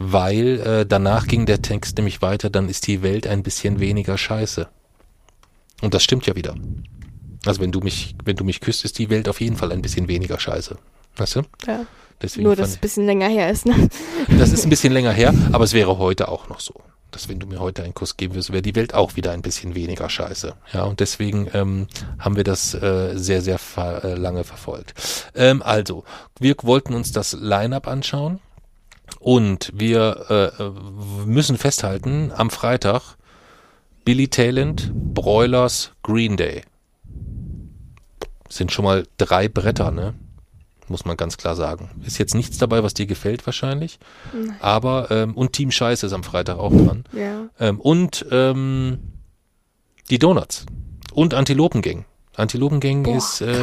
[0.00, 4.16] weil äh, danach ging der Text nämlich weiter, dann ist die Welt ein bisschen weniger
[4.16, 4.66] scheiße.
[5.82, 6.54] Und das stimmt ja wieder.
[7.44, 9.82] Also wenn du mich, wenn du mich küsst, ist die Welt auf jeden Fall ein
[9.82, 10.78] bisschen weniger scheiße.
[11.16, 11.42] Weißt du?
[11.66, 11.86] Ja.
[12.22, 13.88] Deswegen Nur, dass es ein bisschen länger her ist, ne?
[14.38, 16.74] das ist ein bisschen länger her, aber es wäre heute auch noch so.
[17.10, 19.42] Dass wenn du mir heute einen Kuss geben würdest, wäre die Welt auch wieder ein
[19.42, 20.54] bisschen weniger scheiße.
[20.72, 21.88] Ja, und deswegen ähm,
[22.18, 24.94] haben wir das äh, sehr, sehr ver äh, lange verfolgt.
[25.34, 26.04] Ähm, also,
[26.38, 28.38] wir wollten uns das Line-Up anschauen
[29.18, 30.26] und wir
[30.58, 30.70] äh, äh,
[31.26, 33.16] müssen festhalten, am Freitag
[34.04, 36.62] Billy Talent, Broilers, Green Day.
[38.48, 40.14] Sind schon mal drei Bretter, ne?
[40.88, 41.90] Muss man ganz klar sagen.
[42.04, 44.00] Ist jetzt nichts dabei, was dir gefällt wahrscheinlich.
[44.60, 47.04] Aber, ähm, und Team Scheiße ist am Freitag auch dran.
[47.12, 47.48] Ja.
[47.60, 48.98] Ähm, und ähm,
[50.10, 50.66] die Donuts.
[51.12, 52.06] Und Antilopengang.
[52.34, 53.62] Antilopengang Boah, ist äh.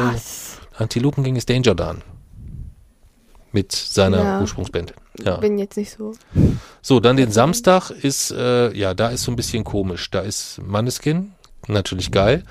[0.78, 2.02] Antilopengang ist Danger Dan.
[3.58, 4.40] Mit seiner Ja.
[4.40, 4.94] Ursprungsband.
[5.24, 5.38] Ja.
[5.38, 6.14] Bin jetzt nicht so.
[6.80, 10.10] So, dann den Samstag ist, äh, ja, da ist so ein bisschen komisch.
[10.12, 11.32] Da ist Manneskin,
[11.66, 12.44] natürlich geil.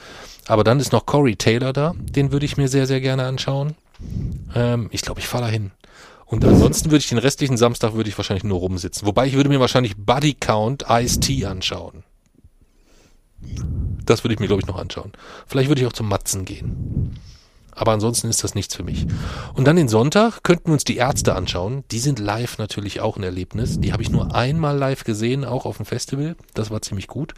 [0.48, 1.94] Aber dann ist noch Corey Taylor da.
[1.98, 3.76] Den würde ich mir sehr, sehr gerne anschauen.
[4.54, 5.72] Ähm, ich glaube, ich fahre da hin.
[6.26, 9.08] Und ansonsten würde ich den restlichen Samstag würde ich wahrscheinlich nur rumsitzen.
[9.08, 12.04] Wobei ich würde mir wahrscheinlich Buddy Count Ice-T anschauen.
[14.06, 15.14] Das würde ich mir, glaube ich, noch anschauen.
[15.48, 17.18] Vielleicht würde ich auch zum Matzen gehen.
[17.78, 19.06] Aber ansonsten ist das nichts für mich.
[19.54, 21.84] Und dann den Sonntag könnten wir uns die Ärzte anschauen.
[21.92, 23.80] Die sind live natürlich auch ein Erlebnis.
[23.80, 26.36] Die habe ich nur einmal live gesehen, auch auf dem Festival.
[26.56, 27.36] Das war ziemlich gut.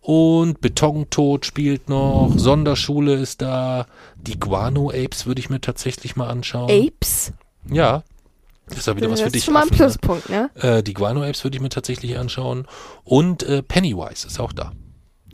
[0.00, 6.28] Und Betontod spielt noch, Sonderschule ist da, die Guano Apes würde ich mir tatsächlich mal
[6.28, 6.70] anschauen.
[6.70, 7.32] Apes?
[7.68, 8.04] Ja.
[8.68, 9.44] Das ist ja wieder was das für ist dich.
[9.44, 9.84] schon mal ein Affen, ne?
[9.84, 10.50] Pluspunkt, ne?
[10.54, 12.66] äh, die Guano Apes würde ich mir tatsächlich anschauen.
[13.02, 14.72] Und äh, Pennywise ist auch da.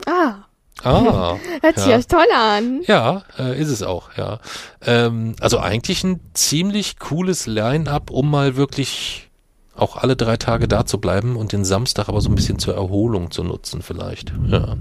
[0.07, 0.45] Ah,
[0.83, 1.37] Ah.
[1.61, 2.01] hört sich Ja.
[2.01, 2.81] toll an.
[2.87, 4.39] Ja, äh, ist es auch, ja.
[4.85, 9.29] Ähm, also eigentlich ein ziemlich cooles Line-up, um mal wirklich
[9.75, 12.75] auch alle drei Tage da zu bleiben und den Samstag aber so ein bisschen zur
[12.75, 14.33] Erholung zu nutzen vielleicht.
[14.47, 14.75] Ja.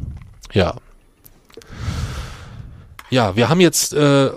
[0.52, 0.74] Ja.
[3.10, 4.30] Ja, wir haben jetzt, äh,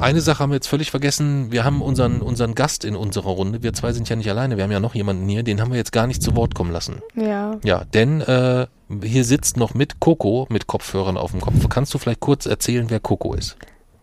[0.00, 1.52] eine Sache haben wir jetzt völlig vergessen.
[1.52, 3.62] Wir haben unseren, unseren Gast in unserer Runde.
[3.62, 4.56] Wir zwei sind ja nicht alleine.
[4.56, 5.44] Wir haben ja noch jemanden hier.
[5.44, 7.00] Den haben wir jetzt gar nicht zu Wort kommen lassen.
[7.14, 7.58] Ja.
[7.62, 8.66] Ja, denn äh,
[9.02, 11.68] hier sitzt noch mit Coco mit Kopfhörern auf dem Kopf.
[11.68, 13.56] Kannst du vielleicht kurz erzählen, wer Coco ist?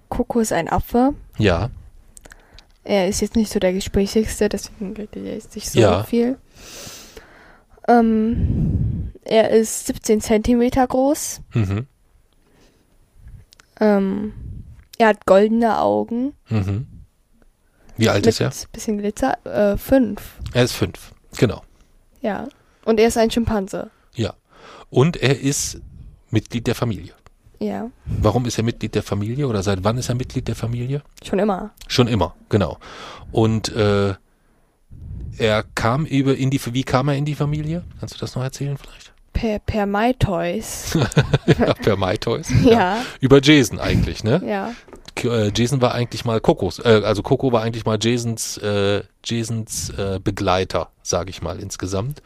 [0.10, 1.14] Coco ist ein Affe.
[1.38, 1.70] Ja,
[2.84, 6.04] Er ist jetzt nicht so der Gesprächigste, deswegen redet er jetzt nicht so Ja.
[6.04, 6.38] viel.
[7.88, 11.42] Ähm, er ist 17 Zentimeter groß.
[11.54, 11.88] mhm.
[13.80, 14.34] Ähm,
[14.98, 16.34] er hat goldene Augen.
[16.50, 16.88] Mhm.
[17.98, 18.52] Wie alt ist er?
[18.72, 19.38] bisschen Glitzer.
[19.46, 20.40] Äh, fünf.
[20.54, 21.64] Er ist fünf, genau.
[22.22, 22.48] Ja.
[22.86, 23.90] Und er ist ein Schimpanse.
[24.96, 25.82] Und er ist
[26.32, 27.12] Mitglied der Familie.
[27.60, 27.92] Ja.
[28.06, 31.02] Warum ist er Mitglied der Familie oder seit wann ist er Mitglied der Familie?
[31.22, 31.72] Schon immer.
[31.90, 32.78] Schon immer, genau.
[33.34, 34.14] Und äh,
[35.38, 37.84] er kam über in die, wie kam er in die Familie?
[38.00, 39.05] Kannst du das noch erzählen vielleicht?
[39.36, 40.98] Per, per My Toys.
[41.46, 42.48] ja, per MyToys.
[42.64, 43.02] ja.
[43.20, 44.42] Über Jason eigentlich, ne?
[44.48, 44.72] Ja.
[45.24, 49.90] Äh, Jason war eigentlich mal Kokos, äh, also Coco war eigentlich mal Jasons, äh, Jasons
[49.92, 52.22] äh, Begleiter, sage ich mal insgesamt.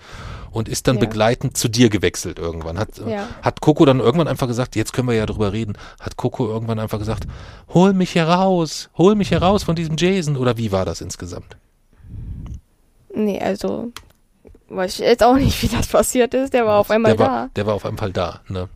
[0.51, 1.01] Und ist dann Ja.
[1.01, 2.77] begleitend zu dir gewechselt irgendwann.
[2.79, 3.27] Hat, äh, Ja.
[3.41, 6.79] hat Coco dann irgendwann einfach gesagt, jetzt können wir ja drüber reden, hat Coco irgendwann
[6.79, 7.25] einfach gesagt,
[7.73, 10.37] hol mich hier raus, hol mich hier raus von diesem Jason.
[10.37, 11.57] Oder wie war das insgesamt?
[13.13, 13.91] Nee, also.
[14.69, 16.53] Weiß ich jetzt auch nicht, wie das passiert ist.
[16.53, 17.31] Der war auf einmal der da.
[17.31, 18.69] War, der war auf einmal da, ne?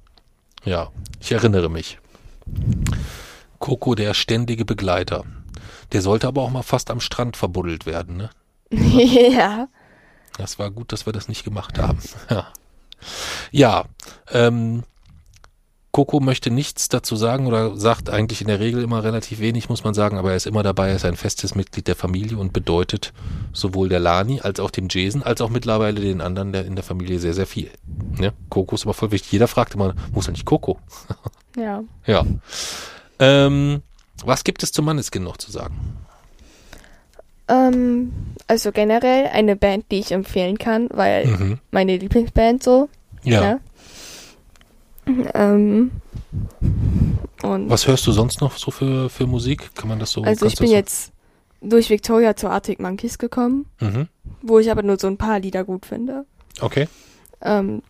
[0.66, 2.00] Ja, ich erinnere mich.
[3.60, 5.24] Coco, der ständige Begleiter.
[5.92, 8.30] Der sollte aber auch mal fast am Strand verbuddelt werden, ne?
[8.72, 9.68] ja.
[10.38, 12.00] Das war gut, dass wir das nicht gemacht haben.
[12.30, 12.48] Ja,
[13.52, 13.86] ja
[14.32, 14.84] ähm,
[15.94, 19.84] Coco möchte nichts dazu sagen oder sagt eigentlich in der Regel immer relativ wenig, muss
[19.84, 22.52] man sagen, aber er ist immer dabei, er ist ein festes Mitglied der Familie und
[22.52, 23.14] bedeutet
[23.54, 26.84] sowohl der Lani als auch dem Jason, als auch mittlerweile den anderen der in der
[26.84, 27.70] Familie sehr, sehr viel.
[28.20, 29.32] Ja, Coco ist aber voll wichtig.
[29.34, 30.80] Jeder fragt immer, wo ist eigentlich Coco?
[31.56, 31.84] Ja.
[32.08, 32.26] ja.
[33.20, 33.84] Ähm,
[34.26, 35.76] was gibt es zum Manneskin noch zu sagen?
[37.48, 38.12] Ähm,
[38.48, 41.60] also generell eine Band, die ich empfehlen kann, weil Mhm.
[41.70, 42.90] meine Lieblingsband so.
[43.24, 43.60] Ja.
[45.34, 45.92] Ähm,
[47.42, 49.76] Was hörst du sonst noch so für, für Musik?
[49.76, 50.24] Kann man das so?
[50.24, 50.74] also ich bin so?
[50.74, 51.12] jetzt
[51.62, 54.08] durch Victoria zu Arctic Monkeys gekommen, Mhm.
[54.42, 56.26] wo ich aber nur so ein paar Lieder gut finde.
[56.62, 56.88] Okay.
[57.42, 57.82] Ähm,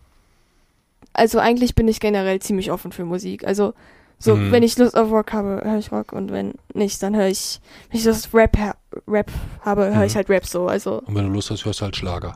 [1.13, 3.45] also eigentlich bin ich generell ziemlich offen für Musik.
[3.45, 3.73] Also
[4.19, 4.51] so, Mhm.
[4.51, 7.59] wenn ich Lust auf Rock habe, höre ich Rock und wenn nicht, dann höre ich,
[7.91, 8.75] wenn ich Lust auf Rap, ha-
[9.07, 10.03] Rap habe, höre Mhm.
[10.03, 10.67] ich halt Rap so.
[10.67, 12.35] Also Und wenn du Lust hast, hörst du halt Schlager.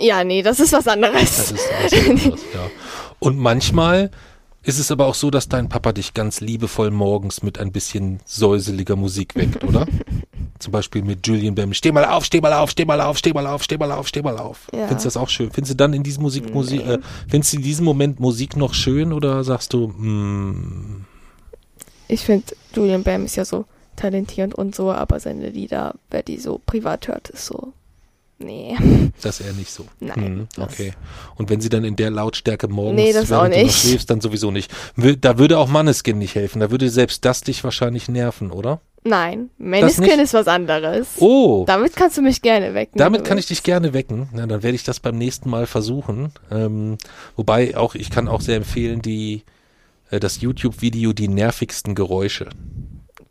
[0.00, 1.50] Ja, nee, das ist was Das anderes.
[1.52, 2.70] ist was anderes, ja.
[3.18, 4.10] Und manchmal
[4.62, 8.20] ist es aber auch so, dass dein Papa dich ganz liebevoll morgens mit ein bisschen
[8.24, 9.86] säuseliger Musik weckt, oder?
[10.58, 11.72] Zum Beispiel mit Julian Bam.
[11.72, 14.06] Steh mal auf, steh mal auf, steh mal auf, steh mal auf, steh mal auf,
[14.08, 14.68] steh mal auf.
[14.74, 14.86] Ja.
[14.88, 15.50] Findest du das auch schön?
[15.50, 16.98] Findest du dann in diesem Musik, Musik äh,
[17.28, 21.06] findest du in diesem Moment Musik noch schön oder sagst du, mm,
[22.08, 23.64] Ich finde, Julian Bam ist ja so
[23.96, 27.72] talentierend und so, aber seine Lieder, wer die so privat hört, ist so.
[28.42, 28.74] Nee.
[29.22, 29.84] das eher nicht so?
[30.00, 30.92] Nein, das- okay.
[31.36, 33.78] Und wenn sie dann in der Lautstärke morgens, Nee, das auch während du noch nicht.
[33.82, 34.72] schläfst, dann sowieso nicht.
[35.20, 36.60] Da würde auch Manneskin nicht helfen.
[36.60, 38.80] Da würde selbst das dich wahrscheinlich nerven, oder?
[39.02, 39.80] Nein, nicht?
[39.82, 41.06] Maneskin ist was anderes.
[41.20, 42.98] Oh, Damit kannst du mich gerne wecken.
[42.98, 44.28] damit kann ich dich gerne wecken.
[44.32, 46.32] Na, dann werde ich das beim nächsten Mal versuchen.
[46.50, 46.98] Ähm,
[47.36, 49.42] wobei auch, ich kann auch sehr empfehlen, die,
[50.10, 52.48] äh, das YouTube-Video Die nervigsten Geräusche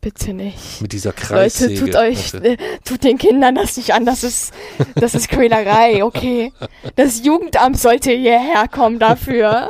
[0.01, 0.81] Bitte nicht.
[0.81, 1.79] mit dieser Leute, Kreissäge.
[1.79, 4.53] tut euch, äh, tut den Kindern das nicht an, das ist,
[4.95, 6.53] das ist Quälerei, okay?
[6.95, 9.69] Das Jugendamt sollte hierher kommen dafür.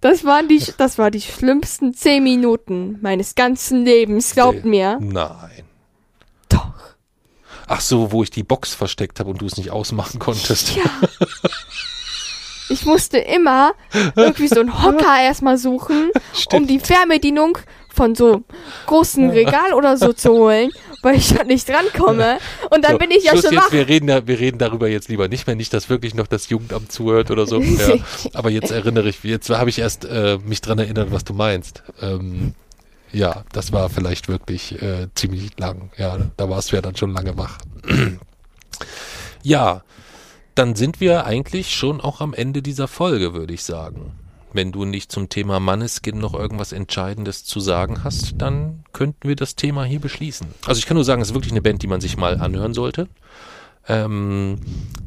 [0.00, 4.98] Das waren die, das war die schlimmsten zehn Minuten meines ganzen Lebens, glaubt mir.
[5.00, 5.64] Nein.
[6.48, 6.72] Doch.
[7.68, 10.74] Ach so, wo ich die Box versteckt habe und du es nicht ausmachen konntest.
[10.74, 10.82] Ja.
[12.70, 13.72] Ich musste immer
[14.16, 16.10] irgendwie so einen Hocker erstmal suchen,
[16.52, 17.58] um die Fernbedienung
[18.00, 18.44] von so
[18.86, 20.70] großen Regal oder so zu holen,
[21.02, 22.38] weil ich da nicht drankomme.
[22.70, 23.72] Und dann So, bin ich ja Schluss schon jetzt, wach.
[23.72, 26.48] wir reden, da, wir reden darüber jetzt lieber nicht mehr, nicht, dass wirklich noch das
[26.48, 27.60] Jugendamt zuhört oder so.
[27.80, 27.96] Ja.
[28.32, 31.82] Aber jetzt erinnere ich, jetzt habe ich erst äh, mich dran erinnert, was du meinst.
[32.00, 32.54] Ähm,
[33.12, 35.90] ja, das war vielleicht wirklich äh, ziemlich lang.
[35.98, 37.58] Ja, da warst du ja dann schon lange wach.
[39.42, 39.82] ja,
[40.54, 44.12] dann sind wir eigentlich schon auch am Ende dieser Folge, würde ich sagen.
[44.52, 49.36] Wenn du nicht zum Thema Manneskin noch irgendwas Entscheidendes zu sagen hast, dann könnten wir
[49.36, 50.46] das Thema hier beschließen.
[50.66, 52.74] Also ich kann nur sagen, es ist wirklich eine Band, die man sich mal anhören
[52.74, 53.08] sollte.
[53.88, 54.58] Ähm,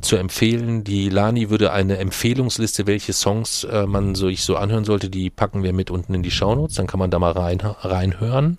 [0.02, 4.84] zu empfehlen, die Lani würde eine Empfehlungsliste, welche Songs äh, man so ich so anhören
[4.84, 7.60] sollte, die packen wir mit unten in die Shownotes, dann kann man da mal rein,
[7.62, 8.58] reinhören.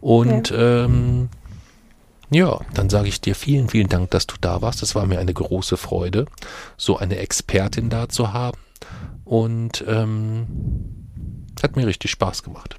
[0.00, 1.28] Und ähm,
[2.30, 4.82] ja, dann sage ich dir vielen, vielen Dank, dass du da warst.
[4.82, 6.26] Es war mir eine große Freude,
[6.76, 8.58] so eine Expertin da zu haben.
[9.30, 10.48] Und ähm,
[11.62, 12.74] hat mir richtig Spaß gemacht.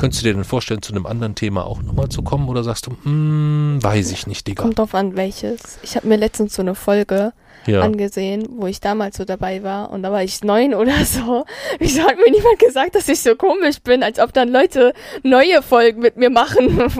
[0.00, 2.48] Könntest du dir denn vorstellen, zu einem anderen Thema auch nochmal zu kommen?
[2.48, 4.64] Oder sagst du, mm, weiß ich nicht, Digga.
[4.64, 5.78] Kommt drauf an, welches.
[5.84, 7.32] Ich habe mir letztens so eine Folge
[7.66, 7.82] Ja.
[7.82, 11.44] angesehen, wo ich damals so dabei war und da war ich neun oder so.
[11.78, 15.62] Wieso hat mir niemand gesagt, dass ich so komisch bin, als ob dann Leute neue
[15.62, 16.76] Folgen mit mir machen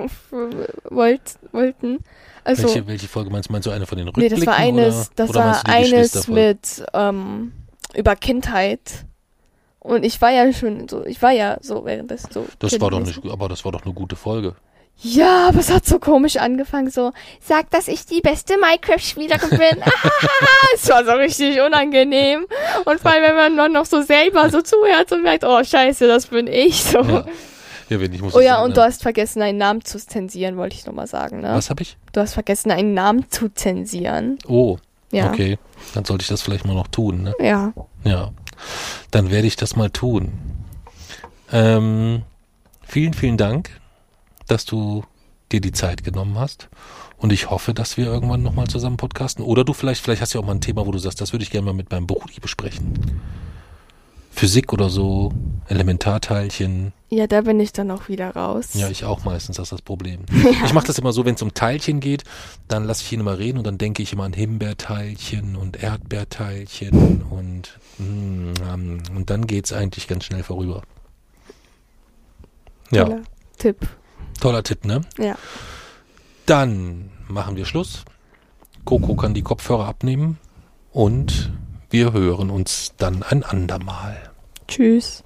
[0.89, 1.99] wollt, wollten?
[2.45, 3.55] Also, welche, welche Folge meinst du?
[3.55, 4.39] Meinst du eine von den nee, Rückblicken?
[4.39, 7.51] das war eines, oder, das oder war eines mit ähm,
[7.97, 9.05] über Kindheit.
[9.81, 12.47] Und ich war ja schon so, ich war ja so währenddessen so.
[12.59, 14.55] Das war doch nicht, aber das war doch eine gute Folge.
[14.99, 17.11] Ja, aber es hat so komisch angefangen, so,
[17.41, 19.83] sag, dass ich die beste Minecraft-Spielerin bin.
[20.75, 22.47] es war so richtig unangenehm.
[22.85, 26.07] Und vor allem, wenn man dann noch so selber so zuhört und merkt, oh scheiße,
[26.07, 26.83] das bin ich.
[26.85, 27.01] So.
[27.01, 27.25] Ja.
[27.91, 30.57] Ja, wenn ich muss Oh ja, sagen, und du hast vergessen, einen Namen zu zensieren,
[30.57, 31.51] wollte ich nochmal sagen, ne?
[31.55, 31.99] Was habe ich?
[32.13, 34.39] Du hast vergessen, einen Namen zu zensieren.
[34.49, 34.79] Oh,
[35.11, 35.29] Ja.
[35.31, 35.59] okay.
[35.93, 37.35] Dann sollte ich das vielleicht mal noch tun, ne?
[37.39, 37.73] Ja.
[38.05, 38.33] Ja.
[39.11, 40.33] Dann werde ich das mal tun.
[41.53, 42.23] Ähm,
[42.83, 43.71] vielen, vielen Dank,
[44.49, 45.05] dass du
[45.53, 46.69] dir die Zeit genommen hast.
[47.17, 49.45] Und ich hoffe, dass wir irgendwann nochmal zusammen podcasten.
[49.45, 51.33] Oder du vielleicht, vielleicht hast du ja auch mal ein Thema, wo du sagst, das
[51.33, 53.21] würde ich gerne mal mit meinem Brudi besprechen.
[54.35, 55.33] Physik oder so,
[55.69, 56.93] Elementarteilchen.
[57.09, 58.71] Ja, da bin ich dann auch wieder raus.
[58.75, 60.23] Ja, ich auch meistens, das ist das Problem.
[60.65, 62.25] Ich mache das immer so, wenn es um Teilchen geht,
[62.67, 67.23] dann lasse ich ihn immer reden und dann denke ich immer an Himbeerteilchen und Erdbeerteilchen
[67.23, 70.83] und, mm, und dann geht's eigentlich ganz schnell vorüber.
[72.91, 73.23] Ja, Tele
[73.59, 73.89] Tipp.
[74.41, 75.03] Toller Tipp, ne?
[75.17, 75.37] Ja.
[76.45, 78.05] Dann machen wir Schluss.
[78.85, 80.39] Coco kann die Kopfhörer abnehmen
[80.93, 81.53] und
[81.95, 84.17] wir hören uns dann ein andermal.
[84.67, 85.23] Tschüss.